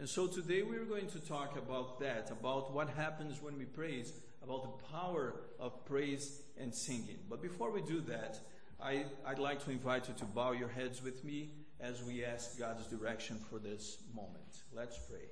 And 0.00 0.08
so 0.08 0.26
today 0.26 0.62
we're 0.62 0.86
going 0.86 1.08
to 1.08 1.18
talk 1.18 1.58
about 1.58 2.00
that, 2.00 2.30
about 2.30 2.72
what 2.72 2.88
happens 2.88 3.42
when 3.42 3.58
we 3.58 3.66
praise, 3.66 4.14
about 4.42 4.62
the 4.62 4.86
power 4.86 5.34
of 5.58 5.84
praise 5.84 6.40
and 6.58 6.74
singing. 6.74 7.18
But 7.28 7.42
before 7.42 7.70
we 7.70 7.82
do 7.82 8.00
that, 8.08 8.38
I, 8.82 9.04
would 9.28 9.38
like 9.38 9.62
to 9.66 9.70
invite 9.70 10.08
you 10.08 10.14
to 10.14 10.24
bow 10.24 10.52
your 10.52 10.70
heads 10.70 11.02
with 11.02 11.22
me 11.22 11.50
as 11.80 12.02
we 12.02 12.24
ask 12.24 12.58
God's 12.58 12.86
direction 12.86 13.36
for 13.50 13.58
this 13.58 13.98
moment. 14.14 14.62
Let's 14.74 14.98
pray. 15.06 15.28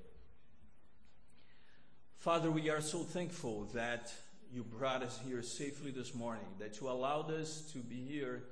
Father, 2.18 2.50
we 2.50 2.68
are 2.68 2.82
so 2.82 2.98
thankful 2.98 3.70
that 3.72 4.12
you 4.52 4.64
brought 4.64 5.02
us 5.02 5.18
here 5.26 5.40
safely 5.40 5.92
this 5.92 6.14
morning, 6.14 6.44
that 6.58 6.78
you 6.78 6.90
allowed 6.90 7.30
us 7.30 7.62
to 7.72 7.78
be 7.78 8.04
here 8.06 8.42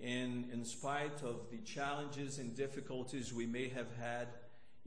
in, 0.00 0.50
in 0.52 0.66
spite 0.66 1.22
of 1.22 1.46
the 1.50 1.62
challenges 1.64 2.38
and 2.40 2.54
difficulties 2.54 3.32
we 3.32 3.46
may 3.46 3.70
have 3.70 3.88
had, 3.98 4.28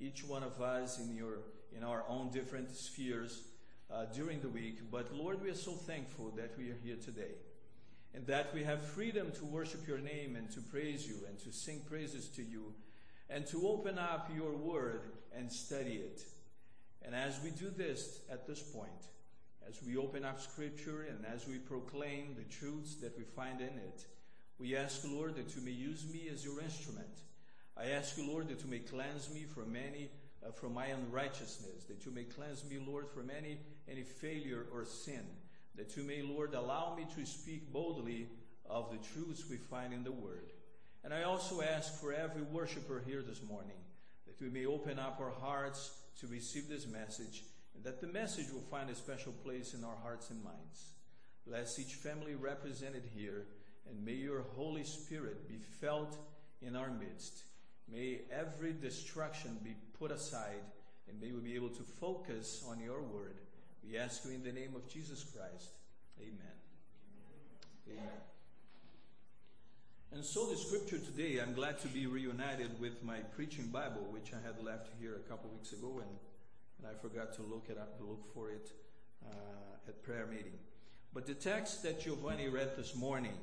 each 0.02 0.23
one 0.23 0.43
of 0.43 0.61
us 0.61 1.00
in, 1.00 1.16
your, 1.16 1.39
in 1.75 1.84
our 1.84 2.04
own 2.07 2.31
different 2.31 2.76
spheres 2.76 3.44
uh, 3.91 4.05
during 4.05 4.41
the 4.41 4.49
week. 4.49 4.80
But 4.91 5.13
Lord, 5.13 5.41
we 5.41 5.49
are 5.49 5.55
so 5.55 5.72
thankful 5.72 6.31
that 6.38 6.58
we 6.58 6.70
are 6.72 6.77
here 6.84 6.98
today 7.03 7.35
and 8.13 8.25
that 8.27 8.53
we 8.53 8.63
have 8.63 8.81
freedom 8.84 9.31
to 9.34 9.45
worship 9.45 9.88
your 9.88 9.99
name 9.99 10.35
and 10.35 10.49
to 10.52 10.62
praise 10.62 11.08
you 11.08 11.16
and 11.27 11.39
to 11.39 11.52
sing 11.52 11.81
praises 11.88 12.27
to 12.30 12.44
you 12.44 12.73
and 13.30 13.45
to 13.48 13.67
open 13.67 13.98
up 13.98 14.30
your 14.35 14.53
word 14.53 15.02
and 15.35 15.52
study 15.52 15.95
it. 15.95 16.22
And 17.03 17.16
as 17.16 17.39
we 17.44 17.52
do 17.52 17.70
this 17.70 18.22
at 18.31 18.47
this 18.47 18.61
point, 18.61 18.89
as 19.67 19.81
we 19.86 19.97
open 19.97 20.25
up 20.25 20.41
scripture 20.41 21.05
and 21.09 21.25
as 21.25 21.47
we 21.47 21.58
proclaim 21.58 22.36
the 22.36 22.44
truths 22.55 22.95
that 22.95 23.17
we 23.17 23.23
find 23.23 23.61
in 23.61 23.67
it, 23.67 24.05
we 24.58 24.75
ask, 24.75 25.02
Lord, 25.08 25.36
that 25.36 25.55
you 25.55 25.61
may 25.61 25.72
use 25.72 26.05
me 26.11 26.27
as 26.34 26.44
your 26.44 26.59
instrument. 26.61 27.08
I 27.78 27.91
ask 27.91 28.18
you, 28.18 28.28
Lord, 28.30 28.50
that 28.50 28.64
you 28.64 28.70
may 28.70 28.80
cleanse 28.80 29.34
me 29.34 29.44
from 29.44 29.76
any 29.76 30.09
uh, 30.46 30.52
from 30.52 30.73
my 30.73 30.86
unrighteousness, 30.86 31.84
that 31.90 32.05
you 32.05 32.12
may 32.12 32.23
cleanse 32.23 32.64
me, 32.64 32.78
Lord, 32.86 33.09
from 33.09 33.30
any 33.30 33.58
any 33.90 34.04
failure 34.04 34.66
or 34.73 34.86
sin, 34.86 35.26
that 35.76 35.98
you 35.98 36.03
may, 36.03 36.22
Lord, 36.22 36.53
allow 36.53 36.95
me 36.95 37.06
to 37.16 37.26
speak 37.26 37.72
boldly 37.72 38.28
of 38.70 38.92
the 38.92 38.98
truths 39.14 39.50
we 39.50 39.58
find 39.58 39.94
in 39.94 40.03
the 40.03 40.11
Word. 40.11 40.52
And 41.03 41.14
I 41.14 41.23
also 41.23 41.61
ask 41.61 42.00
for 42.00 42.14
every 42.14 42.44
worshiper 42.44 43.02
here 43.06 43.22
this 43.22 43.42
morning 43.42 43.78
that 44.28 44.39
we 44.42 44.50
may 44.50 44.66
open 44.66 45.00
up 45.00 45.20
our 45.20 45.31
hearts 45.31 45.92
to 46.20 46.28
receive 46.28 46.67
this 46.67 46.88
message 46.88 47.44
and 47.76 47.83
that 47.83 48.02
the 48.02 48.08
message 48.08 48.52
will 48.52 48.66
find 48.70 48.89
a 48.89 48.95
special 48.95 49.31
place 49.31 49.73
in 49.73 49.83
our 49.83 49.95
hearts 50.04 50.30
and 50.30 50.44
minds. 50.44 50.92
Bless 51.48 51.80
each 51.80 51.95
family 51.95 52.36
represented 52.36 53.04
here 53.16 53.45
and 53.89 54.04
may 54.04 54.14
your 54.14 54.44
Holy 54.56 54.83
Spirit 54.83 55.48
be 55.48 55.58
felt 55.80 56.17
in 56.61 56.76
our 56.76 56.92
midst. 56.92 57.44
May 57.92 58.22
every 58.32 58.73
distraction 58.73 59.58
be 59.64 59.76
put 59.98 60.12
aside 60.12 60.62
and 61.09 61.20
may 61.20 61.32
we 61.32 61.42
be 61.42 61.56
able 61.56 61.70
to 61.70 61.84
focus 61.84 62.64
on 62.70 62.80
your 62.80 63.02
word. 63.02 63.36
We 63.84 63.98
ask 63.98 64.23
you 64.26 64.32
in 64.32 64.44
the 64.44 64.52
name 64.52 64.76
of 64.76 64.88
Jesus 64.88 65.23
Christ. 65.23 65.72
Amen. 66.20 66.58
Amen. 67.90 68.22
And 70.12 70.23
so 70.23 70.48
the 70.48 70.58
scripture 70.58 70.98
today, 71.00 71.40
I'm 71.40 71.54
glad 71.54 71.80
to 71.82 71.88
be 71.88 72.08
reunited 72.08 72.80
with 72.80 73.04
my 73.04 73.20
preaching 73.36 73.67
Bible, 73.67 74.06
which 74.10 74.34
I 74.34 74.45
had 74.45 74.64
left 74.64 74.90
here 75.00 75.16
a 75.16 75.30
couple 75.30 75.50
weeks 75.52 75.72
ago, 75.72 76.02
and, 76.02 76.10
and 76.80 76.88
I 76.88 77.00
forgot 77.00 77.34
to 77.36 77.44
look 77.44 77.67
it 77.70 77.78
up, 77.78 77.95
look 78.00 78.34
for 78.34 78.50
it 78.52 78.72
uh, 79.26 79.88
at 79.88 80.04
prayer 80.04 80.28
meeting. 80.28 80.58
But 81.14 81.26
the 81.26 81.34
text 81.34 81.84
that 81.84 82.02
Giovanni 82.02 82.50
read 82.50 82.76
this 82.76 82.95
morning 82.95 83.38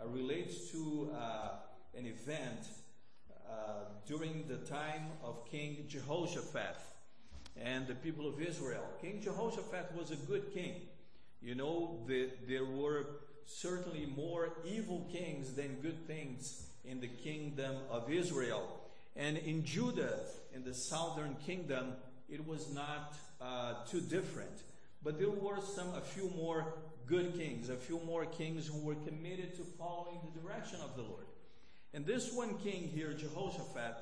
uh, 0.00 0.06
relates 0.08 0.70
to 0.72 1.10
uh, 1.16 1.48
an 1.96 2.06
event 2.06 2.66
during 4.06 4.44
the 4.48 4.56
time 4.56 5.06
of 5.22 5.48
King 5.50 5.84
Jehoshaphat 5.88 6.76
and 7.56 7.86
the 7.86 7.94
people 7.94 8.28
of 8.28 8.40
Israel. 8.40 8.84
King 9.00 9.20
Jehoshaphat 9.22 9.92
was 9.96 10.10
a 10.10 10.16
good 10.16 10.52
king. 10.52 10.74
You 11.40 11.54
know, 11.54 12.00
the, 12.06 12.30
there 12.48 12.64
were 12.64 13.06
certainly 13.46 14.06
more 14.16 14.52
evil 14.64 15.08
kings 15.12 15.54
than 15.54 15.76
good 15.82 16.06
things 16.06 16.66
in 16.84 17.00
the 17.00 17.08
kingdom 17.08 17.76
of 17.90 18.10
Israel. 18.10 18.80
And 19.16 19.36
in 19.38 19.64
Judah, 19.64 20.18
in 20.54 20.64
the 20.64 20.74
southern 20.74 21.36
kingdom, 21.46 21.92
it 22.28 22.46
was 22.46 22.72
not 22.72 23.14
uh, 23.40 23.74
too 23.88 24.00
different. 24.00 24.62
But 25.02 25.18
there 25.18 25.30
were 25.30 25.60
some, 25.60 25.94
a 25.94 26.00
few 26.00 26.30
more 26.36 26.74
good 27.06 27.34
kings, 27.36 27.68
a 27.68 27.76
few 27.76 28.00
more 28.06 28.24
kings 28.24 28.66
who 28.66 28.80
were 28.80 28.94
committed 28.94 29.56
to 29.56 29.62
following 29.78 30.18
the 30.24 30.40
direction 30.40 30.78
of 30.82 30.96
the 30.96 31.02
Lord. 31.02 31.24
And 31.92 32.06
this 32.06 32.32
one 32.32 32.58
king 32.58 32.88
here, 32.94 33.12
Jehoshaphat, 33.12 33.96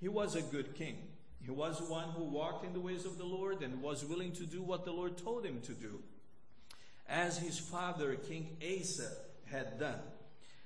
he 0.00 0.08
was 0.08 0.36
a 0.36 0.42
good 0.42 0.74
king. 0.74 0.96
He 1.44 1.50
was 1.50 1.80
one 1.82 2.10
who 2.10 2.24
walked 2.24 2.64
in 2.64 2.72
the 2.72 2.80
ways 2.80 3.04
of 3.04 3.18
the 3.18 3.24
Lord 3.24 3.62
and 3.62 3.82
was 3.82 4.04
willing 4.04 4.32
to 4.32 4.44
do 4.44 4.62
what 4.62 4.84
the 4.84 4.92
Lord 4.92 5.18
told 5.18 5.44
him 5.44 5.60
to 5.62 5.72
do, 5.72 6.00
as 7.08 7.38
his 7.38 7.58
father, 7.58 8.14
King 8.14 8.56
Asa, 8.62 9.10
had 9.50 9.78
done. 9.80 9.98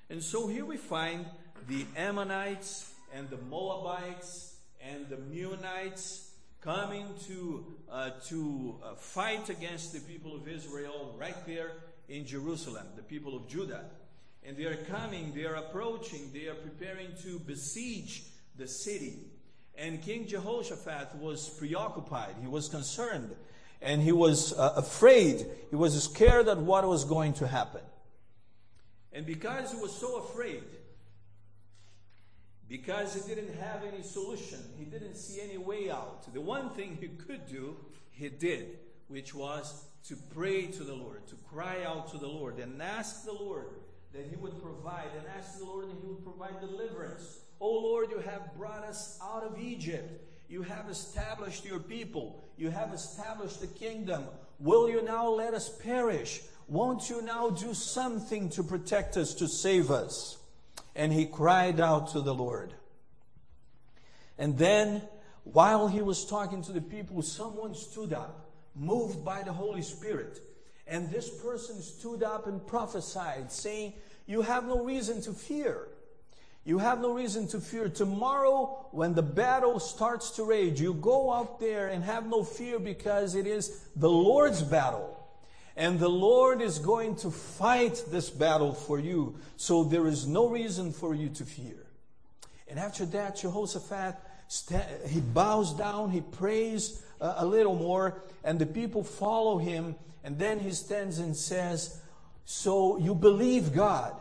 And 0.09 0.23
so 0.23 0.47
here 0.47 0.65
we 0.65 0.77
find 0.77 1.25
the 1.67 1.85
Ammonites 1.95 2.93
and 3.13 3.29
the 3.29 3.37
Moabites 3.37 4.55
and 4.81 5.09
the 5.09 5.17
Meunites 5.17 6.29
coming 6.61 7.07
to, 7.27 7.65
uh, 7.91 8.11
to 8.27 8.75
uh, 8.83 8.95
fight 8.95 9.49
against 9.49 9.93
the 9.93 9.99
people 9.99 10.35
of 10.35 10.47
Israel 10.47 11.15
right 11.17 11.45
there 11.45 11.71
in 12.07 12.25
Jerusalem, 12.25 12.85
the 12.95 13.03
people 13.03 13.35
of 13.35 13.47
Judah. 13.47 13.85
And 14.47 14.55
they 14.55 14.63
are 14.63 14.77
coming, 14.77 15.33
they 15.35 15.43
are 15.43 15.55
approaching, 15.55 16.31
they 16.33 16.47
are 16.47 16.55
preparing 16.55 17.09
to 17.23 17.37
besiege 17.39 18.23
the 18.55 18.65
city. 18.65 19.19
And 19.77 20.01
King 20.01 20.25
Jehoshaphat 20.25 21.15
was 21.15 21.49
preoccupied, 21.49 22.35
he 22.39 22.47
was 22.47 22.69
concerned, 22.69 23.35
and 23.81 24.01
he 24.01 24.13
was 24.13 24.57
uh, 24.57 24.73
afraid, 24.77 25.45
he 25.69 25.75
was 25.75 26.01
scared 26.01 26.47
at 26.47 26.57
what 26.59 26.87
was 26.87 27.03
going 27.03 27.33
to 27.33 27.47
happen. 27.47 27.81
And 29.11 29.25
because 29.25 29.73
he 29.73 29.77
was 29.79 29.93
so 29.93 30.19
afraid, 30.19 30.63
because 32.69 33.15
he 33.15 33.35
didn't 33.35 33.53
have 33.59 33.83
any 33.83 34.01
solution, 34.01 34.59
he 34.77 34.85
didn't 34.85 35.15
see 35.15 35.41
any 35.41 35.57
way 35.57 35.91
out. 35.91 36.33
The 36.33 36.41
one 36.41 36.69
thing 36.69 36.97
he 37.01 37.09
could 37.09 37.47
do, 37.47 37.75
he 38.11 38.29
did, 38.29 38.79
which 39.09 39.35
was 39.35 39.85
to 40.07 40.15
pray 40.33 40.67
to 40.67 40.83
the 40.85 40.95
Lord, 40.95 41.27
to 41.27 41.35
cry 41.51 41.83
out 41.85 42.11
to 42.11 42.17
the 42.17 42.27
Lord, 42.27 42.59
and 42.59 42.81
ask 42.81 43.25
the 43.25 43.33
Lord 43.33 43.67
that 44.17 44.27
he 44.29 44.35
would 44.35 44.61
provide, 44.61 45.09
and 45.17 45.25
ask 45.37 45.59
the 45.59 45.65
Lord 45.65 45.87
that 45.87 45.95
he 46.01 46.07
would 46.07 46.23
provide 46.23 46.59
deliverance 46.59 47.39
Oh 47.59 47.79
Lord, 47.79 48.11
you 48.11 48.19
have 48.19 48.55
brought 48.55 48.83
us 48.83 49.19
out 49.21 49.43
of 49.43 49.59
Egypt. 49.59 50.23
You 50.49 50.61
have 50.61 50.89
established 50.89 51.65
your 51.65 51.79
people. 51.79 52.43
You 52.57 52.69
have 52.69 52.93
established 52.93 53.61
the 53.61 53.67
kingdom. 53.67 54.25
Will 54.59 54.89
you 54.89 55.01
now 55.01 55.29
let 55.29 55.53
us 55.53 55.69
perish? 55.69 56.41
Won't 56.67 57.09
you 57.09 57.21
now 57.21 57.49
do 57.49 57.73
something 57.73 58.49
to 58.51 58.63
protect 58.63 59.17
us, 59.17 59.33
to 59.35 59.47
save 59.47 59.91
us? 59.91 60.37
And 60.95 61.11
he 61.11 61.25
cried 61.25 61.79
out 61.79 62.11
to 62.11 62.21
the 62.21 62.33
Lord. 62.33 62.73
And 64.37 64.57
then, 64.57 65.01
while 65.43 65.87
he 65.87 66.01
was 66.01 66.25
talking 66.25 66.61
to 66.63 66.71
the 66.71 66.81
people, 66.81 67.21
someone 67.21 67.73
stood 67.73 68.13
up, 68.13 68.51
moved 68.75 69.25
by 69.25 69.43
the 69.43 69.53
Holy 69.53 69.81
Spirit. 69.81 70.39
And 70.87 71.09
this 71.09 71.29
person 71.29 71.81
stood 71.81 72.23
up 72.23 72.47
and 72.47 72.65
prophesied, 72.65 73.51
saying, 73.51 73.93
You 74.27 74.43
have 74.43 74.67
no 74.67 74.83
reason 74.83 75.21
to 75.23 75.31
fear. 75.31 75.87
You 76.67 76.79
have 76.79 76.99
no 76.99 77.13
reason 77.13 77.47
to 77.47 77.61
fear. 77.61 77.87
Tomorrow, 77.87 78.87
when 78.91 79.13
the 79.13 79.23
battle 79.23 79.79
starts 79.79 80.31
to 80.31 80.43
rage, 80.43 80.81
you 80.81 80.93
go 80.93 81.31
out 81.31 81.61
there 81.61 81.87
and 81.87 82.03
have 82.03 82.27
no 82.27 82.43
fear 82.43 82.77
because 82.77 83.35
it 83.35 83.47
is 83.47 83.87
the 83.95 84.09
Lord's 84.09 84.61
battle. 84.61 85.17
And 85.77 85.97
the 85.97 86.09
Lord 86.09 86.61
is 86.61 86.77
going 86.77 87.15
to 87.17 87.31
fight 87.31 88.03
this 88.09 88.29
battle 88.29 88.73
for 88.73 88.99
you. 88.99 89.37
So 89.55 89.85
there 89.85 90.07
is 90.07 90.27
no 90.27 90.49
reason 90.49 90.91
for 90.91 91.15
you 91.15 91.29
to 91.29 91.45
fear. 91.45 91.85
And 92.67 92.77
after 92.77 93.05
that, 93.05 93.37
Jehoshaphat, 93.37 94.15
he 95.07 95.21
bows 95.21 95.73
down, 95.73 96.09
he 96.09 96.19
prays 96.19 97.01
a 97.21 97.45
little 97.45 97.75
more, 97.75 98.21
and 98.43 98.59
the 98.59 98.65
people 98.65 99.05
follow 99.05 99.57
him. 99.57 99.95
And 100.25 100.37
then 100.37 100.59
he 100.59 100.71
stands 100.71 101.19
and 101.19 101.33
says, 101.33 102.01
So 102.43 102.97
you 102.97 103.15
believe 103.15 103.73
God. 103.73 104.19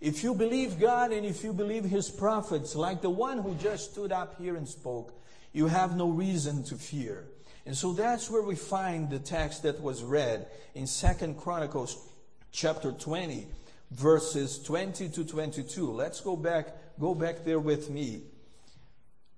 If 0.00 0.22
you 0.22 0.34
believe 0.34 0.78
God 0.78 1.12
and 1.12 1.26
if 1.26 1.42
you 1.42 1.52
believe 1.52 1.84
His 1.84 2.08
prophets, 2.10 2.76
like 2.76 3.02
the 3.02 3.10
one 3.10 3.38
who 3.38 3.54
just 3.56 3.92
stood 3.92 4.12
up 4.12 4.38
here 4.38 4.56
and 4.56 4.68
spoke, 4.68 5.12
you 5.52 5.66
have 5.66 5.96
no 5.96 6.08
reason 6.08 6.62
to 6.64 6.76
fear. 6.76 7.24
And 7.66 7.76
so 7.76 7.92
that's 7.92 8.30
where 8.30 8.42
we 8.42 8.54
find 8.54 9.10
the 9.10 9.18
text 9.18 9.64
that 9.64 9.82
was 9.82 10.02
read 10.02 10.46
in 10.74 10.86
Second 10.86 11.36
Chronicles 11.36 12.08
chapter 12.52 12.92
20, 12.92 13.46
verses 13.90 14.58
20 14.60 15.08
to 15.10 15.24
22. 15.24 15.90
Let's 15.90 16.20
go 16.20 16.36
back, 16.36 16.68
go 16.98 17.14
back 17.14 17.44
there 17.44 17.58
with 17.58 17.90
me. 17.90 18.22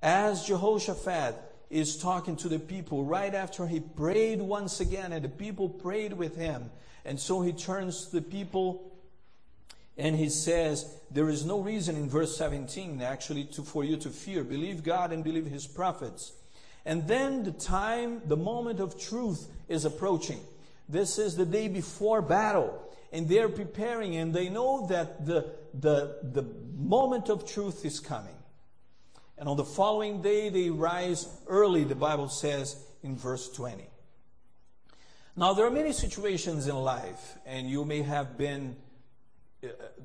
As 0.03 0.45
Jehoshaphat 0.47 1.37
is 1.71 1.97
talking 1.97 2.37
to 2.37 2.49
the 2.49 2.59
people 2.59 3.05
right 3.05 3.35
after 3.35 3.67
he 3.67 3.81
prayed 3.81 4.41
once 4.41 4.81
again 4.81 5.13
and 5.13 5.25
the 5.25 5.29
people 5.29 5.69
prayed 5.69 6.13
with 6.13 6.37
him. 6.37 6.71
And 7.05 7.19
so 7.19 7.41
he 7.41 7.53
turns 7.53 8.07
to 8.07 8.17
the 8.17 8.23
people 8.23 8.90
and 10.01 10.17
he 10.17 10.31
says, 10.31 10.97
there 11.11 11.29
is 11.29 11.45
no 11.45 11.61
reason 11.61 11.95
in 11.95 12.09
verse 12.09 12.37
17 12.37 13.03
actually 13.03 13.45
to, 13.45 13.63
for 13.63 13.85
you 13.85 13.97
to 13.99 14.09
fear. 14.09 14.43
Believe 14.43 14.83
God 14.83 15.13
and 15.13 15.23
believe 15.23 15.47
his 15.47 15.67
prophets. 15.67 16.33
And 16.87 17.07
then 17.07 17.45
the 17.45 17.53
time, 17.53 18.23
the 18.27 18.37
moment 18.37 18.81
of 18.81 18.99
truth 18.99 19.49
is 19.69 19.85
approaching. 19.85 20.41
This 20.89 21.19
is 21.19 21.37
the 21.37 21.45
day 21.45 21.69
before 21.69 22.23
battle. 22.23 22.83
And 23.13 23.29
they're 23.29 23.49
preparing 23.49 24.17
and 24.17 24.33
they 24.33 24.49
know 24.49 24.87
that 24.87 25.27
the, 25.27 25.53
the, 25.75 26.17
the 26.23 26.47
moment 26.77 27.29
of 27.29 27.47
truth 27.47 27.85
is 27.85 28.01
coming. 28.01 28.37
And 29.37 29.49
on 29.49 29.57
the 29.57 29.65
following 29.65 30.23
day, 30.23 30.49
they 30.49 30.71
rise 30.71 31.29
early, 31.47 31.85
the 31.85 31.95
Bible 31.95 32.29
says 32.29 32.77
in 33.03 33.17
verse 33.17 33.51
20. 33.51 33.85
Now, 35.37 35.55
there 35.55 35.67
are 35.67 35.71
many 35.71 35.93
situations 35.93 36.69
in 36.69 36.77
life, 36.77 37.37
and 37.47 37.69
you 37.69 37.85
may 37.85 38.03
have 38.03 38.37
been, 38.37 38.77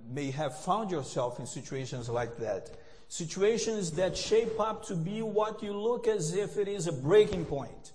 may 0.10 0.32
have 0.32 0.58
found 0.58 0.92
yourself 0.92 1.40
in 1.40 1.46
situations 1.46 2.10
like 2.10 2.38
that. 2.38 2.72
Situations 3.08 3.92
that 3.92 4.18
shape 4.18 4.60
up 4.60 4.86
to 4.86 4.96
be 4.96 5.22
what 5.22 5.62
you 5.62 5.74
look 5.74 6.08
as 6.08 6.34
if 6.34 6.58
it 6.58 6.68
is 6.68 6.88
a 6.88 6.92
breaking 6.92 7.46
point. 7.46 7.94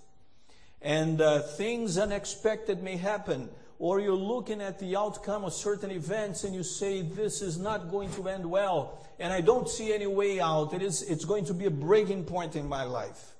And 0.81 1.21
uh, 1.21 1.41
things 1.41 1.97
unexpected 1.97 2.81
may 2.81 2.97
happen, 2.97 3.49
or 3.77 3.99
you're 3.99 4.15
looking 4.15 4.61
at 4.61 4.79
the 4.79 4.95
outcome 4.95 5.43
of 5.43 5.53
certain 5.53 5.91
events 5.91 6.43
and 6.43 6.55
you 6.55 6.63
say, 6.63 7.01
This 7.01 7.41
is 7.41 7.57
not 7.57 7.91
going 7.91 8.11
to 8.13 8.29
end 8.29 8.49
well, 8.49 9.05
and 9.19 9.31
I 9.31 9.41
don't 9.41 9.69
see 9.69 9.93
any 9.93 10.07
way 10.07 10.39
out. 10.39 10.73
It 10.73 10.81
is, 10.81 11.03
it's 11.03 11.25
going 11.25 11.45
to 11.45 11.53
be 11.53 11.65
a 11.65 11.71
breaking 11.71 12.23
point 12.23 12.55
in 12.55 12.67
my 12.67 12.83
life. 12.83 13.35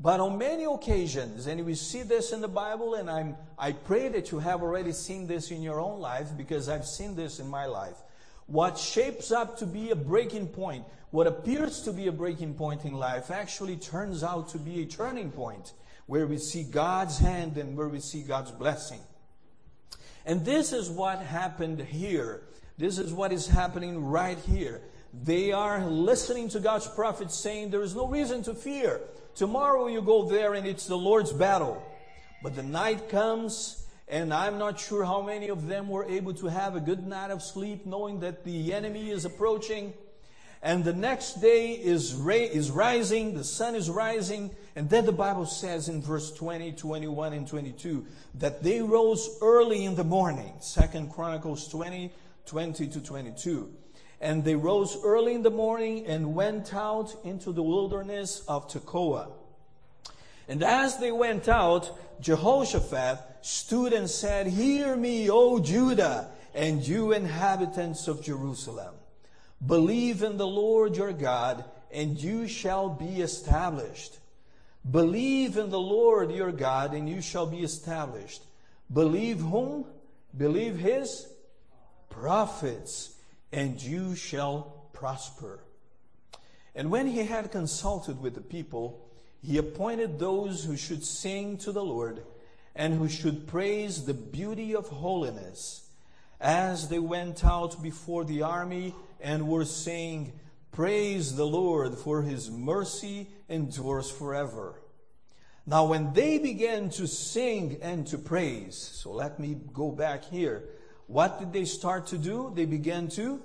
But 0.00 0.20
on 0.20 0.38
many 0.38 0.64
occasions, 0.64 1.46
and 1.46 1.64
we 1.64 1.74
see 1.74 2.02
this 2.02 2.32
in 2.32 2.40
the 2.40 2.48
Bible, 2.48 2.94
and 2.94 3.08
I'm, 3.08 3.36
I 3.58 3.72
pray 3.72 4.08
that 4.08 4.32
you 4.32 4.40
have 4.40 4.62
already 4.62 4.92
seen 4.92 5.26
this 5.26 5.50
in 5.50 5.62
your 5.62 5.80
own 5.80 6.00
life 6.00 6.36
because 6.36 6.68
I've 6.68 6.86
seen 6.86 7.14
this 7.14 7.38
in 7.38 7.48
my 7.48 7.66
life. 7.66 7.96
What 8.46 8.76
shapes 8.76 9.30
up 9.30 9.56
to 9.58 9.66
be 9.66 9.90
a 9.90 9.96
breaking 9.96 10.48
point, 10.48 10.84
what 11.10 11.26
appears 11.26 11.82
to 11.82 11.92
be 11.92 12.08
a 12.08 12.12
breaking 12.12 12.54
point 12.54 12.84
in 12.84 12.92
life, 12.94 13.30
actually 13.30 13.76
turns 13.76 14.22
out 14.22 14.48
to 14.50 14.58
be 14.58 14.82
a 14.82 14.86
turning 14.86 15.30
point 15.30 15.72
where 16.06 16.26
we 16.26 16.38
see 16.38 16.64
God's 16.64 17.18
hand 17.18 17.56
and 17.56 17.76
where 17.76 17.88
we 17.88 18.00
see 18.00 18.22
God's 18.22 18.50
blessing. 18.50 19.00
And 20.26 20.44
this 20.44 20.72
is 20.72 20.90
what 20.90 21.20
happened 21.20 21.80
here. 21.80 22.42
This 22.76 22.98
is 22.98 23.12
what 23.12 23.32
is 23.32 23.46
happening 23.46 24.04
right 24.04 24.38
here. 24.38 24.82
They 25.22 25.52
are 25.52 25.86
listening 25.86 26.48
to 26.50 26.60
God's 26.60 26.88
prophet 26.88 27.30
saying, 27.30 27.70
There 27.70 27.82
is 27.82 27.94
no 27.94 28.08
reason 28.08 28.42
to 28.44 28.54
fear. 28.54 29.00
Tomorrow 29.34 29.88
you 29.88 30.00
go 30.00 30.28
there 30.28 30.54
and 30.54 30.66
it's 30.66 30.86
the 30.86 30.96
Lord's 30.96 31.32
battle. 31.32 31.82
But 32.42 32.54
the 32.54 32.62
night 32.62 33.08
comes, 33.08 33.86
and 34.06 34.32
I'm 34.32 34.58
not 34.58 34.78
sure 34.78 35.04
how 35.04 35.22
many 35.22 35.48
of 35.48 35.66
them 35.66 35.88
were 35.88 36.04
able 36.04 36.34
to 36.34 36.46
have 36.46 36.76
a 36.76 36.80
good 36.80 37.06
night 37.06 37.30
of 37.30 37.42
sleep 37.42 37.84
knowing 37.86 38.20
that 38.20 38.44
the 38.44 38.72
enemy 38.72 39.10
is 39.10 39.24
approaching. 39.24 39.92
And 40.62 40.84
the 40.84 40.92
next 40.92 41.40
day 41.40 41.72
is, 41.72 42.14
ra- 42.14 42.34
is 42.34 42.70
rising, 42.70 43.34
the 43.34 43.44
sun 43.44 43.74
is 43.74 43.90
rising, 43.90 44.50
and 44.76 44.88
then 44.88 45.04
the 45.04 45.12
Bible 45.12 45.46
says 45.46 45.88
in 45.88 46.00
verse 46.00 46.32
20, 46.32 46.72
21, 46.72 47.32
and 47.32 47.46
22 47.46 48.06
that 48.36 48.62
they 48.62 48.80
rose 48.80 49.38
early 49.42 49.84
in 49.84 49.94
the 49.94 50.04
morning. 50.04 50.54
Second 50.60 51.12
Chronicles 51.12 51.68
20, 51.68 52.12
20 52.46 52.86
to 52.88 53.00
22. 53.00 53.74
And 54.24 54.42
they 54.42 54.54
rose 54.54 54.96
early 55.04 55.34
in 55.34 55.42
the 55.42 55.50
morning 55.50 56.06
and 56.06 56.34
went 56.34 56.72
out 56.72 57.14
into 57.24 57.52
the 57.52 57.62
wilderness 57.62 58.42
of 58.48 58.70
Tekoa. 58.70 59.28
And 60.48 60.64
as 60.64 60.96
they 60.96 61.12
went 61.12 61.46
out, 61.46 61.94
Jehoshaphat 62.22 63.18
stood 63.42 63.92
and 63.92 64.08
said, 64.08 64.46
Hear 64.46 64.96
me, 64.96 65.28
O 65.28 65.58
Judah, 65.58 66.30
and 66.54 66.88
you 66.88 67.12
inhabitants 67.12 68.08
of 68.08 68.22
Jerusalem. 68.22 68.94
Believe 69.64 70.22
in 70.22 70.38
the 70.38 70.46
Lord 70.46 70.96
your 70.96 71.12
God, 71.12 71.62
and 71.92 72.18
you 72.18 72.48
shall 72.48 72.88
be 72.88 73.20
established. 73.20 74.18
Believe 74.90 75.58
in 75.58 75.68
the 75.68 75.78
Lord 75.78 76.30
your 76.30 76.50
God, 76.50 76.94
and 76.94 77.10
you 77.10 77.20
shall 77.20 77.44
be 77.44 77.62
established. 77.62 78.42
Believe 78.90 79.40
whom? 79.40 79.84
Believe 80.34 80.78
his 80.78 81.28
prophets 82.08 83.10
and 83.54 83.80
you 83.80 84.16
shall 84.16 84.88
prosper. 84.92 85.60
And 86.74 86.90
when 86.90 87.06
he 87.06 87.24
had 87.24 87.52
consulted 87.52 88.20
with 88.20 88.34
the 88.34 88.40
people, 88.40 89.08
he 89.42 89.58
appointed 89.58 90.18
those 90.18 90.64
who 90.64 90.76
should 90.76 91.04
sing 91.04 91.56
to 91.58 91.70
the 91.70 91.84
Lord 91.84 92.24
and 92.74 92.94
who 92.94 93.08
should 93.08 93.46
praise 93.46 94.04
the 94.04 94.14
beauty 94.14 94.74
of 94.74 94.88
holiness 94.88 95.88
as 96.40 96.88
they 96.88 96.98
went 96.98 97.44
out 97.44 97.80
before 97.80 98.24
the 98.24 98.42
army 98.42 98.92
and 99.20 99.46
were 99.46 99.64
saying, 99.64 100.32
Praise 100.72 101.36
the 101.36 101.46
Lord, 101.46 101.96
for 101.96 102.22
his 102.22 102.50
mercy 102.50 103.28
endures 103.48 104.10
forever. 104.10 104.80
Now, 105.64 105.84
when 105.84 106.12
they 106.12 106.38
began 106.38 106.90
to 106.90 107.06
sing 107.06 107.78
and 107.80 108.04
to 108.08 108.18
praise, 108.18 108.76
so 108.76 109.12
let 109.12 109.38
me 109.38 109.56
go 109.72 109.92
back 109.92 110.24
here. 110.24 110.64
What 111.06 111.38
did 111.38 111.52
they 111.52 111.64
start 111.64 112.08
to 112.08 112.18
do? 112.18 112.52
They 112.54 112.64
began 112.64 113.08
to 113.10 113.42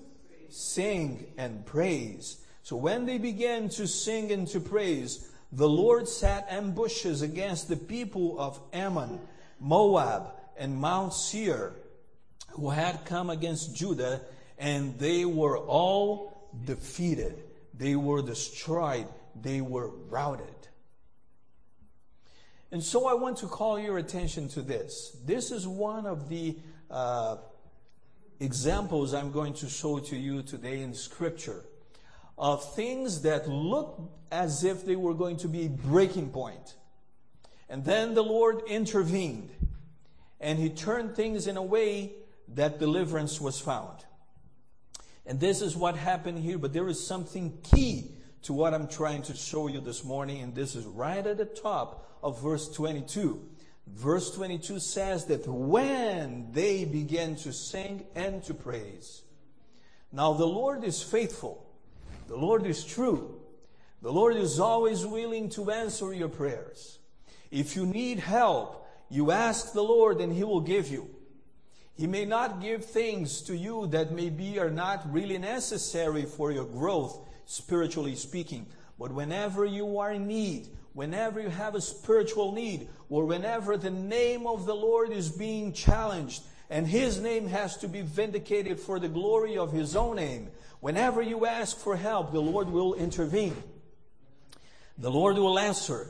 sing 0.50 1.26
and 1.38 1.66
praise. 1.66 2.38
So 2.64 2.76
when 2.76 3.06
they 3.06 3.18
began 3.18 3.70
to 3.70 3.88
sing 3.88 4.32
and 4.32 4.48
to 4.50 4.60
praise, 4.60 5.30
the 5.52 5.68
Lord 5.68 6.08
set 6.08 6.48
ambushes 6.50 7.22
against 7.22 7.68
the 7.68 7.76
people 7.76 8.40
of 8.40 8.60
Ammon, 8.72 9.20
Moab, 9.60 10.32
and 10.58 10.78
Mount 10.78 11.14
Seir, 11.14 11.74
who 12.52 12.70
had 12.70 13.06
come 13.06 13.30
against 13.30 13.76
Judah, 13.76 14.22
and 14.58 14.98
they 15.00 15.26
were 15.26 15.58
all 15.58 16.50
defeated. 16.66 17.42
They 17.74 17.96
were 17.96 18.22
destroyed. 18.22 19.08
They 19.42 19.62
were 19.62 19.90
routed. 20.10 20.48
And 22.72 22.84
so 22.84 23.08
I 23.08 23.14
want 23.16 23.38
to 23.38 23.48
call 23.48 23.80
your 23.80 23.98
attention 23.98 24.48
to 24.50 24.62
this. 24.62 25.18
This 25.26 25.52
is 25.52 25.68
one 25.68 26.06
of 26.06 26.30
the 26.30 26.58
uh, 26.92 27.38
examples 28.40 29.14
I'm 29.14 29.32
going 29.32 29.54
to 29.56 29.70
show 29.70 30.00
to 30.00 30.16
you 30.16 30.42
today 30.42 30.82
in 30.82 30.94
Scripture 30.94 31.64
of 32.38 32.74
things 32.74 33.22
that 33.24 33.50
look 33.50 34.00
as 34.32 34.64
if 34.64 34.86
they 34.86 34.96
were 34.96 35.14
going 35.14 35.38
to 35.38 35.48
be 35.48 35.66
a 35.66 35.70
breaking 35.70 36.30
point. 36.30 36.76
And 37.68 37.84
then 37.84 38.14
the 38.14 38.24
Lord 38.24 38.62
intervened 38.68 39.52
and 40.40 40.58
He 40.58 40.70
turned 40.70 41.16
things 41.16 41.48
in 41.48 41.58
a 41.58 41.64
way 41.64 42.14
that 42.56 42.80
deliverance 42.80 43.42
was 43.42 43.60
found. 43.60 44.06
And 45.26 45.40
this 45.40 45.62
is 45.62 45.76
what 45.76 45.96
happened 45.96 46.40
here, 46.40 46.58
but 46.58 46.74
there 46.74 46.88
is 46.88 47.06
something 47.06 47.60
key 47.62 48.12
to 48.44 48.54
what 48.54 48.74
I'm 48.74 48.88
trying 48.88 49.22
to 49.24 49.36
show 49.36 49.68
you 49.68 49.82
this 49.82 50.04
morning, 50.04 50.42
and 50.42 50.56
this 50.56 50.76
is 50.76 50.86
right 50.86 51.26
at 51.26 51.38
the 51.38 51.46
top 51.46 52.18
of 52.24 52.42
verse 52.42 52.70
22. 52.70 53.40
Verse 53.94 54.32
22 54.32 54.80
says 54.80 55.26
that 55.26 55.48
when 55.48 56.52
they 56.52 56.86
began 56.86 57.36
to 57.38 57.52
sing 57.52 58.06
and 58.16 58.44
to 58.44 58.54
praise. 58.54 59.24
Now 60.12 60.34
the 60.34 60.48
Lord 60.48 60.84
is 60.84 61.04
faithful. 61.04 61.66
The 62.28 62.38
Lord 62.38 62.66
is 62.66 62.86
true. 62.86 63.42
The 64.02 64.12
Lord 64.12 64.38
is 64.38 64.60
always 64.60 65.06
willing 65.06 65.50
to 65.50 65.72
answer 65.72 66.14
your 66.14 66.30
prayers. 66.30 67.00
If 67.52 67.76
you 67.76 67.86
need 67.86 68.20
help, 68.20 68.88
you 69.10 69.32
ask 69.32 69.74
the 69.74 69.84
Lord 69.84 70.22
and 70.22 70.32
He 70.32 70.44
will 70.44 70.62
give 70.62 70.90
you. 70.90 71.10
He 71.96 72.08
may 72.08 72.24
not 72.24 72.62
give 72.62 72.86
things 72.86 73.42
to 73.42 73.58
you 73.58 73.88
that 73.88 74.14
maybe 74.14 74.58
are 74.58 74.70
not 74.70 75.12
really 75.12 75.38
necessary 75.38 76.24
for 76.24 76.52
your 76.52 76.66
growth, 76.66 77.20
spiritually 77.46 78.16
speaking. 78.16 78.68
But 78.98 79.12
whenever 79.12 79.66
you 79.66 80.00
are 80.00 80.14
in 80.14 80.28
need, 80.28 80.70
whenever 81.00 81.40
you 81.40 81.48
have 81.48 81.76
a 81.76 81.82
spiritual 81.82 82.52
need, 82.52 82.90
or 83.08 83.24
whenever 83.24 83.78
the 83.78 83.90
name 83.90 84.46
of 84.46 84.66
the 84.66 84.76
Lord 84.76 85.12
is 85.12 85.30
being 85.30 85.72
challenged, 85.72 86.44
and 86.70 86.86
His 86.86 87.22
name 87.22 87.48
has 87.48 87.78
to 87.78 87.88
be 87.88 88.02
vindicated 88.02 88.78
for 88.78 89.00
the 89.00 89.08
glory 89.08 89.58
of 89.58 89.72
His 89.72 89.96
own 89.96 90.18
name, 90.18 90.50
whenever 90.82 91.22
you 91.22 91.46
ask 91.46 91.78
for 91.78 91.96
help, 91.96 92.34
the 92.34 92.42
Lord 92.42 92.70
will 92.70 92.96
intervene. 92.96 93.56
The 94.98 95.10
Lord 95.10 95.38
will 95.38 95.58
answer. 95.58 96.06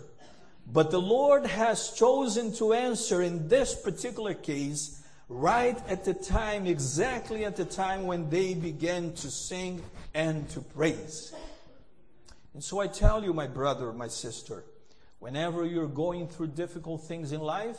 But 0.66 0.90
the 0.90 1.00
Lord 1.00 1.46
has 1.46 1.92
chosen 1.92 2.52
to 2.56 2.74
answer 2.74 3.22
in 3.22 3.48
this 3.48 3.76
particular 3.76 4.34
case 4.34 5.04
right 5.28 5.78
at 5.88 6.04
the 6.04 6.16
time, 6.16 6.66
exactly 6.66 7.46
at 7.46 7.56
the 7.56 7.66
time 7.66 8.08
when 8.08 8.28
they 8.32 8.56
began 8.56 9.14
to 9.14 9.30
sing 9.30 9.84
and 10.16 10.50
to 10.50 10.62
praise. 10.62 11.32
And 12.56 12.64
so 12.64 12.80
I 12.80 12.88
tell 12.88 13.24
you, 13.24 13.34
my 13.34 13.46
brother, 13.46 13.94
my 13.94 14.08
sister, 14.08 14.64
whenever 15.20 15.66
you're 15.66 15.88
going 15.88 16.28
through 16.28 16.48
difficult 16.48 17.04
things 17.04 17.32
in 17.32 17.42
life, 17.42 17.78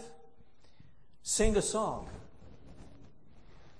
sing 1.22 1.56
a 1.56 1.62
song. 1.62 2.08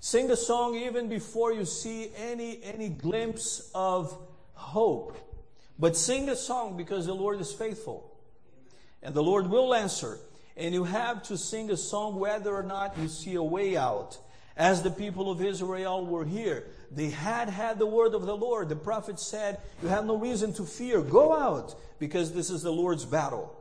Sing 0.01 0.31
a 0.31 0.37
song 0.37 0.77
even 0.77 1.09
before 1.09 1.53
you 1.53 1.67
see 1.67 2.11
any, 2.17 2.59
any 2.63 2.89
glimpse 2.89 3.71
of 3.75 4.17
hope. 4.55 5.17
But 5.79 5.97
sing 5.97 6.29
a 6.29 6.37
song 6.37 6.77
because 6.77 7.07
the 7.07 7.15
Lord 7.15 7.41
is 7.41 7.53
faithful. 7.53 8.11
And 9.03 9.15
the 9.15 9.23
Lord 9.23 9.49
will 9.49 9.75
answer. 9.75 10.19
And 10.57 10.75
you 10.75 10.85
have 10.85 11.23
to 11.25 11.37
sing 11.37 11.71
a 11.71 11.77
song 11.77 12.19
whether 12.19 12.55
or 12.55 12.63
not 12.63 12.97
you 12.99 13.09
see 13.09 13.35
a 13.35 13.43
way 13.43 13.77
out. 13.77 14.19
As 14.57 14.83
the 14.83 14.91
people 14.91 15.31
of 15.31 15.43
Israel 15.43 16.05
were 16.05 16.25
here, 16.25 16.67
they 16.91 17.11
had 17.11 17.49
had 17.49 17.79
the 17.79 17.87
word 17.87 18.15
of 18.15 18.27
the 18.27 18.37
Lord. 18.37 18.69
The 18.69 18.77
prophet 18.77 19.21
said, 19.21 19.61
You 19.83 19.89
have 19.89 20.07
no 20.07 20.17
reason 20.17 20.53
to 20.55 20.65
fear. 20.65 21.01
Go 21.01 21.37
out 21.37 21.75
because 21.99 22.33
this 22.33 22.51
is 22.51 22.63
the 22.63 22.73
Lord's 22.73 23.05
battle. 23.05 23.57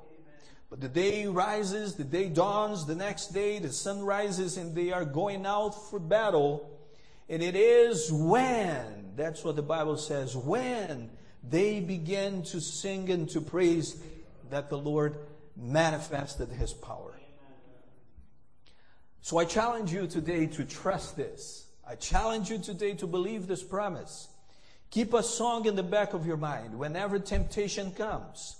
But 0.70 0.82
the 0.82 0.90
day 0.90 1.26
rises, 1.26 1.96
the 1.96 2.04
day 2.04 2.30
dawns, 2.30 2.86
the 2.86 2.96
next 2.96 3.28
day 3.28 3.60
the 3.60 3.72
sun 3.72 4.02
rises, 4.02 4.58
and 4.58 4.76
they 4.76 4.92
are 4.92 5.06
going 5.06 5.46
out 5.46 5.72
for 5.90 6.00
battle. 6.00 6.70
And 7.28 7.44
it 7.44 7.56
is 7.56 8.12
when, 8.12 9.14
that's 9.16 9.44
what 9.44 9.56
the 9.56 9.62
Bible 9.62 9.98
says, 9.98 10.36
when 10.36 11.12
they 11.48 11.80
begin 11.80 12.44
to 12.44 12.60
sing 12.60 13.10
and 13.12 13.30
to 13.30 13.42
praise 13.42 14.02
that 14.50 14.70
the 14.70 14.78
Lord 14.78 15.16
manifested 15.56 16.50
his 16.50 16.74
power. 16.74 17.20
So 19.22 19.38
I 19.38 19.46
challenge 19.46 19.92
you 19.94 20.08
today 20.08 20.48
to 20.48 20.66
trust 20.66 21.16
this. 21.16 21.69
I 21.90 21.96
challenge 21.96 22.52
you 22.52 22.60
today 22.60 22.94
to 22.96 23.08
believe 23.08 23.48
this 23.48 23.64
promise. 23.64 24.28
Keep 24.92 25.16
a 25.16 25.24
song 25.24 25.66
in 25.66 25.76
the 25.76 25.82
back 25.82 26.14
of 26.14 26.24
your 26.24 26.38
mind 26.38 26.78
whenever 26.78 27.18
temptation 27.18 27.92
comes, 27.94 28.58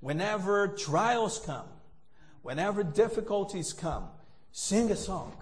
whenever 0.00 0.66
trials 0.66 1.42
come, 1.44 1.66
whenever 2.40 2.82
difficulties 2.82 3.74
come. 3.74 4.04
Sing 4.52 4.90
a 4.90 4.96
song. 4.96 5.36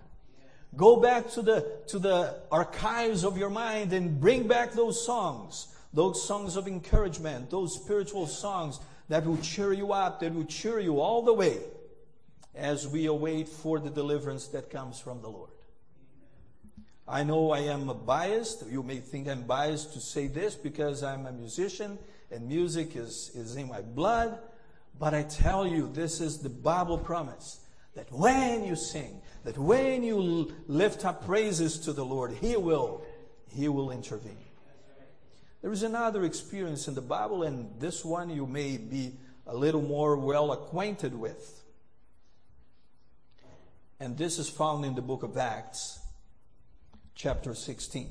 Go 0.76 0.96
back 0.96 1.30
to 1.30 1.42
the, 1.42 1.64
to 1.86 2.00
the 2.00 2.34
archives 2.50 3.22
of 3.22 3.38
your 3.38 3.50
mind 3.50 3.92
and 3.92 4.20
bring 4.20 4.48
back 4.48 4.72
those 4.72 5.06
songs, 5.06 5.68
those 5.94 6.20
songs 6.20 6.56
of 6.56 6.66
encouragement, 6.66 7.50
those 7.50 7.72
spiritual 7.80 8.26
songs 8.26 8.80
that 9.08 9.24
will 9.24 9.38
cheer 9.38 9.72
you 9.72 9.92
up, 9.92 10.18
that 10.20 10.34
will 10.34 10.44
cheer 10.44 10.80
you 10.80 11.00
all 11.00 11.22
the 11.22 11.32
way 11.32 11.58
as 12.56 12.88
we 12.88 13.06
await 13.06 13.48
for 13.48 13.78
the 13.78 13.90
deliverance 13.90 14.48
that 14.48 14.70
comes 14.70 14.98
from 14.98 15.22
the 15.22 15.28
Lord. 15.28 15.50
I 17.08 17.22
know 17.22 17.52
I 17.52 17.60
am 17.60 17.90
biased. 18.04 18.64
You 18.68 18.82
may 18.82 18.98
think 18.98 19.28
I'm 19.28 19.44
biased 19.44 19.94
to 19.94 20.00
say 20.00 20.26
this 20.26 20.54
because 20.54 21.02
I'm 21.02 21.24
a 21.24 21.32
musician 21.32 21.98
and 22.30 22.46
music 22.46 22.96
is, 22.96 23.30
is 23.34 23.56
in 23.56 23.68
my 23.68 23.80
blood. 23.80 24.38
But 24.98 25.14
I 25.14 25.22
tell 25.22 25.66
you, 25.66 25.90
this 25.92 26.20
is 26.20 26.38
the 26.38 26.50
Bible 26.50 26.98
promise 26.98 27.60
that 27.94 28.12
when 28.12 28.64
you 28.64 28.76
sing, 28.76 29.22
that 29.44 29.56
when 29.56 30.02
you 30.02 30.54
lift 30.66 31.04
up 31.04 31.24
praises 31.24 31.78
to 31.80 31.92
the 31.92 32.04
Lord, 32.04 32.32
He 32.32 32.56
will, 32.56 33.02
He 33.48 33.68
will 33.68 33.90
intervene. 33.90 34.36
There 35.62 35.72
is 35.72 35.82
another 35.82 36.24
experience 36.24 36.88
in 36.88 36.94
the 36.94 37.00
Bible, 37.00 37.42
and 37.42 37.80
this 37.80 38.04
one 38.04 38.30
you 38.30 38.46
may 38.46 38.76
be 38.76 39.16
a 39.46 39.56
little 39.56 39.82
more 39.82 40.16
well 40.16 40.52
acquainted 40.52 41.14
with. 41.14 41.64
And 43.98 44.16
this 44.16 44.38
is 44.38 44.48
found 44.48 44.84
in 44.84 44.94
the 44.94 45.02
book 45.02 45.22
of 45.22 45.36
Acts, 45.36 45.98
chapter 47.18 47.52
16. 47.52 48.08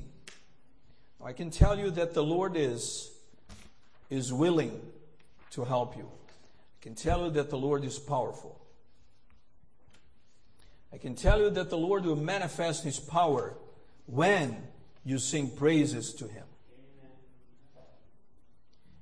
I 1.24 1.32
can 1.32 1.50
tell 1.50 1.78
you 1.78 1.90
that 1.92 2.12
the 2.12 2.22
Lord 2.22 2.56
is, 2.56 3.10
is 4.10 4.34
willing 4.34 4.82
to 5.52 5.64
help 5.64 5.96
you. 5.96 6.06
I 6.06 6.82
can 6.82 6.94
tell 6.94 7.24
you 7.24 7.30
that 7.30 7.48
the 7.48 7.56
Lord 7.56 7.84
is 7.84 7.98
powerful. 7.98 8.60
I 10.92 10.98
can 10.98 11.14
tell 11.14 11.40
you 11.40 11.48
that 11.50 11.70
the 11.70 11.78
Lord 11.78 12.04
will 12.04 12.16
manifest 12.16 12.84
His 12.84 13.00
power 13.00 13.54
when 14.04 14.58
you 15.06 15.18
sing 15.18 15.56
praises 15.56 16.12
to 16.14 16.28
Him. 16.28 16.44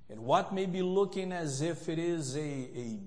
And 0.09 0.21
what 0.21 0.55
may 0.55 0.67
be 0.67 0.83
looking 0.83 1.33
as 1.33 1.63
if 1.63 1.89
it 1.89 1.99
is 1.99 2.37
a, 2.37 2.41
a 2.41 2.99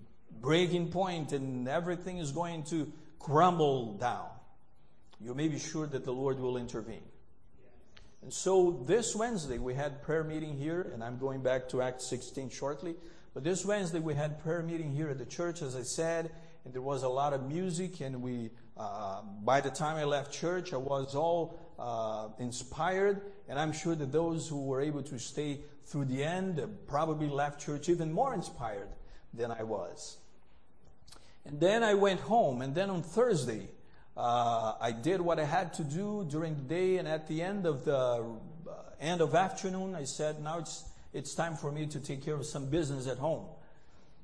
breaking 0.41 0.89
point 0.89 1.32
and 1.32 1.65
everything 1.65 2.18
is 2.18 2.34
going 2.34 2.63
to 2.63 2.91
crumble 3.20 3.94
down, 3.94 4.27
you 5.22 5.34
may 5.34 5.48
be 5.48 5.60
sure 5.60 5.88
that 5.88 6.06
the 6.06 6.14
Lord 6.14 6.40
will 6.40 6.58
intervene. 6.58 7.04
And 8.22 8.34
so 8.34 8.84
this 8.86 9.16
Wednesday 9.16 9.58
we 9.58 9.74
had 9.74 10.02
prayer 10.04 10.24
meeting 10.24 10.58
here, 10.58 10.92
and 10.94 11.04
I'm 11.04 11.18
going 11.18 11.42
back 11.42 11.70
to 11.70 11.82
Acts 11.82 12.10
16 12.10 12.50
shortly. 12.50 12.96
But 13.34 13.44
this 13.44 13.66
Wednesday 13.66 14.00
we 14.00 14.14
had 14.14 14.42
prayer 14.44 14.62
meeting 14.62 14.92
here 14.92 15.10
at 15.10 15.18
the 15.18 15.26
church, 15.26 15.62
as 15.62 15.76
I 15.76 15.84
said, 15.84 16.32
and 16.66 16.74
there 16.74 16.82
was 16.82 17.04
a 17.04 17.10
lot 17.10 17.34
of 17.34 17.48
music. 17.48 18.02
And 18.02 18.22
we, 18.22 18.50
uh, 18.78 19.22
by 19.44 19.62
the 19.62 19.70
time 19.70 19.96
I 19.96 20.04
left 20.04 20.34
church, 20.34 20.74
I 20.74 20.78
was 20.78 21.16
all 21.16 21.60
uh, 21.78 22.28
inspired, 22.40 23.22
and 23.48 23.58
I'm 23.58 23.72
sure 23.72 23.96
that 23.96 24.12
those 24.12 24.48
who 24.48 24.66
were 24.66 24.82
able 24.82 25.04
to 25.04 25.18
stay 25.18 25.62
through 25.86 26.06
the 26.06 26.24
end 26.24 26.62
probably 26.88 27.28
left 27.28 27.62
church 27.62 27.88
even 27.90 28.12
more 28.12 28.34
inspired 28.34 28.90
than 29.34 29.52
I 29.52 29.64
was. 29.64 30.18
And 31.46 31.60
then 31.60 31.84
I 31.84 31.94
went 31.94 32.20
home, 32.20 32.62
and 32.62 32.76
then 32.76 32.90
on 32.90 33.02
Thursday, 33.02 33.70
uh, 34.20 34.76
I 34.82 34.92
did 34.92 35.22
what 35.22 35.40
I 35.40 35.46
had 35.46 35.74
to 35.76 35.84
do 35.84 36.26
during 36.30 36.56
the 36.56 36.64
day, 36.64 36.98
and 36.98 37.08
at 37.08 37.28
the 37.30 37.42
end 37.42 37.66
of 37.66 37.86
the 37.86 37.98
uh, 37.98 38.24
end 39.00 39.22
of 39.22 39.34
afternoon, 39.34 39.96
I 39.96 40.04
said, 40.04 40.44
"Now 40.44 40.60
it's 40.60 40.84
it's 41.14 41.34
time 41.34 41.56
for 41.56 41.72
me 41.72 41.86
to 41.86 42.02
take 42.02 42.24
care 42.26 42.36
of 42.36 42.46
some 42.46 42.66
business 42.66 43.08
at 43.08 43.18
home." 43.18 43.46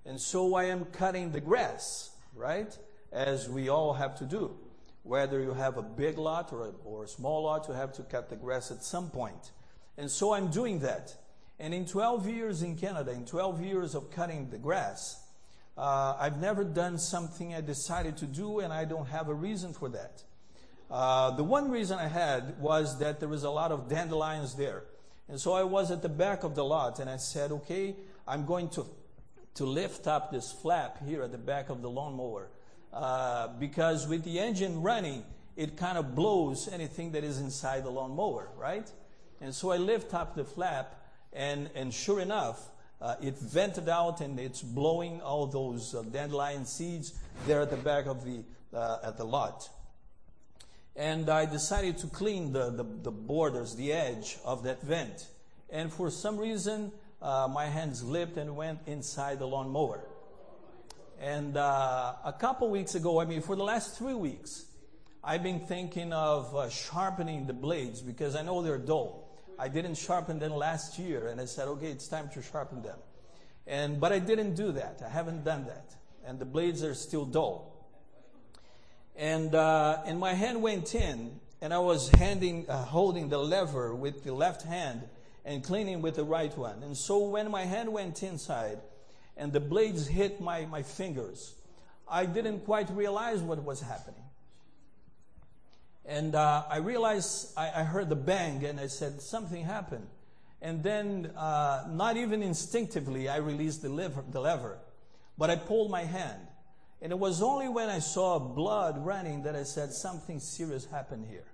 And 0.06 0.20
so 0.20 0.56
I 0.56 0.66
am 0.66 0.84
cutting 0.86 1.32
the 1.32 1.40
grass, 1.40 2.12
right, 2.36 2.78
as 3.14 3.48
we 3.48 3.70
all 3.70 3.94
have 3.94 4.18
to 4.18 4.25
do. 4.25 4.58
Whether 5.04 5.40
you 5.40 5.54
have 5.54 5.78
a 5.78 5.82
big 5.82 6.18
lot 6.18 6.52
or 6.52 6.68
a, 6.68 6.72
or 6.84 7.06
a 7.06 7.08
small 7.08 7.44
lot, 7.44 7.68
you 7.70 7.74
have 7.74 7.94
to 7.94 8.04
cut 8.04 8.30
the 8.30 8.36
grass 8.36 8.72
at 8.72 8.84
some 8.84 9.10
point. 9.10 9.52
And 9.98 10.12
so 10.12 10.34
I'm 10.34 10.50
doing 10.50 10.80
that. 10.80 11.16
And 11.58 11.74
in 11.74 11.86
12 11.86 12.28
years 12.28 12.64
in 12.64 12.75
Canada, 12.75 13.12
in 13.12 13.25
12 13.25 13.62
years 13.62 13.96
of 13.96 14.12
cutting 14.12 14.50
the 14.50 14.58
grass, 14.58 15.25
uh, 15.77 16.15
I've 16.20 16.39
never 16.39 16.63
done 16.63 16.98
something 16.98 17.53
I 17.53 17.62
decided 17.62 18.17
to 18.17 18.25
do, 18.25 18.60
and 18.60 18.72
I 18.72 18.86
don't 18.86 19.08
have 19.08 19.27
a 19.27 19.34
reason 19.34 19.74
for 19.74 19.89
that. 19.89 20.24
Uh, 20.89 21.32
the 21.32 21.44
one 21.44 21.70
reason 21.72 21.98
I 22.00 22.08
had 22.08 22.60
was 22.60 23.00
that 23.00 23.20
there 23.20 23.29
was 23.29 23.44
a 23.44 23.50
lot 23.50 23.72
of 23.72 23.89
dandelions 23.89 24.55
there. 24.55 24.84
And 25.27 25.39
so 25.39 25.53
I 25.53 25.63
was 25.63 25.91
at 25.91 26.01
the 26.01 26.10
back 26.10 26.44
of 26.44 26.55
the 26.55 26.63
lot, 26.63 27.00
and 27.00 27.10
I 27.10 27.17
said, 27.17 27.51
okay, 27.51 27.96
I'm 28.27 28.46
going 28.46 28.70
to, 28.70 28.86
to 29.55 29.65
lift 29.65 30.08
up 30.08 30.32
this 30.32 30.51
flap 30.51 31.03
here 31.05 31.24
at 31.24 31.32
the 31.32 31.38
back 31.38 31.70
of 31.70 31.82
the 31.82 31.89
lawnmower. 31.89 32.50
Uh, 32.94 33.50
because 33.60 34.08
with 34.08 34.24
the 34.24 34.39
engine 34.39 34.82
running, 34.82 35.25
it 35.58 35.75
kind 35.75 35.98
of 35.98 36.15
blows 36.15 36.67
anything 36.67 37.12
that 37.13 37.24
is 37.24 37.39
inside 37.39 37.84
the 37.84 37.89
lawnmower, 37.89 38.50
right? 38.58 38.89
And 39.41 39.53
so 39.53 39.72
I 39.72 39.77
lift 39.77 40.13
up 40.13 40.36
the 40.36 40.46
flap, 40.46 40.96
and, 41.34 41.70
and 41.75 41.94
sure 41.94 42.20
enough, 42.20 42.70
uh, 43.02 43.16
it 43.22 43.38
vented 43.38 43.90
out 43.90 44.22
and 44.22 44.40
it's 44.40 44.62
blowing 44.62 45.22
all 45.22 45.48
those 45.48 45.94
uh, 45.94 46.02
dandelion 46.04 46.66
seeds 46.66 47.14
there 47.46 47.62
at 47.62 47.70
the 47.70 47.78
back 47.78 48.06
of 48.06 48.24
the 48.24 48.44
uh, 48.75 49.00
at 49.04 49.18
the 49.18 49.24
lot. 49.24 49.70
And 50.96 51.30
I 51.30 51.46
decided 51.46 51.98
to 52.00 52.08
clean 52.08 52.54
the, 52.54 52.70
the, 52.70 52.84
the, 52.84 53.12
borders, 53.12 53.75
the 53.75 53.92
edge 53.92 54.38
of 54.46 54.64
that 54.64 54.82
vent. 54.82 55.28
And 55.70 55.92
for 55.92 56.10
some 56.10 56.38
reason, 56.38 56.92
uh, 57.22 57.50
my 57.52 57.66
hand 57.66 57.98
slipped 57.98 58.38
and 58.38 58.56
went 58.56 58.80
inside 58.86 59.40
the 59.40 59.48
lawnmower. 59.48 60.06
And 61.20 61.58
uh, 61.58 62.14
a 62.24 62.34
couple 62.34 62.70
weeks 62.70 62.96
ago, 62.96 63.20
I 63.20 63.25
mean, 63.25 63.42
for 63.42 63.56
the 63.56 63.64
last 63.64 63.98
three 63.98 64.14
weeks, 64.14 64.66
I've 65.24 65.44
been 65.44 65.62
thinking 65.62 66.14
of 66.14 66.56
uh, 66.56 66.70
sharpening 66.70 67.48
the 67.48 67.54
blades 67.54 68.02
because 68.02 68.36
I 68.36 68.44
know 68.44 68.62
they're 68.62 68.78
dull. 68.78 69.25
I 69.57 69.67
didn't 69.67 69.95
sharpen 69.95 70.39
them 70.39 70.53
last 70.53 71.00
year, 71.00 71.27
and 71.27 71.39
I 71.39 71.45
said, 71.45 71.67
okay, 71.67 71.88
it's 71.88 72.07
time 72.07 72.29
to 72.33 72.41
sharpen 72.41 72.81
them. 72.81 72.97
And, 73.67 74.00
but 74.00 74.12
I 74.12 74.19
didn't 74.19 74.55
do 74.55 74.71
that. 74.74 75.01
I 75.05 75.09
haven't 75.09 75.43
done 75.43 75.65
that. 75.65 75.95
And 76.25 76.39
the 76.39 76.45
blades 76.45 76.83
are 76.83 76.93
still 76.93 77.25
dull. 77.25 77.71
And, 79.15 79.55
uh, 79.55 80.03
and 80.05 80.19
my 80.19 80.33
hand 80.33 80.62
went 80.62 80.93
in, 80.93 81.39
and 81.62 81.74
I 81.74 81.79
was 81.79 82.09
handing, 82.09 82.69
uh, 82.69 82.83
holding 82.83 83.29
the 83.29 83.38
lever 83.38 83.95
with 83.95 84.24
the 84.24 84.33
left 84.33 84.63
hand 84.63 85.03
and 85.45 85.63
cleaning 85.63 86.01
with 86.01 86.15
the 86.15 86.24
right 86.24 86.55
one. 86.57 86.83
And 86.83 86.97
so 86.97 87.19
when 87.19 87.50
my 87.50 87.63
hand 87.63 87.93
went 87.93 88.24
inside 88.24 88.79
and 89.38 89.53
the 89.53 89.59
blades 89.59 90.07
hit 90.07 90.41
my, 90.41 90.65
my 90.65 90.83
fingers, 90.83 91.55
I 92.07 92.25
didn't 92.25 92.65
quite 92.65 92.89
realize 92.89 93.41
what 93.41 93.63
was 93.63 93.81
happening. 93.81 94.25
And 96.07 96.35
uh, 96.35 96.63
I 96.69 96.77
realized 96.77 97.53
I, 97.57 97.81
I, 97.81 97.83
heard 97.83 98.09
the 98.09 98.15
bang 98.15 98.63
and 98.63 98.79
I 98.79 98.88
said, 98.88 99.21
something 99.21 99.63
happened. 99.63 100.07
And 100.62 100.83
then, 100.83 101.31
uh, 101.35 101.85
not 101.89 102.15
even 102.17 102.43
instinctively, 102.43 103.27
I 103.27 103.38
released 103.38 103.81
the 103.81 103.89
lever, 103.89 104.24
the 104.29 104.39
lever, 104.39 104.77
but 105.38 105.50
I 105.50 105.55
pulled 105.55 105.89
my 105.89 106.03
hand. 106.03 106.41
And 107.01 107.12
it 107.12 107.19
was 107.19 107.41
only 107.41 107.67
when 107.69 107.89
I 107.89 108.00
saw 108.00 108.39
blood 108.39 109.03
running 109.03 109.43
that 109.43 109.55
I 109.55 109.63
said, 109.63 109.91
something 109.93 110.39
serious 110.39 110.85
happened 110.85 111.25
here. 111.29 111.45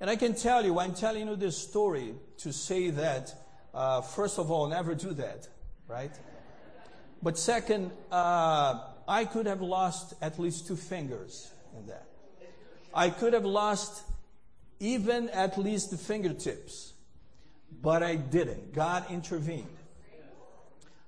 And 0.00 0.10
I 0.10 0.16
can 0.16 0.34
tell 0.34 0.64
you, 0.64 0.78
I'm 0.78 0.94
telling 0.94 1.28
you 1.28 1.36
this 1.36 1.56
story 1.56 2.14
to 2.38 2.52
say 2.52 2.90
that, 2.90 3.34
uh, 3.72 4.00
first 4.00 4.38
of 4.38 4.50
all, 4.50 4.68
never 4.68 4.94
do 4.94 5.12
that, 5.14 5.48
right? 5.88 6.12
But 7.22 7.38
second, 7.38 7.90
uh, 8.10 8.80
I 9.08 9.24
could 9.24 9.46
have 9.46 9.62
lost 9.62 10.14
at 10.20 10.38
least 10.38 10.66
two 10.66 10.76
fingers 10.76 11.50
in 11.78 11.86
that. 11.86 12.05
I 12.96 13.10
could 13.10 13.34
have 13.34 13.44
lost 13.44 14.04
even 14.80 15.28
at 15.28 15.58
least 15.58 15.90
the 15.90 15.98
fingertips, 15.98 16.94
but 17.82 18.02
I 18.02 18.16
didn't. 18.16 18.72
God 18.72 19.04
intervened. 19.10 19.68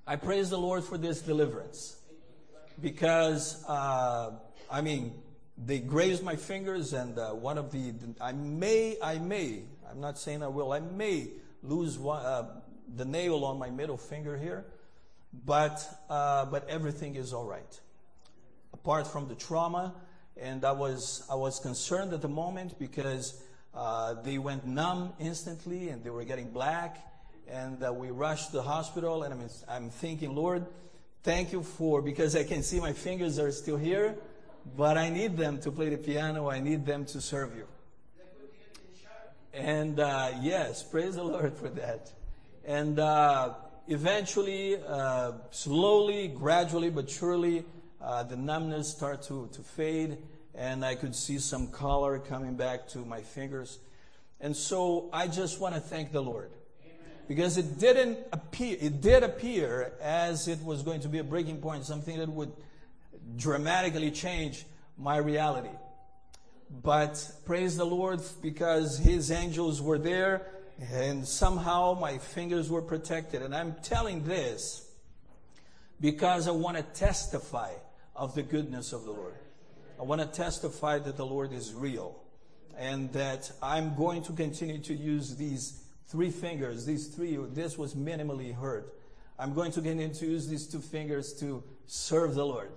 I 0.06 0.16
praise 0.16 0.50
the 0.50 0.58
Lord 0.58 0.84
for 0.84 0.98
this 0.98 1.22
deliverance 1.22 1.96
because, 2.78 3.64
uh, 3.66 4.32
I 4.70 4.82
mean, 4.82 5.14
they 5.56 5.78
grazed 5.78 6.22
my 6.22 6.36
fingers, 6.36 6.92
and 6.92 7.18
uh, 7.18 7.30
one 7.30 7.56
of 7.56 7.72
the, 7.72 7.94
I 8.20 8.32
may, 8.32 8.98
I 9.02 9.18
may, 9.18 9.62
I'm 9.90 10.00
not 10.00 10.18
saying 10.18 10.42
I 10.42 10.48
will. 10.48 10.72
I 10.72 10.80
may 10.80 11.28
lose 11.62 11.98
one, 11.98 12.24
uh, 12.24 12.60
the 12.96 13.06
nail 13.06 13.46
on 13.46 13.58
my 13.58 13.70
middle 13.70 13.96
finger 13.96 14.36
here, 14.36 14.66
but 15.44 15.82
uh, 16.10 16.44
but 16.44 16.68
everything 16.68 17.16
is 17.16 17.32
all 17.32 17.46
right. 17.46 17.80
Apart 18.74 19.06
from 19.06 19.26
the 19.28 19.34
trauma, 19.34 19.94
and 20.40 20.64
I 20.64 20.72
was 20.72 21.24
I 21.30 21.34
was 21.34 21.58
concerned 21.58 22.12
at 22.12 22.22
the 22.22 22.28
moment 22.28 22.78
because 22.78 23.42
uh, 23.74 24.14
they 24.22 24.38
went 24.38 24.66
numb 24.66 25.12
instantly 25.18 25.88
and 25.88 26.02
they 26.02 26.10
were 26.10 26.24
getting 26.24 26.50
black, 26.50 26.98
and 27.48 27.82
uh, 27.82 27.92
we 27.92 28.10
rushed 28.10 28.50
to 28.50 28.56
the 28.56 28.62
hospital. 28.62 29.22
And 29.22 29.34
I'm 29.34 29.48
I'm 29.68 29.90
thinking, 29.90 30.34
Lord, 30.34 30.66
thank 31.22 31.52
you 31.52 31.62
for 31.62 32.02
because 32.02 32.36
I 32.36 32.44
can 32.44 32.62
see 32.62 32.80
my 32.80 32.92
fingers 32.92 33.38
are 33.38 33.52
still 33.52 33.76
here, 33.76 34.16
but 34.76 34.96
I 34.96 35.10
need 35.10 35.36
them 35.36 35.60
to 35.60 35.70
play 35.70 35.88
the 35.88 35.98
piano. 35.98 36.50
I 36.50 36.60
need 36.60 36.86
them 36.86 37.04
to 37.06 37.20
serve 37.20 37.56
you. 37.56 37.66
And 39.52 39.98
uh, 39.98 40.32
yes, 40.40 40.84
praise 40.84 41.16
the 41.16 41.24
Lord 41.24 41.54
for 41.54 41.68
that. 41.70 42.12
And 42.64 42.98
uh, 42.98 43.54
eventually, 43.88 44.76
uh, 44.86 45.32
slowly, 45.50 46.28
gradually, 46.28 46.90
but 46.90 47.10
surely, 47.10 47.64
uh, 48.00 48.22
the 48.22 48.36
numbness 48.36 48.88
started 48.88 49.22
to, 49.28 49.48
to 49.52 49.62
fade, 49.62 50.18
and 50.54 50.84
I 50.84 50.94
could 50.94 51.14
see 51.14 51.38
some 51.38 51.68
color 51.68 52.18
coming 52.18 52.56
back 52.56 52.88
to 52.88 52.98
my 52.98 53.22
fingers. 53.22 53.78
And 54.40 54.56
so 54.56 55.08
I 55.12 55.26
just 55.26 55.60
want 55.60 55.74
to 55.74 55.80
thank 55.80 56.12
the 56.12 56.22
Lord. 56.22 56.50
Because 57.26 57.58
it 57.58 57.78
didn't 57.78 58.18
appear, 58.32 58.76
it 58.80 59.02
did 59.02 59.22
appear 59.22 59.92
as 60.00 60.48
it 60.48 60.62
was 60.64 60.82
going 60.82 61.00
to 61.00 61.08
be 61.08 61.18
a 61.18 61.24
breaking 61.24 61.58
point, 61.58 61.84
something 61.84 62.16
that 62.18 62.28
would 62.28 62.52
dramatically 63.36 64.10
change 64.10 64.64
my 64.96 65.18
reality. 65.18 65.74
But 66.70 67.30
praise 67.44 67.76
the 67.76 67.84
Lord 67.84 68.20
because 68.40 68.98
His 68.98 69.30
angels 69.30 69.82
were 69.82 69.98
there 69.98 70.46
and 70.92 71.26
somehow 71.26 71.98
my 72.00 72.18
fingers 72.18 72.70
were 72.70 72.82
protected. 72.82 73.42
And 73.42 73.54
I'm 73.54 73.74
telling 73.82 74.24
this 74.24 74.88
because 76.00 76.48
I 76.48 76.52
want 76.52 76.76
to 76.76 76.82
testify 76.82 77.72
of 78.18 78.34
the 78.34 78.42
goodness 78.42 78.92
of 78.92 79.04
the 79.04 79.12
Lord. 79.12 79.34
I 79.98 80.02
want 80.02 80.20
to 80.20 80.26
testify 80.26 80.98
that 80.98 81.16
the 81.16 81.24
Lord 81.24 81.52
is 81.52 81.72
real 81.72 82.20
and 82.76 83.12
that 83.12 83.50
I'm 83.62 83.94
going 83.94 84.22
to 84.24 84.32
continue 84.32 84.78
to 84.80 84.94
use 84.94 85.36
these 85.36 85.84
three 86.08 86.30
fingers, 86.30 86.84
these 86.84 87.06
three, 87.08 87.36
this 87.52 87.78
was 87.78 87.94
minimally 87.94 88.54
hurt. 88.54 88.94
I'm 89.38 89.54
going 89.54 89.70
to 89.72 89.80
continue 89.80 90.12
to 90.12 90.26
use 90.26 90.48
these 90.48 90.66
two 90.66 90.80
fingers 90.80 91.32
to 91.34 91.62
serve 91.86 92.34
the 92.34 92.44
Lord 92.44 92.72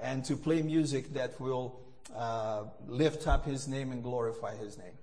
and 0.00 0.24
to 0.24 0.36
play 0.36 0.62
music 0.62 1.14
that 1.14 1.40
will 1.40 1.80
uh, 2.14 2.64
lift 2.86 3.26
up 3.28 3.44
His 3.46 3.68
name 3.68 3.92
and 3.92 4.02
glorify 4.02 4.56
His 4.56 4.78
name. 4.78 4.94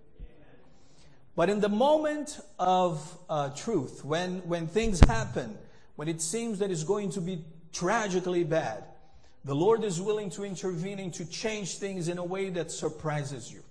But 1.36 1.50
in 1.50 1.62
the 1.62 1.69
moment 1.69 2.39
of 2.57 3.17
uh, 3.29 3.50
truth, 3.51 4.03
when, 4.03 4.39
when 4.39 4.67
things 4.67 5.00
happen, 5.00 5.57
when 5.95 6.09
it 6.09 6.21
seems 6.21 6.59
that 6.59 6.69
it's 6.69 6.83
going 6.83 7.12
to 7.12 7.21
be 7.21 7.45
tragically 7.71 8.43
bad, 8.43 8.83
the 9.50 9.56
Lord 9.56 9.84
is 9.84 10.00
willing 10.00 10.29
to 10.32 10.44
intervene 10.44 11.00
and 11.00 11.12
to 11.15 11.25
change 11.25 11.79
things 11.79 12.08
in 12.08 12.20
a 12.20 12.24
way 12.24 12.51
that 12.51 12.70
surprises 12.70 13.51
you. 13.51 13.63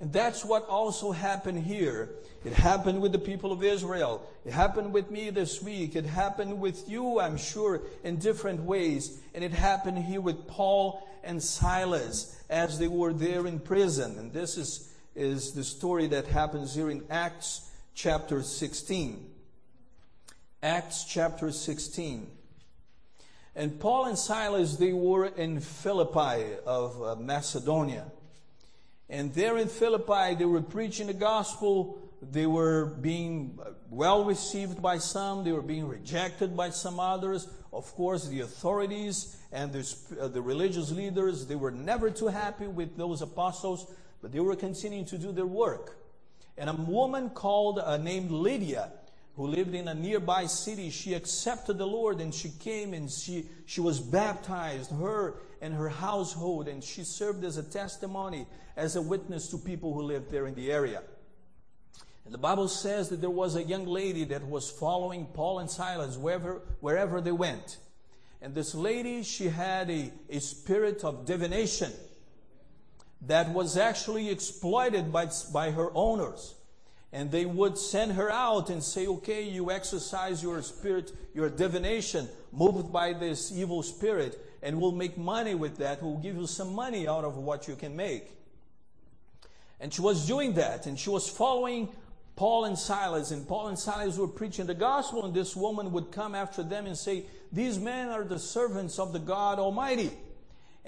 And 0.00 0.10
that's 0.10 0.46
what 0.46 0.66
also 0.66 1.12
happened 1.12 1.62
here. 1.62 2.08
It 2.42 2.54
happened 2.54 3.02
with 3.02 3.12
the 3.12 3.18
people 3.18 3.52
of 3.52 3.62
Israel. 3.62 4.26
It 4.46 4.54
happened 4.54 4.94
with 4.94 5.10
me 5.10 5.28
this 5.28 5.60
week. 5.60 5.94
It 5.94 6.06
happened 6.06 6.58
with 6.58 6.88
you, 6.88 7.20
I'm 7.20 7.36
sure, 7.36 7.82
in 8.02 8.16
different 8.16 8.62
ways. 8.62 9.20
And 9.34 9.44
it 9.44 9.52
happened 9.52 9.98
here 9.98 10.22
with 10.22 10.46
Paul 10.46 11.06
and 11.22 11.42
Silas 11.42 12.42
as 12.48 12.78
they 12.78 12.88
were 12.88 13.12
there 13.12 13.46
in 13.46 13.60
prison. 13.60 14.18
And 14.18 14.32
this 14.32 14.56
is 14.56 14.88
is 15.18 15.52
the 15.52 15.64
story 15.64 16.06
that 16.06 16.28
happens 16.28 16.74
here 16.74 16.88
in 16.88 17.02
Acts 17.10 17.68
chapter 17.92 18.42
16. 18.42 19.28
Acts 20.62 21.04
chapter 21.04 21.50
16. 21.50 22.37
And 23.58 23.78
Paul 23.78 24.06
and 24.06 24.16
Silas, 24.16 24.76
they 24.76 24.94
were 24.94 25.26
in 25.26 25.60
Philippi 25.60 26.54
of 26.64 27.02
uh, 27.02 27.16
Macedonia. 27.16 28.06
And 29.10 29.34
there 29.34 29.58
in 29.58 29.68
Philippi, 29.68 30.36
they 30.36 30.46
were 30.46 30.62
preaching 30.62 31.08
the 31.08 31.14
gospel. 31.14 31.98
They 32.22 32.46
were 32.46 32.86
being 32.86 33.58
uh, 33.60 33.72
well 33.90 34.24
received 34.24 34.80
by 34.80 34.96
some. 34.98 35.44
They 35.44 35.52
were 35.52 35.60
being 35.60 35.88
rejected 35.88 36.56
by 36.56 36.70
some 36.70 36.98
others. 36.98 37.48
Of 37.70 37.94
course, 37.94 38.26
the 38.28 38.40
authorities 38.40 39.36
and 39.52 39.72
the, 39.72 39.96
uh, 40.18 40.28
the 40.28 40.40
religious 40.40 40.90
leaders, 40.90 41.46
they 41.46 41.56
were 41.56 41.70
never 41.70 42.10
too 42.10 42.28
happy 42.28 42.68
with 42.68 42.96
those 42.96 43.20
apostles 43.20 43.92
but 44.20 44.32
they 44.32 44.40
were 44.40 44.56
continuing 44.56 45.04
to 45.06 45.18
do 45.18 45.32
their 45.32 45.46
work. 45.46 45.98
And 46.56 46.68
a 46.68 46.72
woman 46.72 47.30
called, 47.30 47.78
uh, 47.78 47.96
named 47.98 48.30
Lydia, 48.30 48.90
who 49.38 49.46
lived 49.46 49.72
in 49.72 49.86
a 49.86 49.94
nearby 49.94 50.46
city, 50.46 50.90
she 50.90 51.14
accepted 51.14 51.78
the 51.78 51.86
Lord 51.86 52.20
and 52.20 52.34
she 52.34 52.50
came 52.58 52.92
and 52.92 53.08
she, 53.08 53.46
she 53.66 53.80
was 53.80 54.00
baptized, 54.00 54.90
her 54.90 55.36
and 55.62 55.72
her 55.72 55.88
household, 55.88 56.66
and 56.66 56.82
she 56.82 57.04
served 57.04 57.44
as 57.44 57.56
a 57.56 57.62
testimony, 57.62 58.48
as 58.76 58.96
a 58.96 59.00
witness 59.00 59.46
to 59.50 59.58
people 59.58 59.94
who 59.94 60.02
lived 60.02 60.32
there 60.32 60.48
in 60.48 60.56
the 60.56 60.72
area. 60.72 61.02
And 62.24 62.34
the 62.34 62.38
Bible 62.38 62.66
says 62.66 63.10
that 63.10 63.20
there 63.20 63.30
was 63.30 63.54
a 63.54 63.62
young 63.62 63.86
lady 63.86 64.24
that 64.24 64.44
was 64.44 64.72
following 64.72 65.26
Paul 65.26 65.60
and 65.60 65.70
Silas 65.70 66.16
wherever, 66.18 66.60
wherever 66.80 67.20
they 67.20 67.30
went. 67.30 67.76
And 68.42 68.56
this 68.56 68.74
lady, 68.74 69.22
she 69.22 69.46
had 69.46 69.88
a, 69.88 70.10
a 70.28 70.40
spirit 70.40 71.04
of 71.04 71.26
divination 71.26 71.92
that 73.22 73.50
was 73.50 73.76
actually 73.76 74.30
exploited 74.30 75.12
by, 75.12 75.28
by 75.52 75.70
her 75.70 75.90
owners. 75.94 76.56
And 77.12 77.30
they 77.30 77.46
would 77.46 77.78
send 77.78 78.12
her 78.12 78.30
out 78.30 78.68
and 78.68 78.82
say, 78.82 79.06
okay, 79.06 79.42
you 79.42 79.70
exercise 79.70 80.42
your 80.42 80.60
spirit, 80.62 81.12
your 81.34 81.48
divination, 81.48 82.28
moved 82.52 82.92
by 82.92 83.14
this 83.14 83.50
evil 83.50 83.82
spirit, 83.82 84.38
and 84.62 84.80
we'll 84.80 84.92
make 84.92 85.16
money 85.16 85.54
with 85.54 85.78
that. 85.78 86.02
We'll 86.02 86.18
give 86.18 86.36
you 86.36 86.46
some 86.46 86.74
money 86.74 87.08
out 87.08 87.24
of 87.24 87.36
what 87.36 87.66
you 87.66 87.76
can 87.76 87.96
make. 87.96 88.30
And 89.80 89.92
she 89.92 90.02
was 90.02 90.26
doing 90.26 90.54
that, 90.54 90.86
and 90.86 90.98
she 90.98 91.08
was 91.08 91.28
following 91.28 91.88
Paul 92.36 92.66
and 92.66 92.78
Silas, 92.78 93.30
and 93.30 93.48
Paul 93.48 93.68
and 93.68 93.78
Silas 93.78 94.18
were 94.18 94.28
preaching 94.28 94.66
the 94.66 94.74
gospel, 94.74 95.24
and 95.24 95.32
this 95.32 95.56
woman 95.56 95.92
would 95.92 96.12
come 96.12 96.34
after 96.34 96.62
them 96.62 96.84
and 96.86 96.96
say, 96.96 97.24
These 97.52 97.78
men 97.78 98.08
are 98.08 98.24
the 98.24 98.38
servants 98.38 98.98
of 98.98 99.12
the 99.12 99.18
God 99.18 99.58
Almighty 99.58 100.12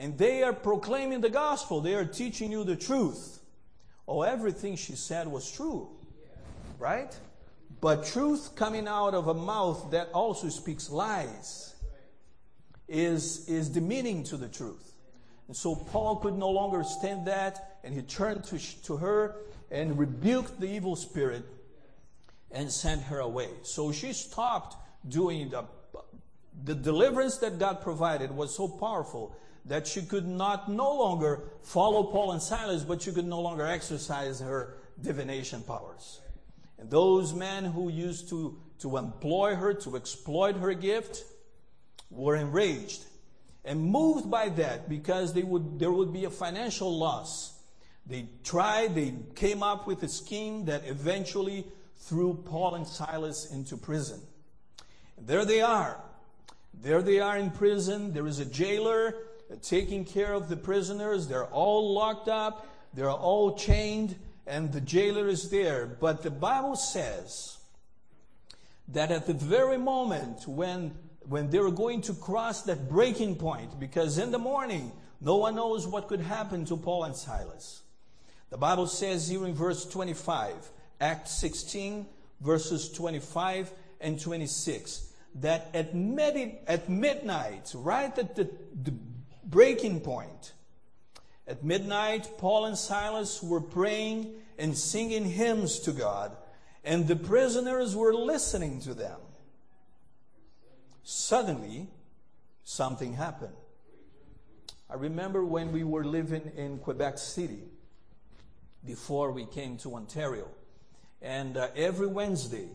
and 0.00 0.16
they 0.16 0.42
are 0.42 0.54
proclaiming 0.54 1.20
the 1.20 1.28
gospel. 1.28 1.82
They 1.82 1.94
are 1.94 2.06
teaching 2.06 2.50
you 2.50 2.64
the 2.64 2.74
truth. 2.74 3.38
Oh, 4.08 4.22
everything 4.22 4.76
she 4.76 4.94
said 4.94 5.28
was 5.28 5.52
true, 5.52 5.90
right? 6.80 7.16
But 7.80 8.06
truth 8.06 8.56
coming 8.56 8.88
out 8.88 9.14
of 9.14 9.28
a 9.28 9.34
mouth 9.34 9.90
that 9.92 10.08
also 10.12 10.48
speaks 10.48 10.90
lies 10.90 11.74
is, 12.88 13.48
is 13.48 13.68
demeaning 13.68 14.24
to 14.24 14.36
the 14.36 14.48
truth. 14.48 14.94
And 15.46 15.56
so 15.56 15.74
Paul 15.74 16.16
could 16.16 16.36
no 16.36 16.50
longer 16.50 16.82
stand 16.82 17.26
that, 17.26 17.78
and 17.84 17.94
he 17.94 18.02
turned 18.02 18.44
to, 18.44 18.82
to 18.84 18.96
her 18.96 19.36
and 19.70 19.98
rebuked 19.98 20.60
the 20.60 20.66
evil 20.66 20.96
spirit 20.96 21.44
and 22.50 22.70
sent 22.70 23.02
her 23.02 23.20
away. 23.20 23.48
So 23.62 23.92
she 23.92 24.12
stopped 24.12 24.76
doing 25.08 25.50
the, 25.50 25.64
the 26.64 26.74
deliverance 26.74 27.38
that 27.38 27.58
God 27.58 27.80
provided 27.80 28.30
was 28.30 28.54
so 28.54 28.68
powerful 28.68 29.36
that 29.66 29.86
she 29.86 30.02
could 30.02 30.26
not 30.26 30.70
no 30.70 30.96
longer 30.96 31.42
follow 31.62 32.02
Paul 32.04 32.32
and 32.32 32.42
Silas, 32.42 32.82
but 32.82 33.02
she 33.02 33.12
could 33.12 33.26
no 33.26 33.40
longer 33.40 33.66
exercise 33.66 34.40
her 34.40 34.76
divination 35.00 35.62
powers. 35.62 36.20
And 36.80 36.90
those 36.90 37.34
men 37.34 37.64
who 37.64 37.90
used 37.90 38.30
to, 38.30 38.58
to 38.80 38.96
employ 38.96 39.54
her, 39.54 39.74
to 39.74 39.96
exploit 39.96 40.56
her 40.56 40.72
gift, 40.74 41.24
were 42.10 42.36
enraged 42.36 43.04
and 43.64 43.82
moved 43.82 44.30
by 44.30 44.48
that 44.48 44.88
because 44.88 45.34
they 45.34 45.42
would, 45.42 45.78
there 45.78 45.92
would 45.92 46.12
be 46.12 46.24
a 46.24 46.30
financial 46.30 46.98
loss. 46.98 47.52
They 48.06 48.26
tried, 48.42 48.94
they 48.94 49.14
came 49.34 49.62
up 49.62 49.86
with 49.86 50.02
a 50.02 50.08
scheme 50.08 50.64
that 50.64 50.82
eventually 50.86 51.66
threw 51.98 52.34
Paul 52.34 52.76
and 52.76 52.86
Silas 52.86 53.52
into 53.52 53.76
prison. 53.76 54.20
And 55.18 55.26
there 55.26 55.44
they 55.44 55.60
are. 55.60 56.00
There 56.82 57.02
they 57.02 57.20
are 57.20 57.36
in 57.36 57.50
prison. 57.50 58.14
There 58.14 58.26
is 58.26 58.38
a 58.38 58.46
jailer 58.46 59.14
taking 59.62 60.04
care 60.04 60.32
of 60.32 60.48
the 60.48 60.56
prisoners. 60.56 61.28
They're 61.28 61.46
all 61.46 61.92
locked 61.92 62.28
up. 62.28 62.66
They're 62.94 63.10
all 63.10 63.54
chained 63.56 64.16
and 64.46 64.72
the 64.72 64.80
jailer 64.80 65.28
is 65.28 65.50
there. 65.50 65.86
But 65.86 66.22
the 66.22 66.30
Bible 66.30 66.76
says 66.76 67.58
that 68.88 69.10
at 69.10 69.26
the 69.26 69.34
very 69.34 69.78
moment 69.78 70.46
when, 70.46 70.94
when 71.28 71.50
they 71.50 71.58
were 71.58 71.70
going 71.70 72.00
to 72.02 72.14
cross 72.14 72.62
that 72.62 72.88
breaking 72.88 73.36
point, 73.36 73.78
because 73.78 74.18
in 74.18 74.30
the 74.30 74.38
morning, 74.38 74.92
no 75.20 75.36
one 75.36 75.54
knows 75.54 75.86
what 75.86 76.08
could 76.08 76.20
happen 76.20 76.64
to 76.66 76.76
Paul 76.76 77.04
and 77.04 77.14
Silas. 77.14 77.82
The 78.50 78.58
Bible 78.58 78.86
says 78.86 79.28
here 79.28 79.46
in 79.46 79.54
verse 79.54 79.84
25, 79.86 80.70
Acts 81.00 81.38
16, 81.38 82.06
verses 82.40 82.90
25 82.90 83.70
and 84.00 84.20
26, 84.20 85.12
that 85.36 85.68
at, 85.74 85.94
mid- 85.94 86.58
at 86.66 86.88
midnight, 86.88 87.72
right 87.74 88.16
at 88.18 88.34
the, 88.34 88.50
the 88.82 88.92
breaking 89.44 90.00
point. 90.00 90.52
At 91.50 91.64
midnight, 91.64 92.38
Paul 92.38 92.66
and 92.66 92.78
Silas 92.78 93.42
were 93.42 93.60
praying 93.60 94.34
and 94.56 94.78
singing 94.78 95.24
hymns 95.24 95.80
to 95.80 95.90
God, 95.90 96.36
and 96.84 97.08
the 97.08 97.16
prisoners 97.16 97.96
were 97.96 98.14
listening 98.14 98.80
to 98.82 98.94
them. 98.94 99.18
Suddenly, 101.02 101.88
something 102.62 103.14
happened. 103.14 103.56
I 104.88 104.94
remember 104.94 105.44
when 105.44 105.72
we 105.72 105.82
were 105.82 106.04
living 106.04 106.52
in 106.56 106.78
Quebec 106.78 107.18
City 107.18 107.64
before 108.86 109.32
we 109.32 109.44
came 109.44 109.76
to 109.78 109.96
Ontario. 109.96 110.46
And 111.20 111.56
uh, 111.56 111.66
every 111.74 112.06
Wednesday, 112.06 112.68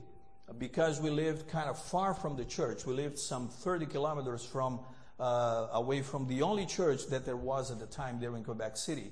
because 0.57 0.99
we 0.99 1.11
lived 1.11 1.47
kind 1.47 1.69
of 1.69 1.81
far 1.81 2.13
from 2.13 2.35
the 2.35 2.43
church, 2.43 2.85
we 2.85 2.93
lived 2.93 3.19
some 3.19 3.47
30 3.47 3.85
kilometers 3.85 4.43
from 4.43 4.81
uh, 5.19 5.67
away 5.73 6.01
from 6.01 6.27
the 6.27 6.41
only 6.41 6.65
church 6.65 7.07
that 7.07 7.25
there 7.25 7.37
was 7.37 7.71
at 7.71 7.79
the 7.79 7.85
time 7.85 8.19
there 8.19 8.35
in 8.35 8.43
Quebec 8.43 8.77
City. 8.77 9.11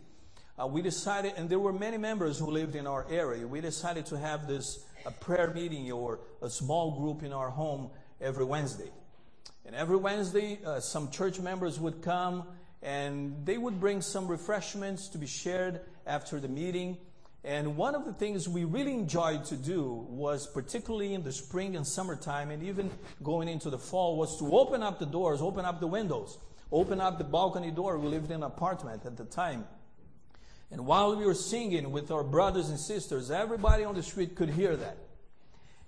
Uh, 0.61 0.67
we 0.67 0.81
decided, 0.81 1.33
and 1.35 1.49
there 1.49 1.59
were 1.59 1.73
many 1.73 1.97
members 1.97 2.37
who 2.37 2.51
lived 2.51 2.75
in 2.75 2.85
our 2.85 3.05
area. 3.09 3.47
We 3.47 3.61
decided 3.61 4.05
to 4.07 4.17
have 4.17 4.47
this 4.47 4.85
a 5.05 5.11
prayer 5.11 5.51
meeting 5.51 5.91
or 5.91 6.19
a 6.41 6.49
small 6.49 6.99
group 6.99 7.23
in 7.23 7.33
our 7.33 7.49
home 7.49 7.89
every 8.21 8.45
Wednesday. 8.45 8.89
And 9.65 9.75
every 9.75 9.97
Wednesday, 9.97 10.59
uh, 10.65 10.79
some 10.79 11.09
church 11.09 11.39
members 11.39 11.79
would 11.79 12.01
come 12.01 12.43
and 12.81 13.45
they 13.45 13.57
would 13.57 13.79
bring 13.79 14.01
some 14.01 14.27
refreshments 14.27 15.07
to 15.09 15.17
be 15.17 15.27
shared 15.27 15.81
after 16.05 16.39
the 16.39 16.49
meeting. 16.49 16.97
And 17.45 17.75
one 17.75 17.93
of 17.93 18.05
the 18.05 18.13
things 18.13 18.47
we 18.47 18.63
really 18.63 18.93
enjoyed 18.93 19.43
to 19.45 19.57
do 19.57 20.05
was, 20.09 20.47
particularly 20.47 21.13
in 21.13 21.23
the 21.23 21.33
spring 21.33 21.75
and 21.75 21.85
summertime, 21.85 22.51
and 22.51 22.63
even 22.63 22.89
going 23.21 23.49
into 23.49 23.69
the 23.69 23.77
fall, 23.77 24.15
was 24.15 24.39
to 24.39 24.57
open 24.57 24.81
up 24.81 24.97
the 24.97 25.05
doors, 25.05 25.41
open 25.41 25.65
up 25.65 25.81
the 25.81 25.87
windows, 25.87 26.37
open 26.71 27.01
up 27.01 27.17
the 27.17 27.25
balcony 27.25 27.69
door. 27.69 27.97
We 27.99 28.07
lived 28.07 28.31
in 28.31 28.37
an 28.37 28.43
apartment 28.43 29.05
at 29.05 29.17
the 29.17 29.25
time. 29.25 29.65
And 30.71 30.85
while 30.85 31.15
we 31.15 31.25
were 31.25 31.33
singing 31.33 31.91
with 31.91 32.11
our 32.11 32.23
brothers 32.23 32.69
and 32.69 32.79
sisters, 32.79 33.29
everybody 33.29 33.83
on 33.83 33.93
the 33.93 34.03
street 34.03 34.35
could 34.35 34.49
hear 34.49 34.75
that. 34.77 34.97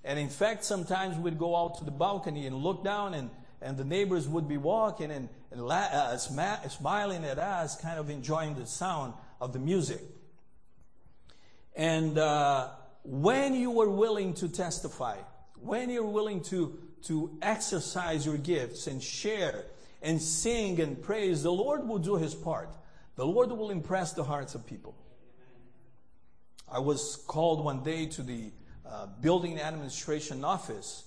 And 0.04 0.20
in 0.20 0.30
fact, 0.30 0.66
sometimes 0.66 1.18
we'd 1.18 1.40
go 1.40 1.56
out 1.56 1.80
to 1.80 1.86
the 1.86 1.92
balcony 1.92 2.46
and 2.48 2.56
look 2.58 2.84
down, 2.84 3.14
and, 3.14 3.30
and 3.62 3.78
the 3.78 3.86
neighbors 3.86 4.28
would 4.28 4.48
be 4.48 4.58
walking 4.58 5.10
and, 5.10 5.30
and 5.52 5.66
la- 5.66 5.90
uh, 5.92 6.18
smiling 6.18 7.24
at 7.24 7.40
us, 7.40 7.82
kind 7.82 7.98
of 7.98 8.10
enjoying 8.10 8.56
the 8.56 8.68
sound 8.68 9.14
of 9.40 9.54
the 9.54 9.60
music. 9.60 10.02
And 11.76 12.18
uh, 12.18 12.70
when 13.04 13.54
you 13.54 13.82
are 13.82 13.90
willing 13.90 14.34
to 14.36 14.48
testify, 14.48 15.18
when 15.60 15.90
you're 15.90 16.06
willing 16.06 16.42
to, 16.44 16.78
to 17.04 17.38
exercise 17.42 18.26
your 18.26 18.38
gifts 18.38 18.88
and 18.88 19.02
share 19.02 19.66
and 20.02 20.22
sing 20.22 20.80
and 20.80 21.02
praise, 21.02 21.44
the 21.44 21.52
Lord 21.52 21.88
will 21.88 21.98
do 22.00 22.16
his 22.16 22.34
part. 22.34 22.70
The 23.16 23.26
Lord 23.26 23.50
will 23.52 23.72
impress 23.72 24.14
the 24.14 24.24
hearts 24.24 24.56
of 24.56 24.66
people. 24.66 24.96
I 26.72 26.80
was 26.80 27.24
called 27.28 27.64
one 27.64 27.84
day 27.84 28.06
to 28.08 28.24
the 28.24 28.52
uh, 28.86 29.08
building 29.22 29.60
administration 29.60 30.44
office, 30.44 31.04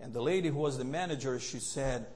and 0.00 0.12
the 0.12 0.22
lady 0.22 0.48
who 0.48 0.58
was 0.58 0.78
the 0.78 0.84
manager, 0.84 1.38
she 1.38 1.58
said, 1.58 2.06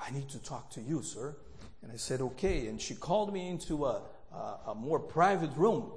I 0.00 0.10
need 0.10 0.28
to 0.30 0.38
talk 0.38 0.70
to 0.70 0.80
you, 0.80 1.02
sir. 1.02 1.34
And 1.82 1.92
I 1.92 1.96
said, 1.96 2.20
okay. 2.20 2.66
And 2.66 2.80
she 2.80 2.94
called 2.94 3.32
me 3.32 3.48
into 3.48 3.86
a, 3.86 4.02
a, 4.32 4.70
a 4.70 4.74
more 4.74 4.98
private 4.98 5.50
room. 5.56 5.92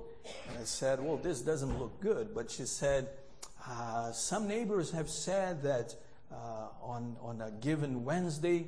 And 0.49 0.57
I 0.59 0.63
said, 0.63 1.01
Well, 1.01 1.17
this 1.17 1.41
doesn't 1.41 1.79
look 1.79 1.99
good. 2.01 2.33
But 2.33 2.51
she 2.51 2.65
said, 2.65 3.09
uh, 3.67 4.11
Some 4.11 4.47
neighbors 4.47 4.91
have 4.91 5.09
said 5.09 5.63
that 5.63 5.95
uh, 6.31 6.67
on, 6.81 7.17
on 7.21 7.41
a 7.41 7.51
given 7.51 8.05
Wednesday, 8.05 8.67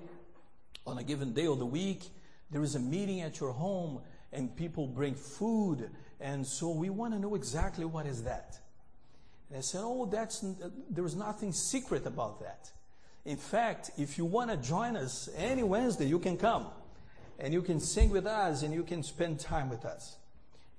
on 0.86 0.98
a 0.98 1.04
given 1.04 1.34
day 1.34 1.46
of 1.48 1.60
the 1.60 1.66
week, 1.66 2.04
there 2.50 2.64
is 2.64 2.76
a 2.76 2.80
meeting 2.80 3.22
at 3.22 3.40
your 3.40 3.52
home 3.52 4.02
and 4.34 4.56
people 4.56 4.88
bring 4.88 5.16
food. 5.16 5.90
And 6.20 6.46
so 6.46 6.70
we 6.70 6.90
want 6.90 7.14
to 7.14 7.20
know 7.20 7.36
exactly 7.36 7.86
what 7.86 8.06
is 8.06 8.24
that. 8.24 8.58
And 9.50 9.58
I 9.58 9.62
said, 9.62 9.82
Oh, 9.84 10.06
that's, 10.06 10.44
there's 10.90 11.16
nothing 11.16 11.52
secret 11.52 12.06
about 12.06 12.40
that. 12.42 12.72
In 13.26 13.38
fact, 13.38 13.92
if 13.98 14.18
you 14.18 14.26
want 14.26 14.50
to 14.50 14.58
join 14.58 14.96
us 14.96 15.30
any 15.38 15.62
Wednesday, 15.62 16.08
you 16.08 16.20
can 16.20 16.38
come 16.38 16.68
and 17.38 17.54
you 17.54 17.62
can 17.62 17.80
sing 17.80 18.10
with 18.10 18.26
us 18.26 18.64
and 18.64 18.74
you 18.74 18.84
can 18.84 19.04
spend 19.04 19.40
time 19.40 19.70
with 19.70 19.86
us. 19.86 20.18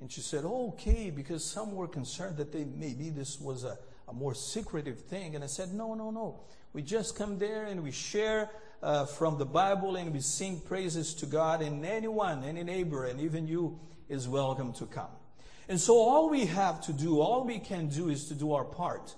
And 0.03 0.11
she 0.11 0.21
said, 0.21 0.45
okay, 0.45 1.11
because 1.11 1.45
some 1.45 1.77
were 1.77 1.87
concerned 1.87 2.37
that 2.38 2.51
they, 2.51 2.65
maybe 2.65 3.09
this 3.09 3.41
was 3.41 3.62
a, 3.62 3.79
a 4.09 4.12
more 4.12 4.35
secretive 4.35 4.99
thing. 4.99 5.37
And 5.37 5.45
I 5.45 5.47
said, 5.47 5.73
no, 5.73 5.95
no, 5.95 6.11
no. 6.11 6.41
We 6.73 6.83
just 6.83 7.15
come 7.15 7.38
there 7.38 7.67
and 7.67 7.85
we 7.85 7.93
share 7.93 8.51
uh, 8.83 9.07
from 9.07 9.38
the 9.38 9.47
Bible 9.47 9.95
and 9.95 10.12
we 10.12 10.19
sing 10.19 10.59
praises 10.59 11.15
to 11.15 11.27
God, 11.27 11.62
and 11.62 11.87
anyone, 11.87 12.43
any 12.43 12.65
neighbor, 12.65 13.05
and 13.05 13.21
even 13.21 13.47
you 13.47 13.79
is 14.09 14.27
welcome 14.27 14.73
to 14.73 14.87
come. 14.87 15.12
And 15.69 15.79
so 15.79 15.95
all 15.95 16.29
we 16.29 16.47
have 16.47 16.81
to 16.87 16.93
do, 16.93 17.21
all 17.21 17.45
we 17.45 17.61
can 17.61 17.87
do 17.87 18.09
is 18.09 18.25
to 18.25 18.35
do 18.35 18.55
our 18.55 18.65
part. 18.65 19.15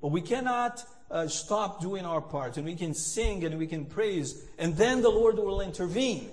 But 0.00 0.12
we 0.12 0.22
cannot 0.22 0.82
uh, 1.10 1.28
stop 1.28 1.82
doing 1.82 2.06
our 2.06 2.22
part, 2.22 2.56
and 2.56 2.64
we 2.64 2.74
can 2.74 2.94
sing 2.94 3.44
and 3.44 3.58
we 3.58 3.66
can 3.66 3.84
praise, 3.84 4.42
and 4.58 4.78
then 4.78 5.02
the 5.02 5.10
Lord 5.10 5.36
will 5.36 5.60
intervene. 5.60 6.30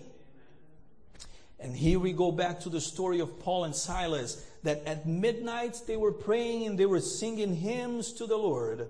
And 1.60 1.76
here 1.76 2.00
we 2.00 2.14
go 2.14 2.32
back 2.32 2.62
to 2.62 2.70
the 2.70 2.80
story 2.80 3.20
of 3.20 3.40
Paul 3.40 3.66
and 3.66 3.76
Silas 3.76 4.46
that 4.64 4.86
at 4.86 5.08
midnight 5.08 5.82
they 5.88 5.98
were 5.98 6.12
praying 6.12 6.66
and 6.66 6.78
they 6.78 6.86
were 6.86 7.02
singing 7.02 7.56
hymns 7.56 8.14
to 8.14 8.26
the 8.26 8.38
Lord. 8.38 8.88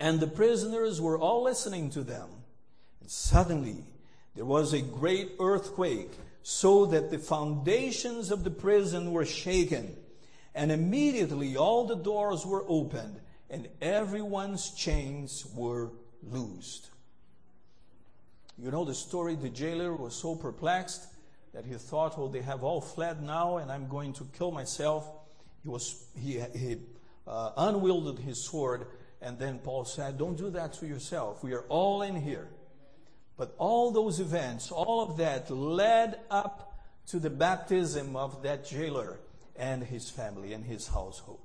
And 0.00 0.18
the 0.18 0.26
prisoners 0.26 1.00
were 1.00 1.18
all 1.18 1.44
listening 1.44 1.90
to 1.90 2.02
them. 2.02 2.28
And 3.00 3.10
suddenly 3.10 3.84
there 4.34 4.44
was 4.44 4.72
a 4.72 4.80
great 4.80 5.32
earthquake 5.38 6.10
so 6.42 6.86
that 6.86 7.10
the 7.10 7.18
foundations 7.18 8.30
of 8.30 8.42
the 8.42 8.50
prison 8.50 9.12
were 9.12 9.26
shaken. 9.26 9.96
And 10.54 10.72
immediately 10.72 11.56
all 11.56 11.86
the 11.86 11.96
doors 11.96 12.44
were 12.44 12.64
opened 12.66 13.20
and 13.50 13.68
everyone's 13.80 14.70
chains 14.70 15.46
were 15.54 15.90
loosed. 16.22 16.88
You 18.58 18.70
know 18.70 18.84
the 18.84 18.94
story, 18.94 19.36
the 19.36 19.48
jailer 19.48 19.94
was 19.94 20.14
so 20.14 20.34
perplexed 20.34 21.06
that 21.52 21.64
he 21.64 21.74
thought, 21.74 22.18
well, 22.18 22.28
they 22.28 22.42
have 22.42 22.62
all 22.62 22.80
fled 22.80 23.22
now 23.22 23.56
and 23.56 23.70
I'm 23.70 23.88
going 23.88 24.12
to 24.14 24.28
kill 24.36 24.50
myself. 24.50 25.08
He 25.62 25.68
was, 25.68 26.04
he, 26.18 26.40
he 26.54 26.78
uh, 27.26 27.52
unwielded 27.56 28.18
his 28.18 28.44
sword 28.44 28.86
and 29.20 29.38
then 29.38 29.58
Paul 29.58 29.84
said, 29.84 30.18
don't 30.18 30.36
do 30.36 30.50
that 30.50 30.74
to 30.74 30.86
yourself. 30.86 31.44
We 31.44 31.52
are 31.52 31.64
all 31.68 32.02
in 32.02 32.16
here. 32.16 32.48
But 33.36 33.54
all 33.58 33.90
those 33.90 34.20
events, 34.20 34.70
all 34.70 35.02
of 35.02 35.16
that 35.18 35.50
led 35.50 36.20
up 36.30 36.78
to 37.08 37.18
the 37.18 37.30
baptism 37.30 38.14
of 38.16 38.42
that 38.42 38.66
jailer 38.66 39.18
and 39.56 39.82
his 39.82 40.10
family 40.10 40.52
and 40.52 40.64
his 40.64 40.88
household. 40.88 41.40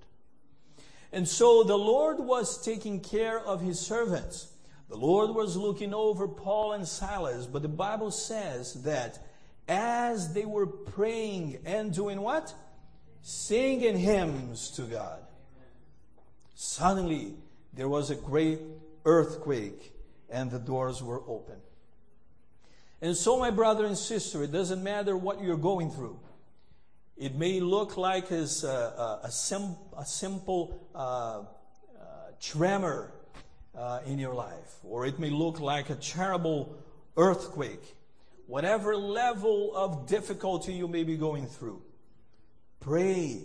And 1.12 1.28
so 1.28 1.64
the 1.64 1.78
Lord 1.78 2.20
was 2.20 2.64
taking 2.64 3.00
care 3.00 3.40
of 3.40 3.62
his 3.62 3.80
servants. 3.80 4.52
The 4.90 4.98
Lord 4.98 5.32
was 5.32 5.56
looking 5.56 5.94
over 5.94 6.28
Paul 6.28 6.74
and 6.74 6.88
Silas, 6.88 7.46
but 7.46 7.62
the 7.62 7.68
Bible 7.68 8.12
says 8.12 8.84
that 8.84 9.20
as 9.68 10.34
they 10.34 10.46
were 10.46 10.68
praying 10.68 11.60
and 11.66 11.94
doing 11.94 12.22
what? 12.22 12.54
Singing 13.22 13.98
hymns 13.98 14.70
to 14.72 14.84
God. 14.84 15.20
Suddenly, 16.54 17.34
there 17.74 17.90
was 17.90 18.10
a 18.10 18.16
great 18.16 18.60
earthquake 19.04 19.94
and 20.30 20.52
the 20.52 20.60
doors 20.60 21.02
were 21.02 21.22
open. 21.28 21.56
And 23.02 23.16
so, 23.16 23.38
my 23.38 23.52
brother 23.52 23.86
and 23.86 23.98
sister, 23.98 24.44
it 24.44 24.52
doesn't 24.52 24.84
matter 24.84 25.18
what 25.18 25.42
you're 25.42 25.58
going 25.58 25.92
through. 25.92 26.20
It 27.18 27.36
may 27.36 27.60
look 27.60 27.98
like 27.98 28.32
a, 28.32 28.44
a, 28.64 29.20
a, 29.24 29.32
sim, 29.32 29.76
a 29.98 30.06
simple 30.06 30.88
uh, 30.94 30.98
uh, 30.98 31.44
tremor 32.42 33.12
uh, 33.78 34.00
in 34.06 34.20
your 34.20 34.34
life, 34.34 34.80
or 34.84 35.06
it 35.06 35.20
may 35.20 35.30
look 35.30 35.60
like 35.60 35.90
a 35.90 35.96
terrible 35.96 36.78
earthquake 37.18 37.96
whatever 38.48 38.96
level 38.96 39.76
of 39.76 40.08
difficulty 40.08 40.74
you 40.74 40.88
may 40.88 41.04
be 41.04 41.18
going 41.18 41.48
through. 41.48 41.82
Pray, 42.80 43.42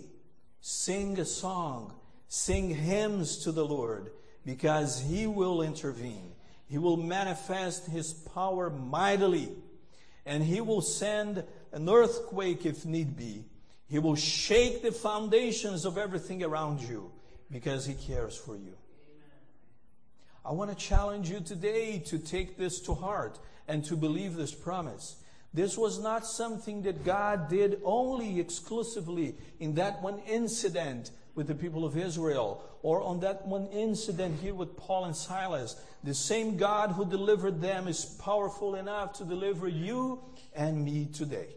sing 0.59 1.19
a 1.19 1.25
song, 1.25 1.93
sing 2.27 2.69
hymns 2.69 3.37
to 3.39 3.51
the 3.51 3.65
Lord 3.65 4.11
because 4.45 5.01
He 5.01 5.27
will 5.27 5.61
intervene. 5.61 6.31
He 6.67 6.77
will 6.77 6.97
manifest 6.97 7.87
His 7.87 8.13
power 8.13 8.69
mightily 8.69 9.49
and 10.25 10.43
He 10.43 10.61
will 10.61 10.81
send 10.81 11.43
an 11.71 11.89
earthquake 11.89 12.65
if 12.65 12.85
need 12.85 13.17
be. 13.17 13.45
He 13.87 13.99
will 13.99 14.15
shake 14.15 14.81
the 14.81 14.91
foundations 14.91 15.83
of 15.83 15.97
everything 15.97 16.43
around 16.43 16.81
you 16.81 17.11
because 17.51 17.85
He 17.85 17.95
cares 17.95 18.37
for 18.37 18.55
you. 18.55 18.73
I 20.45 20.53
want 20.53 20.71
to 20.71 20.75
challenge 20.75 21.29
you 21.29 21.39
today 21.39 21.99
to 22.05 22.17
take 22.17 22.57
this 22.57 22.79
to 22.81 22.93
heart 22.93 23.37
and 23.71 23.85
to 23.85 23.95
believe 23.95 24.35
this 24.35 24.53
promise. 24.53 25.15
This 25.53 25.77
was 25.77 25.97
not 25.97 26.25
something 26.25 26.81
that 26.83 27.05
God 27.05 27.49
did 27.49 27.79
only 27.85 28.39
exclusively 28.39 29.35
in 29.61 29.75
that 29.75 30.01
one 30.01 30.19
incident 30.27 31.11
with 31.35 31.47
the 31.47 31.55
people 31.55 31.85
of 31.85 31.97
Israel 31.97 32.61
or 32.83 33.01
on 33.01 33.21
that 33.21 33.47
one 33.47 33.67
incident 33.67 34.41
here 34.41 34.53
with 34.53 34.75
Paul 34.75 35.05
and 35.05 35.15
Silas. 35.15 35.81
The 36.03 36.13
same 36.13 36.57
God 36.57 36.91
who 36.91 37.05
delivered 37.05 37.61
them 37.61 37.87
is 37.87 38.03
powerful 38.03 38.75
enough 38.75 39.13
to 39.13 39.23
deliver 39.23 39.69
you 39.69 40.21
and 40.53 40.83
me 40.83 41.05
today. 41.05 41.55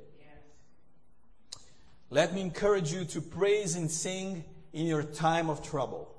Let 2.11 2.33
me 2.33 2.43
encourage 2.43 2.93
you 2.93 3.05
to 3.07 3.21
praise 3.21 3.75
and 3.75 3.91
sing 3.91 4.45
in 4.73 4.87
your 4.87 5.03
time 5.03 5.51
of 5.51 5.69
trouble. 5.69 6.15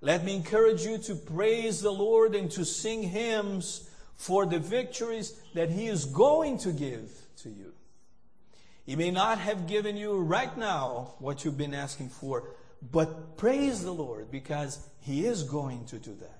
Let 0.00 0.24
me 0.24 0.36
encourage 0.36 0.84
you 0.84 0.98
to 0.98 1.16
praise 1.16 1.80
the 1.80 1.90
Lord 1.90 2.36
and 2.36 2.48
to 2.52 2.64
sing 2.64 3.02
hymns 3.02 3.87
for 4.18 4.44
the 4.44 4.58
victories 4.58 5.32
that 5.54 5.70
He 5.70 5.86
is 5.86 6.04
going 6.04 6.58
to 6.58 6.72
give 6.72 7.10
to 7.36 7.48
you. 7.48 7.72
He 8.84 8.96
may 8.96 9.10
not 9.10 9.38
have 9.38 9.66
given 9.66 9.96
you 9.96 10.18
right 10.18 10.54
now 10.58 11.14
what 11.20 11.44
you've 11.44 11.56
been 11.56 11.74
asking 11.74 12.08
for, 12.10 12.50
but 12.92 13.36
praise 13.36 13.82
the 13.82 13.94
Lord 13.94 14.30
because 14.30 14.86
He 15.00 15.24
is 15.24 15.44
going 15.44 15.86
to 15.86 15.98
do 15.98 16.14
that. 16.20 16.34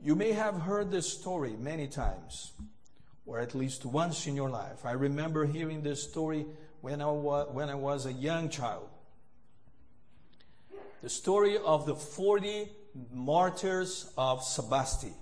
You 0.00 0.14
may 0.14 0.32
have 0.32 0.62
heard 0.62 0.90
this 0.90 1.12
story 1.12 1.56
many 1.58 1.86
times, 1.86 2.52
or 3.26 3.38
at 3.38 3.54
least 3.54 3.84
once 3.84 4.26
in 4.26 4.34
your 4.34 4.50
life. 4.50 4.84
I 4.84 4.92
remember 4.92 5.44
hearing 5.46 5.82
this 5.82 6.02
story 6.02 6.46
when 6.80 7.02
I 7.02 7.10
was, 7.10 7.48
when 7.52 7.68
I 7.68 7.74
was 7.74 8.06
a 8.06 8.12
young 8.12 8.48
child. 8.48 8.88
The 11.02 11.10
story 11.10 11.58
of 11.58 11.84
the 11.86 11.94
40 11.94 12.68
martyrs 13.12 14.12
of 14.16 14.40
Sebaste. 14.42 15.12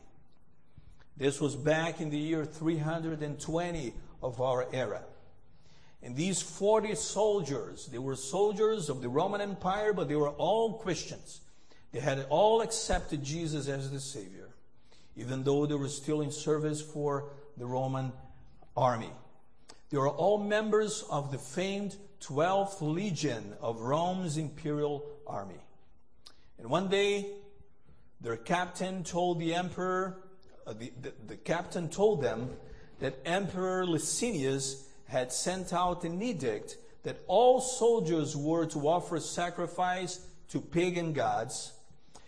This 1.17 1.41
was 1.41 1.55
back 1.55 2.01
in 2.01 2.11
the 2.11 2.19
year 2.19 2.45
320 2.45 3.95
of 4.23 4.41
our 4.41 4.67
era. 4.73 5.03
And 6.03 6.17
these 6.17 6.43
40 6.43 6.95
soldiers, 6.97 7.87
they 7.87 7.99
were 7.99 8.17
soldiers 8.17 8.89
of 8.89 9.03
the 9.03 9.09
Roman 9.09 9.41
Empire, 9.41 9.93
but 9.93 10.09
they 10.09 10.17
were 10.17 10.31
all 10.31 10.75
Christians. 10.75 11.41
They 11.93 12.01
had 12.01 12.27
all 12.29 12.61
accepted 12.61 13.23
Jesus 13.23 13.69
as 13.69 13.91
the 13.91 14.01
Savior, 14.01 14.49
even 15.17 15.45
though 15.45 15.67
they 15.67 15.75
were 15.75 15.89
still 15.89 16.23
in 16.23 16.33
service 16.33 16.81
for 16.81 17.31
the 17.57 17.67
Roman 17.67 18.13
army. 18.77 19.11
They 19.91 19.99
were 19.99 20.09
all 20.09 20.39
members 20.39 21.05
of 21.11 21.31
the 21.31 21.39
famed 21.39 21.97
12th 22.21 22.81
Legion 22.81 23.55
of 23.61 23.81
Rome's 23.81 24.39
imperial 24.39 25.05
army. 25.27 25.61
And 26.59 26.71
one 26.71 26.89
day, 26.89 27.27
their 28.23 28.37
captain 28.37 29.03
told 29.03 29.41
the 29.41 29.55
emperor, 29.55 30.23
uh, 30.67 30.73
the, 30.73 30.93
the, 31.01 31.13
the 31.27 31.37
captain 31.37 31.89
told 31.89 32.23
them 32.23 32.51
that 33.01 33.19
Emperor 33.25 33.85
Licinius 33.85 34.87
had 35.07 35.33
sent 35.33 35.73
out 35.73 36.05
an 36.05 36.23
edict 36.23 36.77
that 37.03 37.19
all 37.27 37.61
soldiers 37.61 38.37
were 38.37 38.65
to 38.67 38.89
offer 38.89 39.19
sacrifice 39.19 40.25
to 40.49 40.61
pagan 40.61 41.13
gods 41.13 41.73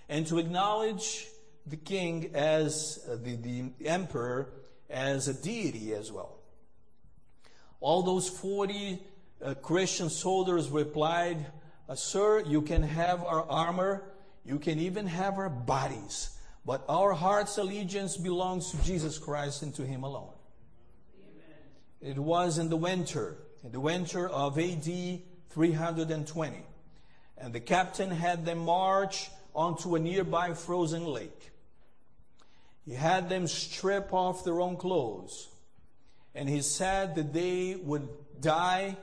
and 0.09 0.27
to 0.27 0.39
acknowledge 0.39 1.29
the 1.67 1.77
king 1.77 2.33
as 2.35 3.07
uh, 3.09 3.15
the, 3.15 3.37
the 3.37 3.71
emperor 3.85 4.53
as 4.91 5.29
a 5.29 5.35
deity 5.35 5.95
as 5.95 6.11
well. 6.11 6.41
All 7.81 8.03
those 8.03 8.29
40 8.29 9.01
uh, 9.43 9.55
Christian 9.55 10.11
soldiers 10.11 10.71
replied, 10.71 11.47
uh, 11.89 11.95
Sir, 11.95 12.41
you 12.41 12.63
can 12.63 12.83
have 12.83 13.23
our 13.23 13.49
armor 13.49 14.03
you 14.45 14.59
can 14.59 14.79
even 14.79 15.07
have 15.07 15.39
our 15.39 15.49
bodies, 15.49 16.31
but 16.67 16.85
our 16.89 17.13
heart's 17.13 17.57
allegiance 17.59 18.17
belongs 18.17 18.71
to 18.71 18.83
Jesus 18.85 19.19
Christ 19.19 19.63
and 19.63 19.75
to 19.75 19.87
Him 19.87 20.03
alone. 20.03 20.33
Amen. 22.03 22.17
It 22.17 22.19
was 22.19 22.59
in 22.59 22.69
the 22.69 22.77
winter, 22.77 23.39
in 23.63 23.73
the 23.73 23.81
winter 23.81 24.29
of 24.29 24.59
AD 24.59 24.85
320. 25.51 26.57
And 27.39 27.53
the 27.53 27.61
captain 27.61 28.11
had 28.11 28.45
them 28.45 28.59
march 28.59 29.31
onto 29.55 29.97
a 29.97 29.99
nearby 29.99 30.55
frozen 30.55 31.07
lake. 31.07 31.51
He 32.85 32.95
had 32.95 33.29
them 33.29 33.47
strip 33.47 34.13
off 34.13 34.45
their 34.45 34.61
own 34.61 34.77
clothes. 34.77 35.49
And 36.35 36.49
he 36.49 36.61
said 36.61 37.15
that 37.15 37.33
they 37.33 37.77
would 37.77 38.09
die 38.41 38.97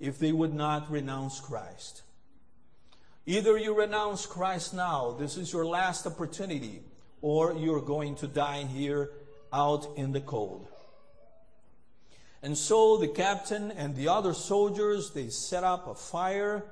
if 0.00 0.18
they 0.18 0.32
would 0.32 0.54
not 0.54 0.90
renounce 0.90 1.38
Christ. 1.38 2.02
Either 3.30 3.56
you 3.56 3.72
renounce 3.72 4.26
Christ 4.26 4.74
now, 4.74 5.12
this 5.16 5.36
is 5.36 5.52
your 5.52 5.64
last 5.64 6.04
opportunity, 6.04 6.82
or 7.22 7.52
you're 7.52 7.80
going 7.80 8.16
to 8.16 8.26
die 8.26 8.64
here 8.64 9.12
out 9.52 9.86
in 9.94 10.10
the 10.10 10.20
cold. 10.20 10.66
And 12.42 12.58
so 12.58 12.96
the 12.96 13.06
captain 13.06 13.70
and 13.70 13.94
the 13.94 14.08
other 14.08 14.34
soldiers, 14.34 15.12
they 15.12 15.28
set 15.28 15.62
up 15.62 15.86
a 15.86 15.94
fire 15.94 16.64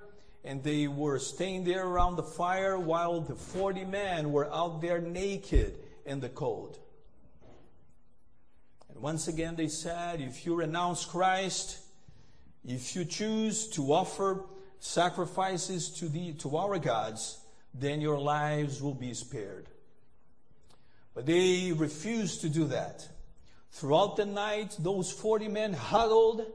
and 0.42 0.64
they 0.64 0.88
were 0.88 1.20
staying 1.20 1.62
there 1.62 1.86
around 1.86 2.16
the 2.16 2.24
fire 2.24 2.76
while 2.76 3.20
the 3.20 3.36
40 3.36 3.84
men 3.84 4.32
were 4.32 4.52
out 4.52 4.80
there 4.80 5.00
naked 5.00 5.78
in 6.06 6.18
the 6.18 6.28
cold. 6.28 6.76
And 8.88 9.00
once 9.00 9.28
again 9.28 9.54
they 9.54 9.68
said, 9.68 10.20
if 10.20 10.44
you 10.44 10.56
renounce 10.56 11.04
Christ, 11.04 11.78
if 12.66 12.96
you 12.96 13.04
choose 13.04 13.68
to 13.68 13.92
offer 13.92 14.42
sacrifices 14.80 15.90
to, 15.90 16.08
the, 16.08 16.32
to 16.34 16.56
our 16.56 16.78
gods, 16.78 17.38
then 17.74 18.00
your 18.00 18.18
lives 18.18 18.80
will 18.80 18.94
be 18.94 19.14
spared. 19.14 19.66
But 21.14 21.26
they 21.26 21.72
refused 21.72 22.42
to 22.42 22.48
do 22.48 22.66
that. 22.66 23.06
Throughout 23.72 24.16
the 24.16 24.26
night, 24.26 24.76
those 24.78 25.10
40 25.10 25.48
men 25.48 25.72
huddled 25.72 26.46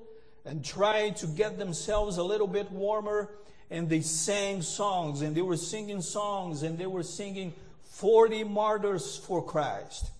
and 0.45 0.63
tried 0.63 1.17
to 1.17 1.27
get 1.27 1.57
themselves 1.57 2.17
a 2.17 2.23
little 2.23 2.47
bit 2.47 2.71
warmer, 2.71 3.29
and 3.69 3.89
they 3.89 4.01
sang 4.01 4.62
songs, 4.62 5.21
and 5.21 5.36
they 5.36 5.41
were 5.41 5.57
singing 5.57 6.01
songs, 6.01 6.63
and 6.63 6.77
they 6.77 6.86
were 6.86 7.03
singing 7.03 7.53
40 7.91 8.43
martyrs 8.43 9.17
for 9.17 9.43
Christ. 9.43 10.12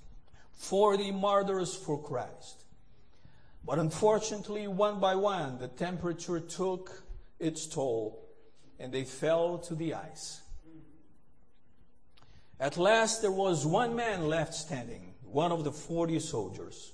40 0.56 1.12
martyrs 1.12 1.76
for 1.76 2.02
Christ. 2.02 2.63
But 3.66 3.80
unfortunately, 3.80 4.68
one 4.68 5.00
by 5.00 5.16
one, 5.16 5.58
the 5.58 5.68
temperature 5.68 6.39
took 6.39 7.03
its 7.44 7.68
toll, 7.68 8.26
and 8.80 8.92
they 8.92 9.04
fell 9.04 9.58
to 9.60 9.76
the 9.76 9.94
ice. 9.94 10.42
At 12.60 12.78
last, 12.78 13.22
there 13.22 13.32
was 13.32 13.66
one 13.66 13.96
man 13.96 14.28
left 14.28 14.54
standing, 14.54 15.14
one 15.24 15.52
of 15.52 15.64
the 15.64 15.72
40 15.72 16.20
soldiers. 16.20 16.94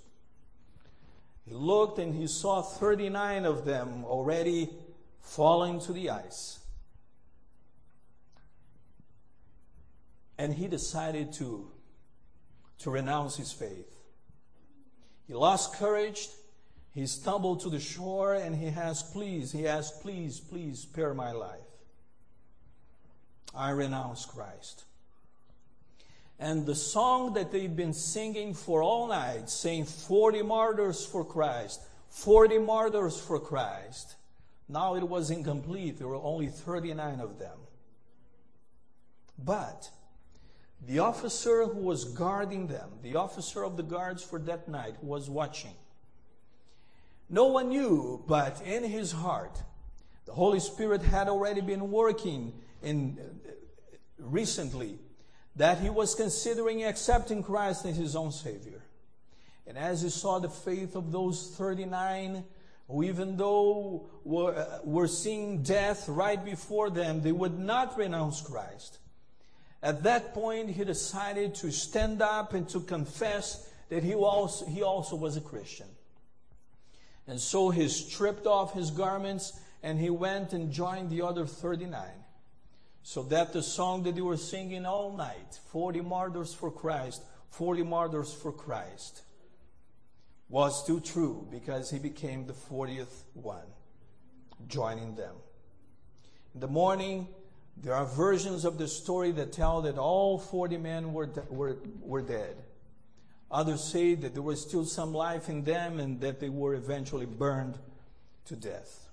He 1.45 1.53
looked 1.53 1.99
and 1.99 2.13
he 2.13 2.27
saw 2.27 2.61
39 2.61 3.45
of 3.45 3.65
them 3.65 4.03
already 4.05 4.69
falling 5.21 5.79
to 5.81 5.93
the 5.93 6.09
ice. 6.09 6.59
And 10.37 10.53
he 10.53 10.67
decided 10.67 11.33
to, 11.33 11.69
to 12.79 12.89
renounce 12.89 13.35
his 13.35 13.51
faith. 13.51 13.95
He 15.27 15.33
lost 15.33 15.73
courage 15.73 16.29
he 16.99 17.07
stumbled 17.07 17.61
to 17.61 17.69
the 17.69 17.79
shore 17.79 18.33
and 18.33 18.53
he 18.53 18.67
asked, 18.67 19.13
Please, 19.13 19.53
he 19.53 19.65
asked, 19.65 20.01
Please, 20.01 20.41
please 20.41 20.79
spare 20.79 21.13
my 21.13 21.31
life. 21.31 21.61
I 23.55 23.69
renounce 23.69 24.25
Christ. 24.25 24.83
And 26.39 26.65
the 26.65 26.75
song 26.75 27.33
that 27.35 27.53
they've 27.53 27.73
been 27.73 27.93
singing 27.93 28.53
for 28.53 28.83
all 28.83 29.07
night, 29.07 29.49
saying 29.49 29.85
40 29.85 30.41
martyrs 30.41 31.05
for 31.05 31.23
Christ, 31.23 31.81
40 32.09 32.57
martyrs 32.57 33.17
for 33.17 33.39
Christ, 33.39 34.15
now 34.67 34.95
it 34.95 35.07
was 35.07 35.31
incomplete. 35.31 35.99
There 35.99 36.07
were 36.09 36.15
only 36.15 36.47
39 36.47 37.21
of 37.21 37.39
them. 37.39 37.59
But 39.41 39.89
the 40.85 40.99
officer 40.99 41.63
who 41.65 41.79
was 41.79 42.03
guarding 42.03 42.67
them, 42.67 42.89
the 43.03 43.15
officer 43.15 43.63
of 43.63 43.77
the 43.77 43.83
guards 43.83 44.21
for 44.21 44.37
that 44.39 44.67
night, 44.67 45.01
was 45.01 45.29
watching. 45.29 45.75
No 47.29 47.45
one 47.45 47.69
knew, 47.69 48.23
but 48.27 48.61
in 48.65 48.83
his 48.83 49.11
heart, 49.11 49.61
the 50.25 50.33
Holy 50.33 50.59
Spirit 50.59 51.03
had 51.03 51.27
already 51.27 51.61
been 51.61 51.91
working 51.91 52.53
in 52.81 53.17
uh, 53.19 53.51
recently 54.17 54.97
that 55.55 55.79
he 55.79 55.89
was 55.89 56.15
considering 56.15 56.83
accepting 56.83 57.43
Christ 57.43 57.85
as 57.85 57.97
his 57.97 58.15
own 58.15 58.31
Savior. 58.31 58.83
And 59.67 59.77
as 59.77 60.01
he 60.01 60.09
saw 60.09 60.39
the 60.39 60.49
faith 60.49 60.95
of 60.95 61.11
those 61.11 61.53
39, 61.55 62.43
who 62.87 63.03
even 63.03 63.37
though 63.37 64.09
were, 64.23 64.55
uh, 64.55 64.79
were 64.83 65.07
seeing 65.07 65.61
death 65.61 66.09
right 66.09 66.43
before 66.43 66.89
them, 66.89 67.21
they 67.21 67.31
would 67.31 67.59
not 67.59 67.95
renounce 67.97 68.41
Christ. 68.41 68.97
At 69.83 70.03
that 70.03 70.33
point, 70.33 70.71
he 70.71 70.83
decided 70.83 71.53
to 71.55 71.71
stand 71.71 72.21
up 72.21 72.53
and 72.53 72.67
to 72.69 72.79
confess 72.79 73.69
that 73.89 74.03
he 74.03 74.15
also, 74.15 74.65
he 74.65 74.81
also 74.81 75.15
was 75.15 75.37
a 75.37 75.41
Christian. 75.41 75.87
And 77.29 77.39
so 77.39 77.69
he 77.69 77.87
stripped 77.87 78.47
off 78.47 78.73
his 78.73 78.89
garments 78.89 79.53
and 79.83 79.99
he 79.99 80.09
went 80.09 80.51
and 80.51 80.71
joined 80.71 81.11
the 81.11 81.21
other 81.21 81.45
39. 81.45 82.01
So 83.03 83.23
that 83.23 83.53
the 83.53 83.61
song 83.61 84.03
that 84.03 84.15
they 84.15 84.21
were 84.21 84.35
singing 84.35 84.85
all 84.85 85.15
night, 85.15 85.59
40 85.71 86.01
martyrs 86.01 86.53
for 86.53 86.71
Christ, 86.71 87.21
40 87.51 87.83
martyrs 87.83 88.33
for 88.33 88.51
Christ, 88.51 89.21
was 90.49 90.83
still 90.83 90.99
true 90.99 91.47
because 91.51 91.91
he 91.91 91.99
became 91.99 92.47
the 92.47 92.53
40th 92.53 93.23
one, 93.33 93.67
joining 94.67 95.15
them. 95.15 95.35
In 96.55 96.61
the 96.61 96.67
morning, 96.67 97.27
there 97.77 97.93
are 97.93 98.05
versions 98.05 98.65
of 98.65 98.79
the 98.79 98.87
story 98.87 99.31
that 99.33 99.53
tell 99.53 99.83
that 99.83 99.99
all 99.99 100.39
40 100.39 100.77
men 100.77 101.13
were, 101.13 101.29
were, 101.49 101.77
were 102.01 102.23
dead. 102.23 102.55
Others 103.51 103.83
say 103.83 104.13
that 104.15 104.33
there 104.33 104.43
was 104.43 104.61
still 104.61 104.85
some 104.85 105.13
life 105.13 105.49
in 105.49 105.63
them 105.63 105.99
and 105.99 106.21
that 106.21 106.39
they 106.39 106.49
were 106.49 106.75
eventually 106.75 107.25
burned 107.25 107.77
to 108.45 108.55
death. 108.55 109.07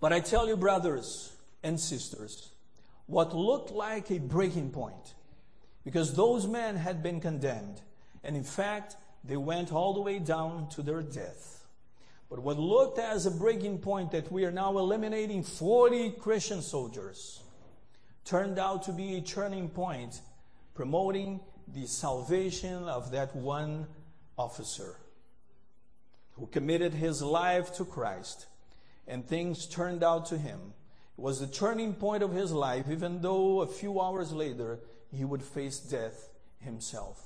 But 0.00 0.12
I 0.12 0.20
tell 0.20 0.46
you, 0.48 0.56
brothers 0.56 1.32
and 1.62 1.78
sisters, 1.78 2.50
what 3.06 3.34
looked 3.34 3.70
like 3.70 4.10
a 4.10 4.18
breaking 4.18 4.70
point, 4.70 5.14
because 5.84 6.14
those 6.14 6.46
men 6.46 6.76
had 6.76 7.02
been 7.02 7.20
condemned, 7.20 7.80
and 8.22 8.36
in 8.36 8.44
fact, 8.44 8.96
they 9.24 9.36
went 9.36 9.72
all 9.72 9.92
the 9.92 10.00
way 10.00 10.18
down 10.18 10.68
to 10.70 10.82
their 10.82 11.02
death. 11.02 11.66
But 12.30 12.38
what 12.38 12.58
looked 12.58 12.98
as 12.98 13.26
a 13.26 13.30
breaking 13.30 13.78
point 13.78 14.12
that 14.12 14.30
we 14.30 14.44
are 14.44 14.52
now 14.52 14.78
eliminating 14.78 15.42
40 15.42 16.12
Christian 16.12 16.62
soldiers 16.62 17.42
turned 18.24 18.58
out 18.58 18.84
to 18.84 18.92
be 18.92 19.16
a 19.16 19.20
turning 19.20 19.68
point, 19.68 20.20
promoting 20.74 21.40
the 21.74 21.86
salvation 21.86 22.84
of 22.84 23.10
that 23.12 23.34
one 23.34 23.86
officer 24.36 24.96
who 26.32 26.46
committed 26.46 26.94
his 26.94 27.22
life 27.22 27.74
to 27.74 27.84
Christ 27.84 28.46
and 29.06 29.26
things 29.26 29.66
turned 29.66 30.02
out 30.02 30.26
to 30.26 30.38
him. 30.38 30.58
It 31.18 31.20
was 31.20 31.40
the 31.40 31.46
turning 31.46 31.94
point 31.94 32.22
of 32.22 32.32
his 32.32 32.52
life, 32.52 32.86
even 32.90 33.20
though 33.20 33.60
a 33.60 33.66
few 33.66 34.00
hours 34.00 34.32
later 34.32 34.78
he 35.12 35.24
would 35.24 35.42
face 35.42 35.78
death 35.78 36.28
himself, 36.60 37.20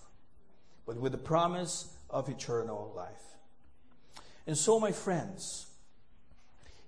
but 0.86 0.96
with 0.96 1.12
the 1.12 1.18
promise 1.18 1.94
of 2.10 2.28
eternal 2.28 2.92
life. 2.96 3.10
And 4.46 4.56
so, 4.56 4.78
my 4.78 4.92
friends, 4.92 5.66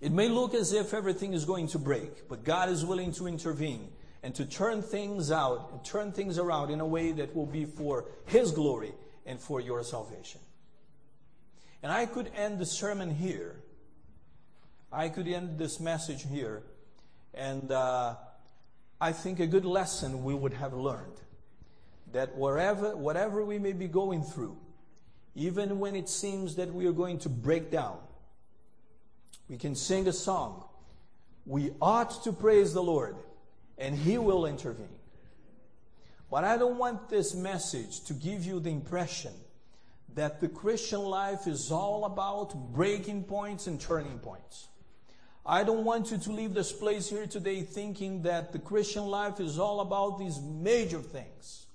it 0.00 0.12
may 0.12 0.28
look 0.28 0.54
as 0.54 0.72
if 0.72 0.92
everything 0.92 1.32
is 1.32 1.44
going 1.44 1.68
to 1.68 1.78
break, 1.78 2.28
but 2.28 2.44
God 2.44 2.68
is 2.68 2.84
willing 2.84 3.12
to 3.12 3.26
intervene 3.26 3.88
and 4.26 4.34
to 4.34 4.44
turn 4.44 4.82
things 4.82 5.30
out 5.30 5.68
and 5.70 5.84
turn 5.84 6.10
things 6.10 6.36
around 6.36 6.72
in 6.72 6.80
a 6.80 6.84
way 6.84 7.12
that 7.12 7.32
will 7.36 7.46
be 7.46 7.64
for 7.64 8.06
His 8.24 8.50
glory 8.50 8.92
and 9.24 9.38
for 9.38 9.60
your 9.60 9.84
salvation. 9.84 10.40
And 11.80 11.92
I 11.92 12.06
could 12.06 12.32
end 12.34 12.58
the 12.58 12.66
sermon 12.66 13.08
here. 13.08 13.62
I 14.90 15.10
could 15.10 15.28
end 15.28 15.58
this 15.58 15.78
message 15.78 16.26
here. 16.28 16.64
And 17.34 17.70
uh, 17.70 18.16
I 19.00 19.12
think 19.12 19.38
a 19.38 19.46
good 19.46 19.64
lesson 19.64 20.24
we 20.24 20.34
would 20.34 20.54
have 20.54 20.74
learned 20.74 21.20
that 22.12 22.36
wherever, 22.36 22.96
whatever 22.96 23.44
we 23.44 23.60
may 23.60 23.74
be 23.74 23.86
going 23.86 24.24
through, 24.24 24.56
even 25.36 25.78
when 25.78 25.94
it 25.94 26.08
seems 26.08 26.56
that 26.56 26.74
we 26.74 26.88
are 26.88 26.92
going 26.92 27.20
to 27.20 27.28
break 27.28 27.70
down, 27.70 27.98
we 29.48 29.56
can 29.56 29.76
sing 29.76 30.08
a 30.08 30.12
song. 30.12 30.64
We 31.44 31.70
ought 31.80 32.24
to 32.24 32.32
praise 32.32 32.74
the 32.74 32.82
Lord, 32.82 33.14
and 33.78 33.96
He 33.96 34.18
will 34.18 34.46
intervene. 34.46 34.88
But 36.30 36.44
I 36.44 36.56
don't 36.56 36.78
want 36.78 37.08
this 37.08 37.34
message 37.34 38.00
to 38.04 38.12
give 38.12 38.44
you 38.44 38.60
the 38.60 38.70
impression 38.70 39.32
that 40.14 40.40
the 40.40 40.48
Christian 40.48 41.02
life 41.02 41.46
is 41.46 41.70
all 41.70 42.04
about 42.04 42.54
breaking 42.72 43.24
points 43.24 43.66
and 43.66 43.80
turning 43.80 44.18
points. 44.18 44.68
I 45.44 45.62
don't 45.62 45.84
want 45.84 46.10
you 46.10 46.18
to 46.18 46.32
leave 46.32 46.54
this 46.54 46.72
place 46.72 47.08
here 47.08 47.26
today 47.26 47.62
thinking 47.62 48.22
that 48.22 48.52
the 48.52 48.58
Christian 48.58 49.06
life 49.06 49.38
is 49.38 49.58
all 49.58 49.80
about 49.80 50.18
these 50.18 50.40
major 50.40 50.98
things. 50.98 51.66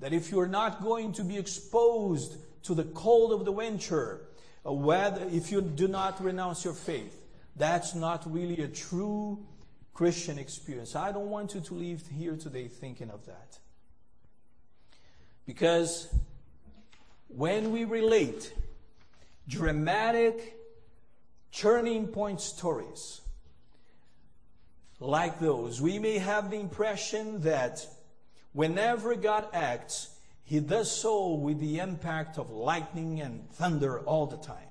That 0.00 0.12
if 0.12 0.32
you're 0.32 0.48
not 0.48 0.82
going 0.82 1.12
to 1.12 1.24
be 1.24 1.38
exposed 1.38 2.36
to 2.64 2.74
the 2.74 2.84
cold 2.84 3.32
of 3.32 3.44
the 3.44 3.52
winter, 3.52 4.22
uh, 4.66 4.72
whether, 4.72 5.24
if 5.30 5.52
you 5.52 5.60
do 5.60 5.86
not 5.86 6.22
renounce 6.22 6.64
your 6.64 6.74
faith, 6.74 7.22
that's 7.54 7.94
not 7.94 8.30
really 8.30 8.60
a 8.62 8.68
true 8.68 9.38
Christian 9.96 10.38
experience. 10.38 10.94
I 10.94 11.10
don't 11.10 11.30
want 11.30 11.54
you 11.54 11.62
to 11.62 11.74
leave 11.74 12.02
here 12.06 12.36
today 12.36 12.68
thinking 12.68 13.08
of 13.08 13.24
that. 13.24 13.58
Because 15.46 16.14
when 17.28 17.72
we 17.72 17.86
relate 17.86 18.52
dramatic 19.48 20.58
turning 21.50 22.08
point 22.08 22.42
stories 22.42 23.22
like 25.00 25.40
those, 25.40 25.80
we 25.80 25.98
may 25.98 26.18
have 26.18 26.50
the 26.50 26.60
impression 26.60 27.40
that 27.40 27.86
whenever 28.52 29.14
God 29.14 29.46
acts, 29.54 30.10
he 30.44 30.60
does 30.60 30.94
so 30.94 31.32
with 31.32 31.58
the 31.58 31.78
impact 31.78 32.36
of 32.36 32.50
lightning 32.50 33.22
and 33.22 33.50
thunder 33.52 34.00
all 34.00 34.26
the 34.26 34.36
time. 34.36 34.68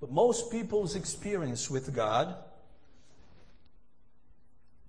But 0.00 0.12
most 0.12 0.52
people's 0.52 0.94
experience 0.94 1.68
with 1.68 1.92
God 1.92 2.36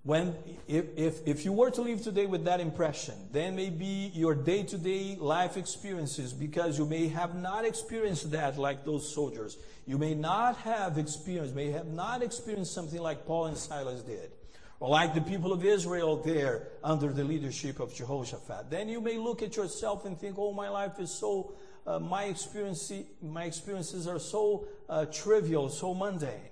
when 0.04 0.36
if, 0.68 0.84
if, 0.96 1.26
if 1.26 1.44
you 1.46 1.52
were 1.52 1.70
to 1.70 1.80
leave 1.80 2.02
today 2.02 2.26
with 2.26 2.44
that 2.44 2.60
impression 2.60 3.14
then 3.32 3.56
maybe 3.56 4.12
your 4.14 4.34
day-to-day 4.34 5.16
life 5.18 5.56
experiences 5.56 6.32
because 6.32 6.78
you 6.78 6.84
may 6.86 7.08
have 7.08 7.34
not 7.34 7.64
experienced 7.64 8.30
that 8.30 8.58
like 8.58 8.84
those 8.84 9.12
soldiers. 9.12 9.56
You 9.86 9.98
may 9.98 10.14
not 10.14 10.56
have 10.58 10.98
experienced 10.98 11.54
may 11.54 11.70
have 11.70 11.86
not 11.86 12.22
experienced 12.22 12.72
something 12.72 13.00
like 13.00 13.26
paul 13.26 13.46
and 13.46 13.56
silas 13.56 14.02
did 14.02 14.30
or 14.78 14.90
like 14.90 15.14
the 15.14 15.22
people 15.22 15.52
of 15.52 15.64
israel 15.64 16.16
there 16.16 16.68
under 16.82 17.10
the 17.10 17.24
leadership 17.24 17.80
of 17.80 17.94
jehoshaphat. 17.94 18.70
Then 18.70 18.88
you 18.88 19.00
may 19.00 19.16
look 19.16 19.42
at 19.42 19.56
yourself 19.56 20.04
and 20.04 20.18
think 20.18 20.36
oh 20.38 20.52
my 20.52 20.68
life 20.68 21.00
is 21.00 21.10
so 21.10 21.54
uh, 21.86 21.98
my 21.98 22.24
experience 22.24 22.92
my 23.22 23.44
experiences 23.44 24.06
are 24.06 24.18
so 24.18 24.66
uh, 24.90 25.06
trivial 25.06 25.70
so 25.70 25.94
mundane 25.94 26.50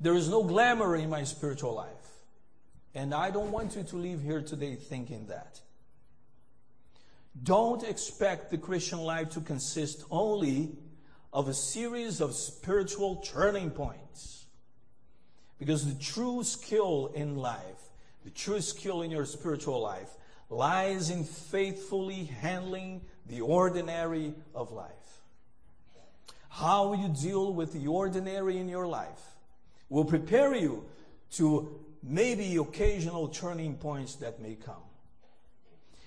there 0.00 0.14
is 0.14 0.28
no 0.28 0.42
glamour 0.42 0.96
in 0.96 1.08
my 1.08 1.24
spiritual 1.24 1.74
life. 1.74 1.90
And 2.94 3.12
I 3.12 3.30
don't 3.30 3.50
want 3.50 3.76
you 3.76 3.82
to 3.82 3.96
leave 3.96 4.22
here 4.22 4.42
today 4.42 4.76
thinking 4.76 5.26
that. 5.26 5.60
Don't 7.42 7.82
expect 7.82 8.50
the 8.50 8.58
Christian 8.58 9.00
life 9.00 9.30
to 9.30 9.40
consist 9.40 10.04
only 10.10 10.76
of 11.32 11.48
a 11.48 11.54
series 11.54 12.20
of 12.20 12.34
spiritual 12.34 13.16
turning 13.16 13.70
points. 13.70 14.44
Because 15.58 15.86
the 15.86 16.00
true 16.00 16.44
skill 16.44 17.10
in 17.14 17.36
life, 17.36 17.88
the 18.24 18.30
true 18.30 18.60
skill 18.60 19.02
in 19.02 19.10
your 19.10 19.26
spiritual 19.26 19.80
life, 19.80 20.10
lies 20.48 21.10
in 21.10 21.24
faithfully 21.24 22.24
handling 22.24 23.00
the 23.26 23.40
ordinary 23.40 24.34
of 24.54 24.70
life. 24.70 24.90
How 26.48 26.92
you 26.94 27.08
deal 27.08 27.52
with 27.52 27.72
the 27.72 27.88
ordinary 27.88 28.58
in 28.58 28.68
your 28.68 28.86
life 28.86 29.33
will 29.94 30.04
prepare 30.04 30.52
you 30.56 30.84
to 31.30 31.80
maybe 32.02 32.56
occasional 32.56 33.28
turning 33.28 33.76
points 33.76 34.16
that 34.16 34.42
may 34.42 34.56
come. 34.56 34.82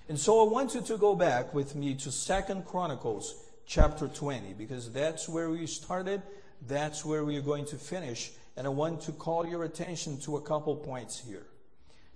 And 0.10 0.20
so 0.20 0.46
I 0.46 0.52
want 0.52 0.76
you 0.76 0.82
to 0.82 0.98
go 0.98 1.16
back 1.16 1.54
with 1.54 1.74
me 1.74 1.96
to 1.96 2.12
Second 2.12 2.66
Chronicles 2.66 3.42
chapter 3.66 4.10
20 4.10 4.56
because 4.56 4.92
that's 4.92 5.30
where 5.30 5.50
we 5.50 5.66
started, 5.68 6.22
that's 6.68 7.06
where 7.06 7.24
we're 7.24 7.42
going 7.42 7.64
to 7.68 7.78
finish, 7.78 8.32
and 8.58 8.68
I 8.68 8.72
want 8.72 9.04
to 9.04 9.14
call 9.14 9.48
your 9.48 9.64
attention 9.64 10.20
to 10.22 10.36
a 10.36 10.42
couple 10.42 10.76
points 10.76 11.24
here. 11.26 11.48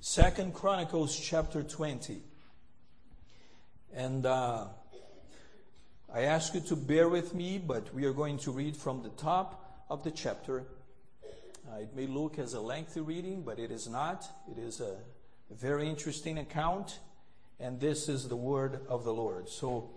Second 0.01 0.53
Chronicles 0.53 1.17
chapter 1.17 1.63
20. 1.63 2.21
And 3.95 4.25
uh, 4.25 4.65
I 6.13 6.23
ask 6.23 6.53
you 6.53 6.59
to 6.59 6.75
bear 6.75 7.07
with 7.07 7.33
me, 7.33 7.59
but 7.65 7.93
we 7.93 8.03
are 8.03 8.13
going 8.13 8.39
to 8.39 8.51
read 8.51 8.75
from 8.75 9.03
the 9.03 9.09
top 9.11 9.85
of 9.89 10.03
the 10.03 10.11
chapter 10.11 10.65
uh, 11.71 11.77
it 11.77 11.95
may 11.95 12.07
look 12.07 12.37
as 12.37 12.53
a 12.53 12.59
lengthy 12.59 12.99
reading, 12.99 13.43
but 13.43 13.57
it 13.59 13.71
is 13.71 13.87
not. 13.87 14.27
It 14.49 14.57
is 14.59 14.81
a, 14.81 14.97
very 15.53 15.89
interesting 15.89 16.37
account, 16.37 16.99
and 17.59 17.77
this 17.81 18.07
is 18.07 18.29
the 18.29 18.37
word 18.37 18.79
of 18.87 19.03
the 19.03 19.13
Lord. 19.13 19.49
So 19.49 19.89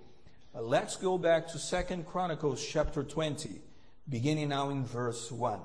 uh, 0.53 0.61
let's 0.61 0.97
go 0.97 1.17
back 1.17 1.47
to 1.49 1.61
Second 1.61 2.09
Chronicles 2.09 2.61
chapter 2.67 3.05
20, 3.05 3.61
beginning 4.09 4.49
now 4.49 4.71
in 4.71 4.85
verse 4.85 5.31
1. 5.31 5.61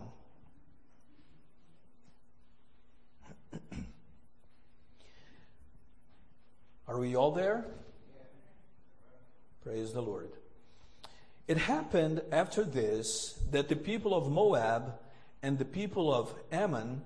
Are 6.87 6.99
we 6.99 7.15
all 7.15 7.31
there? 7.31 7.65
Praise 9.63 9.91
the 9.91 10.01
Lord. 10.01 10.29
It 11.47 11.57
happened 11.57 12.21
after 12.31 12.63
this 12.63 13.39
that 13.49 13.69
the 13.69 13.75
people 13.75 14.13
of 14.13 14.31
Moab 14.31 14.99
and 15.42 15.58
the 15.58 15.65
people 15.65 16.13
of 16.13 16.33
Ammon 16.52 17.02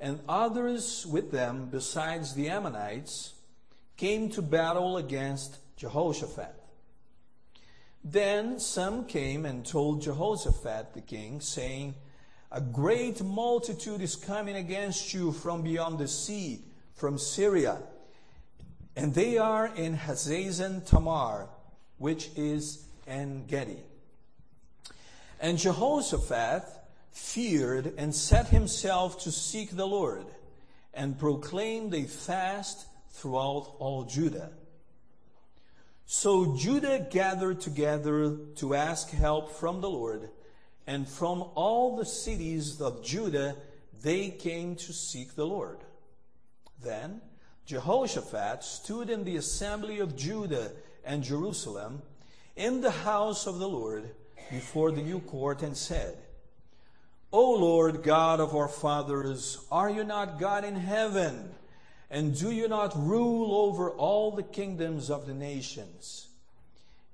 and 0.00 0.20
others 0.28 1.06
with 1.06 1.30
them 1.30 1.68
besides 1.70 2.34
the 2.34 2.48
Ammonites 2.48 3.34
came 3.96 4.28
to 4.30 4.42
battle 4.42 4.96
against 4.96 5.58
Jehoshaphat. 5.76 6.54
Then 8.04 8.58
some 8.58 9.06
came 9.06 9.46
and 9.46 9.64
told 9.64 10.02
Jehoshaphat 10.02 10.94
the 10.94 11.00
king, 11.00 11.40
saying, 11.40 11.94
A 12.50 12.60
great 12.60 13.22
multitude 13.22 14.00
is 14.00 14.16
coming 14.16 14.56
against 14.56 15.14
you 15.14 15.30
from 15.30 15.62
beyond 15.62 15.98
the 15.98 16.08
sea, 16.08 16.64
from 16.94 17.16
Syria, 17.16 17.78
and 18.96 19.14
they 19.14 19.38
are 19.38 19.68
in 19.68 19.96
Hazazon 19.96 20.84
Tamar, 20.84 21.48
which 21.98 22.30
is 22.36 22.84
En 23.06 23.44
Gedi. 23.46 23.78
And 25.40 25.58
Jehoshaphat 25.58 26.81
feared 27.12 27.94
and 27.96 28.14
set 28.14 28.48
himself 28.48 29.22
to 29.22 29.30
seek 29.30 29.70
the 29.70 29.86
Lord 29.86 30.26
and 30.94 31.18
proclaimed 31.18 31.94
a 31.94 32.04
fast 32.04 32.86
throughout 33.10 33.74
all 33.78 34.04
Judah. 34.04 34.50
So 36.06 36.56
Judah 36.56 37.06
gathered 37.10 37.60
together 37.60 38.36
to 38.56 38.74
ask 38.74 39.10
help 39.10 39.52
from 39.52 39.80
the 39.80 39.88
Lord, 39.88 40.28
and 40.86 41.08
from 41.08 41.42
all 41.54 41.96
the 41.96 42.04
cities 42.04 42.80
of 42.80 43.04
Judah 43.04 43.56
they 44.02 44.30
came 44.30 44.74
to 44.76 44.92
seek 44.92 45.34
the 45.34 45.46
Lord. 45.46 45.78
Then 46.82 47.20
Jehoshaphat 47.66 48.64
stood 48.64 49.08
in 49.08 49.24
the 49.24 49.36
assembly 49.36 50.00
of 50.00 50.16
Judah 50.16 50.72
and 51.04 51.22
Jerusalem 51.22 52.02
in 52.56 52.80
the 52.80 52.90
house 52.90 53.46
of 53.46 53.58
the 53.58 53.68
Lord 53.68 54.10
before 54.50 54.90
the 54.90 55.02
new 55.02 55.20
court 55.20 55.62
and 55.62 55.76
said, 55.76 56.18
O 57.32 57.52
Lord 57.52 58.02
God 58.02 58.40
of 58.40 58.54
our 58.54 58.68
fathers, 58.68 59.64
are 59.70 59.88
you 59.88 60.04
not 60.04 60.38
God 60.38 60.64
in 60.64 60.76
heaven? 60.76 61.54
And 62.10 62.38
do 62.38 62.50
you 62.50 62.68
not 62.68 62.94
rule 62.94 63.54
over 63.54 63.90
all 63.90 64.32
the 64.32 64.42
kingdoms 64.42 65.08
of 65.08 65.26
the 65.26 65.32
nations? 65.32 66.28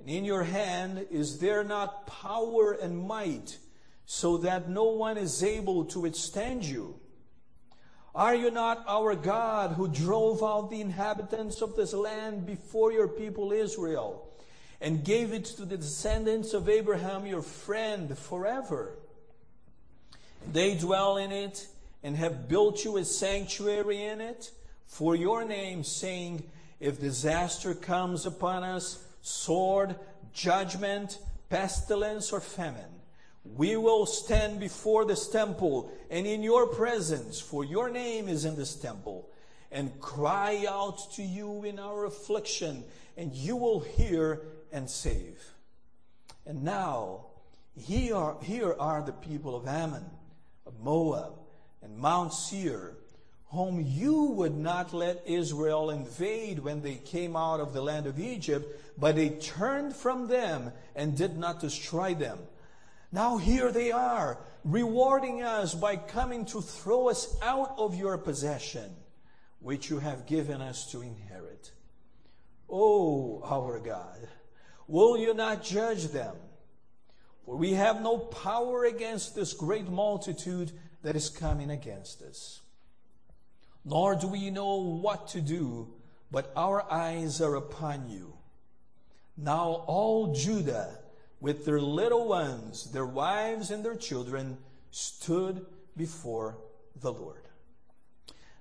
And 0.00 0.08
in 0.08 0.24
your 0.24 0.42
hand 0.42 1.06
is 1.12 1.38
there 1.38 1.62
not 1.62 2.08
power 2.08 2.72
and 2.72 3.06
might, 3.06 3.58
so 4.06 4.38
that 4.38 4.68
no 4.68 4.84
one 4.84 5.18
is 5.18 5.44
able 5.44 5.84
to 5.84 6.00
withstand 6.00 6.64
you? 6.64 6.98
Are 8.12 8.34
you 8.34 8.50
not 8.50 8.84
our 8.88 9.14
God 9.14 9.74
who 9.76 9.86
drove 9.86 10.42
out 10.42 10.70
the 10.70 10.80
inhabitants 10.80 11.62
of 11.62 11.76
this 11.76 11.92
land 11.92 12.44
before 12.44 12.90
your 12.90 13.06
people 13.06 13.52
Israel 13.52 14.28
and 14.80 15.04
gave 15.04 15.32
it 15.32 15.44
to 15.44 15.64
the 15.64 15.76
descendants 15.76 16.54
of 16.54 16.68
Abraham, 16.68 17.24
your 17.24 17.42
friend, 17.42 18.18
forever? 18.18 18.98
They 20.52 20.74
dwell 20.74 21.16
in 21.16 21.32
it 21.32 21.66
and 22.02 22.16
have 22.16 22.48
built 22.48 22.84
you 22.84 22.96
a 22.96 23.04
sanctuary 23.04 24.02
in 24.04 24.20
it 24.20 24.50
for 24.86 25.14
your 25.14 25.44
name, 25.44 25.84
saying, 25.84 26.42
If 26.80 27.00
disaster 27.00 27.74
comes 27.74 28.24
upon 28.26 28.64
us, 28.64 29.04
sword, 29.20 29.96
judgment, 30.32 31.18
pestilence, 31.50 32.32
or 32.32 32.40
famine, 32.40 32.98
we 33.56 33.76
will 33.76 34.06
stand 34.06 34.60
before 34.60 35.04
this 35.04 35.28
temple 35.28 35.92
and 36.10 36.26
in 36.26 36.42
your 36.42 36.66
presence, 36.66 37.40
for 37.40 37.64
your 37.64 37.90
name 37.90 38.28
is 38.28 38.44
in 38.44 38.56
this 38.56 38.74
temple, 38.74 39.28
and 39.70 40.00
cry 40.00 40.64
out 40.68 41.12
to 41.14 41.22
you 41.22 41.64
in 41.64 41.78
our 41.78 42.06
affliction, 42.06 42.84
and 43.16 43.34
you 43.34 43.56
will 43.56 43.80
hear 43.80 44.42
and 44.72 44.88
save. 44.88 45.52
And 46.46 46.62
now, 46.62 47.26
here 47.76 48.16
are, 48.16 48.36
here 48.42 48.74
are 48.78 49.02
the 49.02 49.12
people 49.12 49.54
of 49.54 49.66
Ammon, 49.66 50.04
Moab, 50.82 51.32
and 51.82 51.96
Mount 51.96 52.32
Seir, 52.32 52.96
whom 53.50 53.80
you 53.80 54.24
would 54.24 54.56
not 54.56 54.92
let 54.92 55.22
Israel 55.26 55.90
invade 55.90 56.58
when 56.58 56.82
they 56.82 56.96
came 56.96 57.34
out 57.34 57.60
of 57.60 57.72
the 57.72 57.82
land 57.82 58.06
of 58.06 58.18
Egypt, 58.18 58.66
but 58.98 59.16
they 59.16 59.30
turned 59.30 59.94
from 59.94 60.28
them 60.28 60.72
and 60.94 61.16
did 61.16 61.38
not 61.38 61.60
destroy 61.60 62.14
them. 62.14 62.38
Now 63.10 63.38
here 63.38 63.72
they 63.72 63.90
are, 63.90 64.38
rewarding 64.64 65.42
us 65.42 65.74
by 65.74 65.96
coming 65.96 66.44
to 66.46 66.60
throw 66.60 67.08
us 67.08 67.36
out 67.42 67.74
of 67.78 67.94
your 67.94 68.18
possession, 68.18 68.90
which 69.60 69.88
you 69.88 69.98
have 69.98 70.26
given 70.26 70.60
us 70.60 70.90
to 70.92 71.00
inherit. 71.00 71.72
Oh, 72.68 73.40
our 73.44 73.78
God, 73.78 74.28
will 74.86 75.16
you 75.16 75.32
not 75.32 75.62
judge 75.64 76.08
them? 76.08 76.36
For 77.48 77.56
we 77.56 77.72
have 77.72 78.02
no 78.02 78.18
power 78.18 78.84
against 78.84 79.34
this 79.34 79.54
great 79.54 79.88
multitude 79.88 80.70
that 81.02 81.16
is 81.16 81.30
coming 81.30 81.70
against 81.70 82.20
us. 82.20 82.60
Nor 83.86 84.16
do 84.16 84.26
we 84.26 84.50
know 84.50 84.76
what 84.76 85.28
to 85.28 85.40
do, 85.40 85.88
but 86.30 86.52
our 86.54 86.84
eyes 86.92 87.40
are 87.40 87.54
upon 87.54 88.10
you. 88.10 88.34
Now 89.34 89.82
all 89.86 90.34
Judah, 90.34 90.98
with 91.40 91.64
their 91.64 91.80
little 91.80 92.28
ones, 92.28 92.92
their 92.92 93.06
wives, 93.06 93.70
and 93.70 93.82
their 93.82 93.96
children, 93.96 94.58
stood 94.90 95.64
before 95.96 96.58
the 97.00 97.14
Lord. 97.14 97.48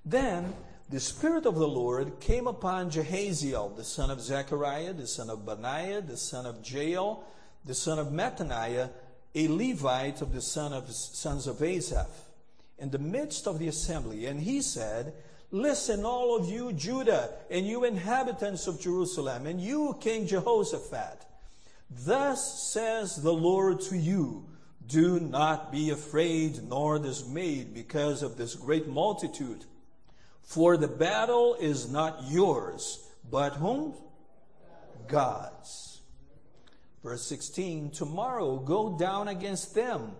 Then 0.05 0.53
the 0.89 1.01
Spirit 1.01 1.45
of 1.45 1.55
the 1.55 1.67
Lord 1.67 2.21
came 2.21 2.47
upon 2.47 2.89
Jahaziel, 2.91 3.75
the 3.75 3.83
son 3.83 4.09
of 4.09 4.21
Zechariah, 4.21 4.93
the 4.93 5.07
son 5.07 5.29
of 5.29 5.45
Benaiah, 5.45 5.99
the 5.99 6.15
son 6.15 6.45
of 6.45 6.65
Jael, 6.65 7.25
the 7.67 7.75
son 7.75 7.99
of 7.99 8.07
Mattaniah, 8.07 8.89
a 9.35 9.47
Levite 9.47 10.21
of 10.21 10.33
the 10.33 10.41
son 10.41 10.73
of, 10.73 10.89
sons 10.91 11.47
of 11.47 11.61
Asaph, 11.61 12.09
in 12.79 12.89
the 12.89 12.99
midst 12.99 13.47
of 13.47 13.59
the 13.59 13.67
assembly. 13.67 14.25
And 14.25 14.39
he 14.39 14.61
said, 14.61 15.13
Listen, 15.51 16.03
all 16.03 16.35
of 16.35 16.49
you, 16.49 16.73
Judah, 16.73 17.29
and 17.49 17.65
you 17.65 17.85
inhabitants 17.85 18.67
of 18.67 18.81
Jerusalem, 18.81 19.45
and 19.45 19.61
you, 19.61 19.97
King 20.01 20.27
Jehoshaphat. 20.27 21.25
Thus 21.89 22.71
says 22.71 23.15
the 23.15 23.33
Lord 23.33 23.79
to 23.81 23.97
you, 23.97 24.45
do 24.87 25.19
not 25.19 25.71
be 25.71 25.89
afraid 25.89 26.63
nor 26.67 26.99
dismayed 26.99 27.73
because 27.73 28.23
of 28.23 28.37
this 28.37 28.55
great 28.55 28.87
multitude. 28.87 29.65
For 30.43 30.77
the 30.77 30.87
battle 30.87 31.55
is 31.59 31.89
not 31.89 32.23
yours, 32.29 33.05
but 33.29 33.55
whom? 33.55 33.93
God's. 35.07 35.86
Verse 37.03 37.23
16, 37.23 37.91
tomorrow 37.91 38.57
go 38.57 38.97
down 38.97 39.27
against 39.27 39.75
them. 39.75 40.11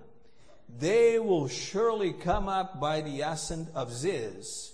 They 0.80 1.18
will 1.18 1.48
surely 1.48 2.14
come 2.14 2.48
up 2.48 2.80
by 2.80 3.02
the 3.02 3.22
ascent 3.22 3.70
of 3.74 3.92
Ziz, 3.92 4.74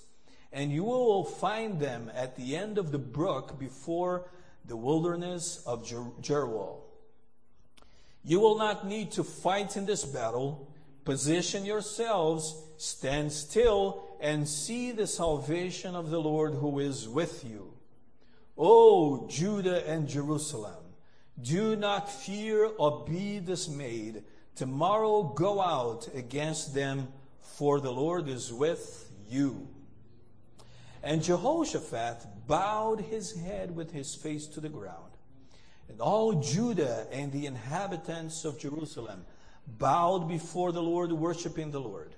and 0.51 0.71
you 0.71 0.83
will 0.83 1.23
find 1.23 1.79
them 1.79 2.11
at 2.13 2.35
the 2.35 2.55
end 2.55 2.77
of 2.77 2.91
the 2.91 2.99
brook 2.99 3.59
before 3.59 4.27
the 4.65 4.77
wilderness 4.77 5.63
of 5.65 5.85
Jeruel. 6.21 6.81
You 8.23 8.39
will 8.39 8.57
not 8.57 8.87
need 8.87 9.11
to 9.13 9.23
fight 9.23 9.75
in 9.77 9.85
this 9.85 10.05
battle. 10.05 10.71
Position 11.03 11.65
yourselves, 11.65 12.55
stand 12.77 13.31
still, 13.31 14.03
and 14.21 14.47
see 14.47 14.91
the 14.91 15.07
salvation 15.07 15.95
of 15.95 16.09
the 16.09 16.21
Lord 16.21 16.53
who 16.53 16.79
is 16.79 17.09
with 17.09 17.43
you. 17.43 17.73
O 18.57 19.27
Judah 19.27 19.85
and 19.87 20.07
Jerusalem, 20.07 20.82
do 21.41 21.75
not 21.75 22.11
fear 22.11 22.65
or 22.77 23.05
be 23.05 23.39
dismayed. 23.39 24.23
Tomorrow 24.55 25.23
go 25.35 25.61
out 25.61 26.07
against 26.13 26.73
them, 26.73 27.07
for 27.39 27.79
the 27.79 27.91
Lord 27.91 28.27
is 28.27 28.53
with 28.53 29.11
you. 29.29 29.67
And 31.01 31.23
Jehoshaphat 31.23 32.47
bowed 32.47 33.01
his 33.01 33.35
head 33.35 33.75
with 33.75 33.91
his 33.91 34.15
face 34.15 34.47
to 34.47 34.61
the 34.61 34.69
ground. 34.69 35.11
And 35.89 35.99
all 35.99 36.41
Judah 36.41 37.07
and 37.11 37.31
the 37.31 37.45
inhabitants 37.45 38.45
of 38.45 38.59
Jerusalem 38.59 39.25
bowed 39.67 40.27
before 40.29 40.71
the 40.71 40.81
Lord, 40.81 41.11
worshiping 41.11 41.71
the 41.71 41.81
Lord. 41.81 42.15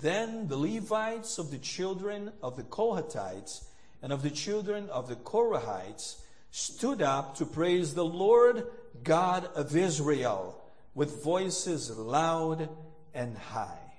Then 0.00 0.48
the 0.48 0.56
Levites 0.56 1.38
of 1.38 1.50
the 1.50 1.58
children 1.58 2.32
of 2.42 2.56
the 2.56 2.62
Kohathites 2.62 3.64
and 4.02 4.12
of 4.12 4.22
the 4.22 4.30
children 4.30 4.88
of 4.90 5.08
the 5.08 5.16
Korahites 5.16 6.20
stood 6.56 7.02
up 7.02 7.34
to 7.34 7.44
praise 7.44 7.94
the 7.94 8.04
Lord 8.04 8.64
God 9.02 9.44
of 9.56 9.74
Israel 9.74 10.62
with 10.94 11.24
voices 11.24 11.90
loud 11.90 12.68
and 13.12 13.36
high. 13.36 13.90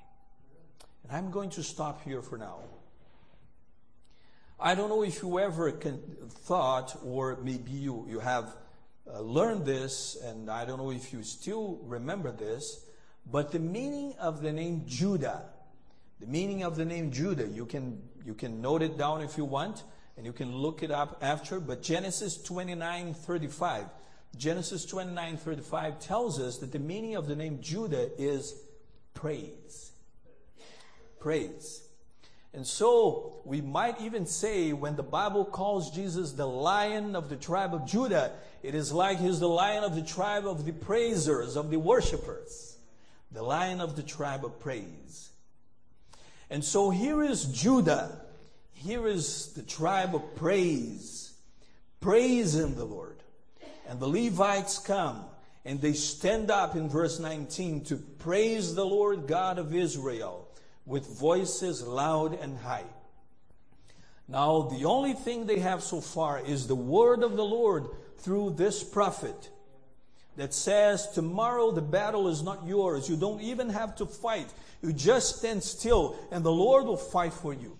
And 1.03 1.11
I'm 1.11 1.31
going 1.31 1.49
to 1.49 1.63
stop 1.63 2.01
here 2.05 2.21
for 2.21 2.37
now. 2.37 2.59
I 4.57 4.73
don't 4.73 4.87
know 4.87 5.03
if 5.03 5.21
you 5.21 5.37
ever 5.37 5.69
can, 5.73 6.01
thought, 6.29 6.97
or 7.03 7.37
maybe 7.43 7.71
you, 7.71 8.05
you 8.07 8.19
have 8.19 8.55
uh, 9.13 9.19
learned 9.19 9.65
this, 9.65 10.15
and 10.23 10.49
I 10.49 10.63
don't 10.63 10.77
know 10.77 10.91
if 10.91 11.11
you 11.11 11.23
still 11.23 11.81
remember 11.83 12.31
this, 12.31 12.85
but 13.29 13.51
the 13.51 13.59
meaning 13.59 14.15
of 14.17 14.41
the 14.41 14.53
name 14.53 14.83
Judah, 14.87 15.43
the 16.21 16.27
meaning 16.27 16.63
of 16.63 16.77
the 16.77 16.85
name 16.85 17.11
Judah, 17.11 17.49
you 17.49 17.65
can, 17.65 18.01
you 18.25 18.33
can 18.33 18.61
note 18.61 18.81
it 18.81 18.97
down 18.97 19.21
if 19.21 19.37
you 19.37 19.43
want, 19.43 19.83
and 20.17 20.25
you 20.25 20.33
can 20.33 20.55
look 20.55 20.81
it 20.83 20.91
up 20.91 21.17
after, 21.21 21.59
but 21.59 21.81
Genesis 21.81 22.41
29 22.41 23.13
35. 23.13 23.85
Genesis 24.37 24.85
29 24.85 25.37
35 25.37 25.99
tells 25.99 26.39
us 26.39 26.57
that 26.57 26.71
the 26.71 26.79
meaning 26.79 27.15
of 27.15 27.27
the 27.27 27.35
name 27.35 27.59
Judah 27.61 28.09
is 28.17 28.55
praise. 29.13 29.91
Praise. 31.19 31.81
And 32.53 32.65
so 32.65 33.41
we 33.43 33.59
might 33.59 33.99
even 33.99 34.25
say 34.25 34.71
when 34.71 34.95
the 34.95 35.03
Bible 35.03 35.43
calls 35.43 35.91
Jesus 35.91 36.31
the 36.31 36.47
lion 36.47 37.15
of 37.15 37.27
the 37.27 37.35
tribe 37.35 37.73
of 37.73 37.85
Judah, 37.85 38.31
it 38.63 38.73
is 38.73 38.93
like 38.93 39.19
he's 39.19 39.41
the 39.41 39.49
lion 39.49 39.83
of 39.83 39.95
the 39.95 40.01
tribe 40.01 40.47
of 40.47 40.65
the 40.65 40.71
praisers, 40.71 41.57
of 41.57 41.69
the 41.69 41.77
worshipers. 41.77 42.77
The 43.31 43.43
lion 43.43 43.81
of 43.81 43.97
the 43.97 44.03
tribe 44.03 44.45
of 44.45 44.59
praise. 44.59 45.31
And 46.49 46.63
so 46.63 46.91
here 46.91 47.21
is 47.21 47.45
Judah. 47.45 48.21
Here 48.75 49.07
is 49.07 49.53
the 49.53 49.63
tribe 49.63 50.13
of 50.13 50.35
praise. 50.35 51.33
Praising 51.99 52.75
the 52.75 52.85
Lord. 52.85 53.17
And 53.87 53.99
the 53.99 54.07
Levites 54.07 54.77
come 54.77 55.25
and 55.65 55.81
they 55.81 55.93
stand 55.93 56.51
up 56.51 56.75
in 56.75 56.87
verse 56.87 57.19
19 57.19 57.85
to 57.85 57.97
praise 57.97 58.75
the 58.75 58.85
Lord 58.85 59.27
God 59.27 59.57
of 59.57 59.73
Israel 59.73 60.47
with 60.85 61.07
voices 61.07 61.81
loud 61.81 62.39
and 62.39 62.57
high. 62.59 62.85
Now, 64.27 64.63
the 64.63 64.85
only 64.85 65.13
thing 65.13 65.45
they 65.45 65.59
have 65.59 65.81
so 65.81 66.01
far 66.01 66.39
is 66.39 66.67
the 66.67 66.75
word 66.75 67.23
of 67.23 67.35
the 67.35 67.45
Lord 67.45 67.87
through 68.17 68.51
this 68.51 68.83
prophet 68.83 69.49
that 70.35 70.53
says, 70.53 71.09
Tomorrow 71.11 71.71
the 71.71 71.81
battle 71.81 72.27
is 72.27 72.43
not 72.43 72.65
yours. 72.67 73.09
You 73.09 73.17
don't 73.17 73.41
even 73.41 73.69
have 73.69 73.95
to 73.97 74.05
fight. 74.05 74.51
You 74.81 74.93
just 74.93 75.37
stand 75.37 75.63
still, 75.63 76.15
and 76.31 76.43
the 76.43 76.51
Lord 76.51 76.85
will 76.85 76.97
fight 76.97 77.33
for 77.33 77.53
you. 77.53 77.77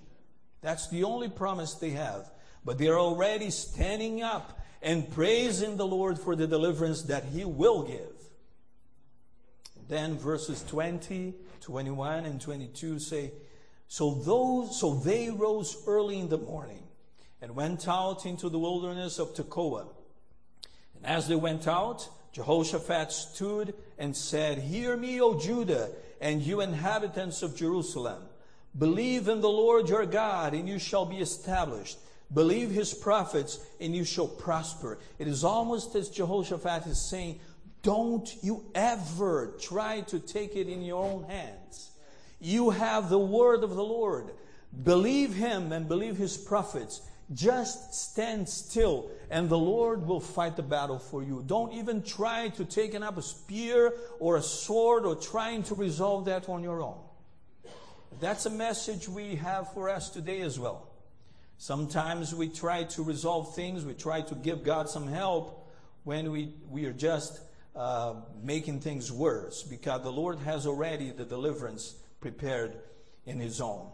That's 0.66 0.88
the 0.88 1.04
only 1.04 1.30
promise 1.30 1.76
they 1.76 1.92
have. 1.92 2.32
But 2.66 2.80
they're 2.80 2.98
already 2.98 3.52
standing 3.52 4.24
up 4.24 4.60
and 4.82 5.08
praising 5.12 5.78
the 5.78 5.86
Lord 5.86 6.18
for 6.18 6.36
the 6.36 6.48
deliverance 6.48 7.04
that 7.04 7.24
He 7.24 7.46
will 7.46 7.84
give. 7.84 8.16
Then 9.88 10.18
verses 10.18 10.64
20, 10.64 11.36
21, 11.62 12.26
and 12.26 12.42
22 12.42 12.98
say, 12.98 13.32
So 13.88 14.16
those, 14.16 14.80
so 14.80 14.96
they 14.96 15.30
rose 15.30 15.78
early 15.86 16.18
in 16.18 16.30
the 16.30 16.40
morning 16.40 16.82
and 17.44 17.56
went 17.56 17.88
out 17.88 18.26
into 18.26 18.50
the 18.50 18.58
wilderness 18.58 19.20
of 19.20 19.36
Tekoa. 19.36 19.86
And 20.96 21.06
as 21.06 21.28
they 21.28 21.36
went 21.36 21.68
out, 21.68 22.10
Jehoshaphat 22.32 23.12
stood 23.12 23.76
and 24.00 24.18
said, 24.18 24.58
Hear 24.58 24.98
me, 24.98 25.22
O 25.22 25.40
Judah, 25.40 25.92
and 26.20 26.42
you 26.42 26.62
inhabitants 26.62 27.44
of 27.44 27.56
Jerusalem. 27.56 28.24
Believe 28.78 29.28
in 29.28 29.42
the 29.42 29.50
Lord 29.50 29.88
your 29.88 30.06
God, 30.06 30.54
and 30.54 30.68
you 30.68 30.80
shall 30.80 31.06
be 31.06 31.18
established. 31.18 31.98
Believe 32.34 32.72
his 32.72 32.94
prophets, 32.94 33.60
and 33.80 33.96
you 33.96 34.04
shall 34.04 34.28
prosper. 34.28 35.00
It 35.20 35.28
is 35.28 35.44
almost 35.44 35.96
as 35.96 36.10
Jehoshaphat 36.10 36.86
is 36.88 37.00
saying, 37.00 37.40
Don't 37.84 38.30
you 38.42 38.66
ever 38.74 39.54
try 39.60 40.02
to 40.02 40.20
take 40.20 40.56
it 40.56 40.68
in 40.68 40.82
your 40.82 41.04
own 41.04 41.24
hands. 41.24 41.92
You 42.40 42.72
have 42.72 43.10
the 43.10 43.20
word 43.20 43.64
of 43.64 43.76
the 43.76 43.84
Lord. 43.84 44.32
Believe 44.84 45.34
him 45.34 45.72
and 45.72 45.88
believe 45.88 46.18
his 46.18 46.38
prophets. 46.38 47.02
Just 47.34 47.94
stand 47.94 48.48
still 48.48 49.10
and 49.32 49.50
the 49.50 49.58
Lord 49.58 50.06
will 50.06 50.20
fight 50.20 50.56
the 50.56 50.64
battle 50.64 51.00
for 51.00 51.24
you. 51.24 51.44
Don't 51.46 51.74
even 51.74 52.04
try 52.04 52.50
to 52.50 52.66
take 52.66 52.94
up 52.94 53.18
a 53.18 53.22
spear 53.22 53.94
or 54.20 54.38
a 54.38 54.44
sword 54.44 55.06
or 55.06 55.16
trying 55.16 55.64
to 55.64 55.76
resolve 55.76 56.26
that 56.26 56.48
on 56.50 56.62
your 56.62 56.82
own. 56.82 57.05
That's 58.20 58.46
a 58.46 58.50
message 58.50 59.10
we 59.10 59.36
have 59.36 59.74
for 59.74 59.90
us 59.90 60.10
today 60.10 60.42
as 60.42 60.58
well. 60.58 60.88
Sometimes 61.58 62.34
we 62.34 62.48
try 62.48 62.84
to 62.84 63.04
resolve 63.04 63.56
things, 63.56 63.84
we 63.84 63.94
try 63.94 64.22
to 64.22 64.36
give 64.36 64.64
God 64.64 64.90
some 64.90 65.08
help 65.08 65.70
when 66.04 66.32
we, 66.32 66.54
we 66.70 66.86
are 66.86 66.94
just 66.94 67.42
uh, 67.76 68.16
making 68.42 68.80
things 68.80 69.12
worse 69.12 69.64
because 69.64 70.04
the 70.04 70.12
Lord 70.12 70.40
has 70.40 70.66
already 70.66 71.12
the 71.12 71.26
deliverance 71.26 71.96
prepared 72.22 72.74
in 73.26 73.40
His 73.40 73.60
own. 73.60 73.88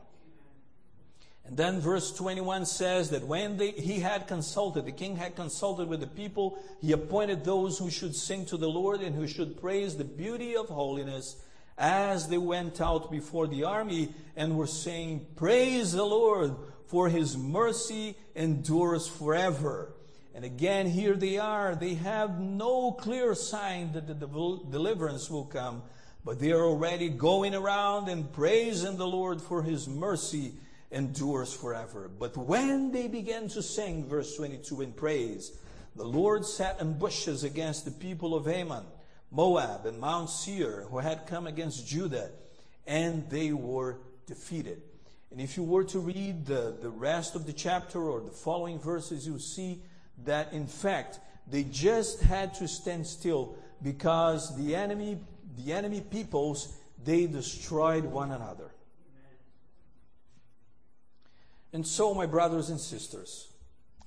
And 1.45 1.57
then 1.57 1.79
verse 1.79 2.11
21 2.11 2.67
says 2.67 3.09
that 3.09 3.23
when 3.23 3.57
they, 3.57 3.71
he 3.71 3.99
had 3.99 4.27
consulted, 4.27 4.85
the 4.85 4.91
king 4.91 5.15
had 5.15 5.35
consulted 5.35 5.87
with 5.87 5.99
the 5.99 6.07
people, 6.07 6.59
he 6.79 6.91
appointed 6.91 7.43
those 7.43 7.79
who 7.79 7.89
should 7.89 8.15
sing 8.15 8.45
to 8.47 8.57
the 8.57 8.69
Lord 8.69 9.01
and 9.01 9.15
who 9.15 9.27
should 9.27 9.59
praise 9.59 9.97
the 9.97 10.03
beauty 10.03 10.55
of 10.55 10.67
holiness 10.67 11.37
as 11.81 12.27
they 12.27 12.37
went 12.37 12.79
out 12.79 13.09
before 13.09 13.47
the 13.47 13.63
army 13.63 14.13
and 14.35 14.55
were 14.55 14.67
saying, 14.67 15.25
Praise 15.35 15.91
the 15.91 16.05
Lord, 16.05 16.55
for 16.85 17.09
his 17.09 17.35
mercy 17.35 18.15
endures 18.35 19.07
forever. 19.07 19.91
And 20.35 20.45
again, 20.45 20.85
here 20.87 21.15
they 21.15 21.39
are. 21.39 21.73
They 21.73 21.95
have 21.95 22.39
no 22.39 22.91
clear 22.91 23.33
sign 23.33 23.93
that 23.93 24.07
the 24.07 24.13
deliverance 24.13 25.29
will 25.29 25.45
come, 25.45 25.81
but 26.23 26.39
they 26.39 26.51
are 26.51 26.63
already 26.63 27.09
going 27.09 27.55
around 27.55 28.09
and 28.09 28.31
praising 28.31 28.97
the 28.97 29.07
Lord 29.07 29.41
for 29.41 29.63
his 29.63 29.87
mercy 29.87 30.53
endures 30.91 31.51
forever. 31.51 32.09
But 32.19 32.37
when 32.37 32.91
they 32.91 33.07
began 33.07 33.47
to 33.49 33.63
sing, 33.63 34.07
verse 34.07 34.35
22, 34.35 34.81
in 34.83 34.91
praise, 34.91 35.51
the 35.95 36.05
Lord 36.05 36.45
set 36.45 36.79
ambushes 36.79 37.43
against 37.43 37.85
the 37.85 37.91
people 37.91 38.35
of 38.35 38.47
Ammon, 38.47 38.83
Moab, 39.31 39.85
and 39.85 39.99
Mount 39.99 40.29
Seir, 40.29 40.85
who 40.89 40.99
had 40.99 41.25
come 41.25 41.47
against 41.47 41.87
Judah, 41.87 42.29
and 42.85 43.29
they 43.29 43.53
were 43.53 43.99
defeated. 44.27 44.81
And 45.31 45.39
if 45.39 45.55
you 45.55 45.63
were 45.63 45.85
to 45.85 45.99
read 45.99 46.45
the, 46.45 46.75
the 46.81 46.89
rest 46.89 47.35
of 47.35 47.45
the 47.45 47.53
chapter 47.53 48.01
or 48.01 48.19
the 48.19 48.31
following 48.31 48.79
verses, 48.79 49.25
you 49.25 49.39
see 49.39 49.81
that 50.25 50.51
in 50.51 50.67
fact 50.67 51.19
they 51.47 51.63
just 51.63 52.21
had 52.21 52.53
to 52.55 52.67
stand 52.67 53.07
still 53.07 53.55
because 53.81 54.55
the 54.57 54.75
enemy, 54.75 55.19
the 55.57 55.71
enemy 55.71 56.01
peoples, 56.01 56.75
they 57.03 57.25
destroyed 57.27 58.05
one 58.05 58.31
another. 58.31 58.71
And 61.73 61.87
so, 61.87 62.13
my 62.13 62.25
brothers 62.25 62.69
and 62.69 62.79
sisters, 62.79 63.47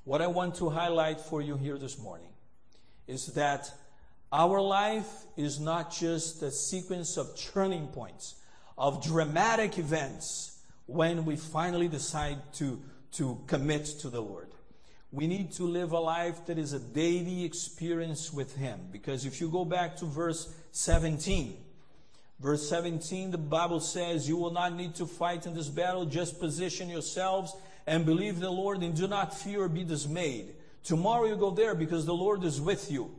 what 0.05 0.21
I 0.21 0.27
want 0.27 0.57
to 0.57 0.69
highlight 0.69 1.19
for 1.19 1.41
you 1.41 1.57
here 1.57 1.79
this 1.79 1.99
morning 1.99 2.29
is 3.07 3.29
that 3.29 3.73
our 4.35 4.61
life 4.61 5.09
is 5.37 5.61
not 5.61 5.93
just 5.93 6.43
a 6.43 6.51
sequence 6.51 7.17
of 7.17 7.39
turning 7.39 7.87
points, 7.87 8.35
of 8.77 9.03
dramatic 9.05 9.79
events 9.79 10.59
when 10.87 11.25
we 11.25 11.37
finally 11.37 11.87
decide 11.87 12.39
to, 12.55 12.83
to 13.13 13.39
commit 13.47 13.85
to 14.01 14.11
the 14.11 14.21
Lord. 14.21 14.49
We 15.13 15.29
need 15.29 15.53
to 15.53 15.63
live 15.63 15.93
a 15.93 16.01
life 16.01 16.47
that 16.47 16.59
is 16.59 16.73
a 16.73 16.81
daily 16.81 17.45
experience 17.45 18.33
with 18.33 18.57
Him. 18.57 18.81
Because 18.91 19.25
if 19.25 19.41
you 19.41 19.49
go 19.49 19.65
back 19.65 19.97
to 19.99 20.05
verse 20.05 20.53
17, 20.73 21.57
Verse 22.41 22.69
17, 22.69 23.31
the 23.31 23.39
Bible 23.39 23.81
says, 23.81 24.29
You 24.29 24.37
will 24.37 24.51
not 24.51 24.75
need 24.75 24.97
to 24.97 25.07
fight 25.07 25.47
in 25.47 25.55
this 25.55 25.69
battle. 25.69 26.05
Just 26.05 26.41
position 26.41 26.89
yourselves 26.89 27.55
and 27.87 28.05
believe 28.05 28.41
the 28.41 28.51
Lord 28.51 28.83
and 28.83 28.95
do 28.95 29.07
not 29.07 29.39
fear 29.39 29.63
or 29.63 29.69
be 29.69 29.85
dismayed. 29.85 30.49
Tomorrow 30.83 31.27
you 31.27 31.37
go 31.37 31.53
there 31.53 31.75
because 31.75 32.05
the 32.05 32.15
Lord 32.15 32.43
is 32.45 32.61
with 32.61 32.91
you. 32.91 33.15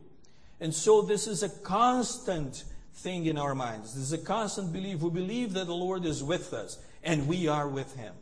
And 0.60 0.74
so 0.74 1.02
this 1.02 1.26
is 1.26 1.42
a 1.42 1.48
constant 1.48 2.64
thing 2.94 3.26
in 3.26 3.38
our 3.38 3.54
minds. 3.54 3.94
This 3.94 4.04
is 4.04 4.12
a 4.12 4.18
constant 4.18 4.72
belief. 4.72 5.00
We 5.00 5.10
believe 5.10 5.52
that 5.52 5.66
the 5.66 5.74
Lord 5.74 6.04
is 6.04 6.22
with 6.22 6.54
us 6.54 6.78
and 7.02 7.28
we 7.28 7.46
are 7.48 7.68
with 7.68 7.94
him. 7.96 8.14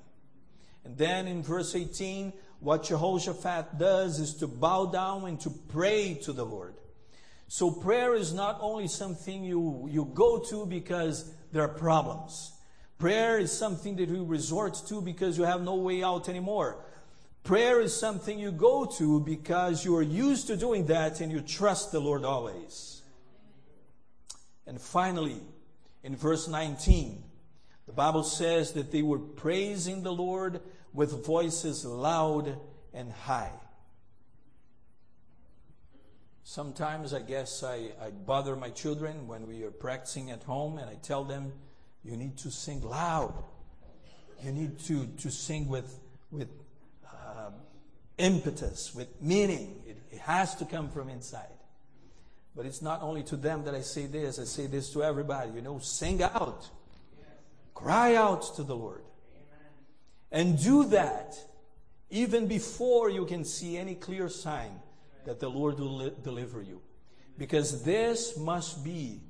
And 0.85 0.97
then 0.99 1.27
in 1.27 1.43
verse 1.43 1.75
18, 1.75 2.33
what 2.61 2.85
Jehoshaphat 2.85 3.79
does 3.79 4.19
is 4.19 4.35
to 4.35 4.47
bow 4.47 4.87
down 4.87 5.25
and 5.27 5.41
to 5.41 5.51
pray 5.51 6.15
to 6.23 6.33
the 6.33 6.45
Lord. 6.45 6.75
So 7.47 7.71
prayer 7.71 8.15
is 8.15 8.33
not 8.33 8.59
only 8.61 8.89
something 8.89 9.45
you, 9.45 9.89
you 9.91 10.11
go 10.13 10.39
to 10.51 10.67
because 10.67 11.33
there 11.53 11.63
are 11.63 11.69
problems. 11.69 12.53
Prayer 12.99 13.39
is 13.39 13.53
something 13.53 13.97
that 13.97 14.09
you 14.09 14.25
resort 14.25 14.81
to 14.89 15.01
because 15.01 15.37
you 15.37 15.45
have 15.45 15.63
no 15.63 15.77
way 15.77 16.03
out 16.03 16.29
anymore. 16.29 16.79
Prayer 17.45 17.79
is 17.83 17.95
something 17.95 18.39
you 18.39 18.51
go 18.51 18.87
to 18.87 19.21
because 19.21 19.85
you 19.85 19.95
are 19.97 20.03
used 20.03 20.47
to 20.47 20.57
doing 20.57 20.87
that 20.87 21.21
and 21.21 21.31
you 21.31 21.43
trust 21.43 21.93
the 21.93 22.01
Lord 22.01 22.25
always. 22.25 23.03
And 24.67 24.81
finally, 24.81 25.43
in 26.03 26.17
verse 26.17 26.49
19, 26.49 27.23
the 27.87 27.93
Bible 27.93 28.25
says 28.25 28.73
that 28.73 28.91
they 28.91 29.03
were 29.03 29.19
praising 29.19 30.03
the 30.03 30.13
Lord 30.13 30.63
with 30.95 31.27
voices 31.27 31.85
loud 31.85 32.59
and 32.95 33.13
high. 33.13 33.53
Sometimes 36.45 37.13
I 37.13 37.21
guess 37.21 37.63
I, 37.63 37.91
I 38.03 38.11
bother 38.11 38.57
my 38.57 38.71
children 38.71 39.27
when 39.27 39.47
we 39.47 39.65
are 39.65 39.71
practicing 39.71 40.31
at 40.31 40.43
home 40.45 40.79
and 40.79 40.89
I 40.89 40.95
tell 40.95 41.25
them, 41.25 41.53
you 42.03 42.17
need 42.17 42.39
to 42.39 42.51
sing 42.51 42.81
loud. 42.81 43.35
You 44.43 44.53
need 44.53 44.79
to, 44.81 45.07
to 45.07 45.31
sing 45.31 45.69
with, 45.69 46.01
with 46.31 46.49
impetus, 48.19 48.95
with 48.95 49.09
meaning. 49.21 49.83
It, 49.87 49.99
it 50.13 50.19
has 50.21 50.55
to 50.57 50.65
come 50.65 50.89
from 50.89 51.09
inside. 51.09 51.49
But 52.57 52.67
it's 52.67 52.83
not 52.83 53.03
only 53.03 53.23
to 53.25 53.37
them 53.37 53.65
that 53.65 53.75
I 53.75 53.81
say 53.81 54.07
this, 54.07 54.39
I 54.39 54.45
say 54.45 54.67
this 54.67 54.93
to 54.93 55.03
everybody. 55.03 55.51
You 55.53 55.63
know, 55.63 55.79
sing 55.81 56.23
out. 56.23 56.69
Cry 57.75 58.15
out 58.15 58.55
to 58.57 58.63
the 58.63 58.77
Lord. 58.77 59.03
And 60.31 60.61
do 60.63 60.85
that 60.87 61.37
even 62.11 62.47
before 62.47 63.11
you 63.11 63.25
can 63.27 63.45
see 63.45 63.77
any 63.77 63.97
clear 63.97 64.29
sign 64.29 64.81
that 65.25 65.41
the 65.41 65.49
Lord 65.49 65.79
will 65.81 65.97
li- 65.97 66.13
deliver 66.23 66.63
you. 66.63 66.81
Because 67.37 67.83
this 67.83 68.37
must 68.37 68.85
be 68.85 69.21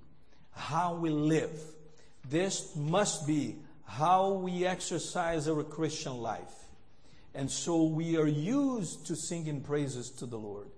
how 0.53 0.95
we 0.95 1.09
live. 1.09 1.59
This 2.29 2.77
must 2.77 3.27
be 3.27 3.57
how 3.87 4.33
we 4.33 4.67
exercise 4.67 5.49
our 5.49 5.63
Christian 5.63 6.19
life. 6.19 6.64
And 7.35 7.51
so 7.51 7.83
we 7.83 8.17
are 8.17 8.27
used 8.27 9.07
to 9.07 9.17
singing 9.17 9.61
praises 9.61 10.11
to 10.13 10.27
the 10.27 10.39
Lord. 10.39 10.69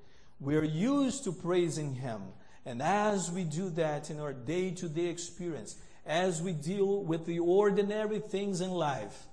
We 0.40 0.56
are 0.56 0.64
used 0.64 1.24
to 1.24 1.32
praising 1.32 1.94
Him. 1.94 2.22
And 2.64 2.82
as 2.82 3.30
we 3.30 3.44
do 3.44 3.70
that 3.70 4.10
in 4.10 4.18
our 4.18 4.32
day 4.32 4.70
to 4.72 4.88
day 4.88 5.06
experience, 5.06 5.76
as 6.06 6.40
we 6.40 6.52
deal 6.52 7.02
with 7.02 7.26
the 7.26 7.40
ordinary 7.40 8.20
things 8.20 8.60
in 8.60 8.70
life, 8.70 9.26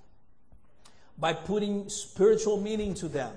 by 1.18 1.32
putting 1.32 1.88
spiritual 1.88 2.60
meaning 2.60 2.94
to 2.94 3.08
them, 3.08 3.34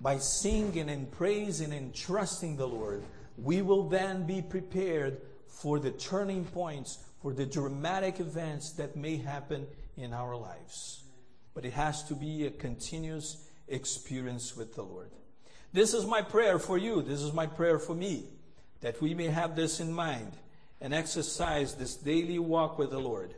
by 0.00 0.18
singing 0.18 0.90
and 0.90 1.10
praising 1.10 1.72
and 1.72 1.94
trusting 1.94 2.56
the 2.56 2.66
Lord, 2.66 3.02
we 3.38 3.62
will 3.62 3.88
then 3.88 4.26
be 4.26 4.42
prepared 4.42 5.20
for 5.46 5.78
the 5.78 5.90
turning 5.90 6.44
points, 6.44 6.98
for 7.22 7.32
the 7.32 7.46
dramatic 7.46 8.18
events 8.20 8.72
that 8.72 8.96
may 8.96 9.16
happen 9.16 9.66
in 9.96 10.12
our 10.12 10.36
lives. 10.36 10.99
But 11.60 11.66
it 11.66 11.74
has 11.74 12.02
to 12.04 12.14
be 12.14 12.46
a 12.46 12.50
continuous 12.50 13.36
experience 13.68 14.56
with 14.56 14.74
the 14.74 14.82
Lord. 14.82 15.10
This 15.74 15.92
is 15.92 16.06
my 16.06 16.22
prayer 16.22 16.58
for 16.58 16.78
you. 16.78 17.02
This 17.02 17.20
is 17.20 17.34
my 17.34 17.44
prayer 17.44 17.78
for 17.78 17.94
me 17.94 18.24
that 18.80 19.02
we 19.02 19.12
may 19.12 19.26
have 19.26 19.56
this 19.56 19.78
in 19.78 19.92
mind 19.92 20.32
and 20.80 20.94
exercise 20.94 21.74
this 21.74 21.96
daily 21.96 22.38
walk 22.38 22.78
with 22.78 22.88
the 22.88 22.98
Lord. 22.98 23.34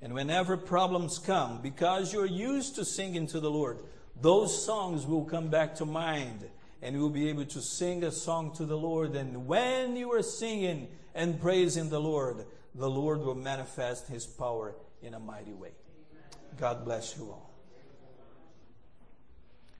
And 0.00 0.14
whenever 0.14 0.56
problems 0.56 1.18
come, 1.18 1.62
because 1.62 2.12
you're 2.12 2.26
used 2.26 2.76
to 2.76 2.84
singing 2.84 3.26
to 3.26 3.40
the 3.40 3.50
Lord, 3.50 3.80
those 4.22 4.64
songs 4.64 5.04
will 5.04 5.24
come 5.24 5.48
back 5.48 5.74
to 5.74 5.84
mind 5.84 6.48
and 6.80 6.94
you'll 6.94 7.10
be 7.10 7.28
able 7.28 7.46
to 7.46 7.60
sing 7.60 8.04
a 8.04 8.12
song 8.12 8.54
to 8.54 8.66
the 8.66 8.78
Lord. 8.78 9.16
And 9.16 9.48
when 9.48 9.96
you 9.96 10.12
are 10.12 10.22
singing 10.22 10.86
and 11.12 11.40
praising 11.40 11.90
the 11.90 12.00
Lord, 12.00 12.46
the 12.72 12.88
Lord 12.88 13.18
will 13.22 13.34
manifest 13.34 14.06
his 14.06 14.26
power 14.26 14.76
in 15.02 15.14
a 15.14 15.18
mighty 15.18 15.54
way. 15.54 15.72
God 16.56 16.84
bless 16.84 17.16
you 17.16 17.24
all. 17.24 17.43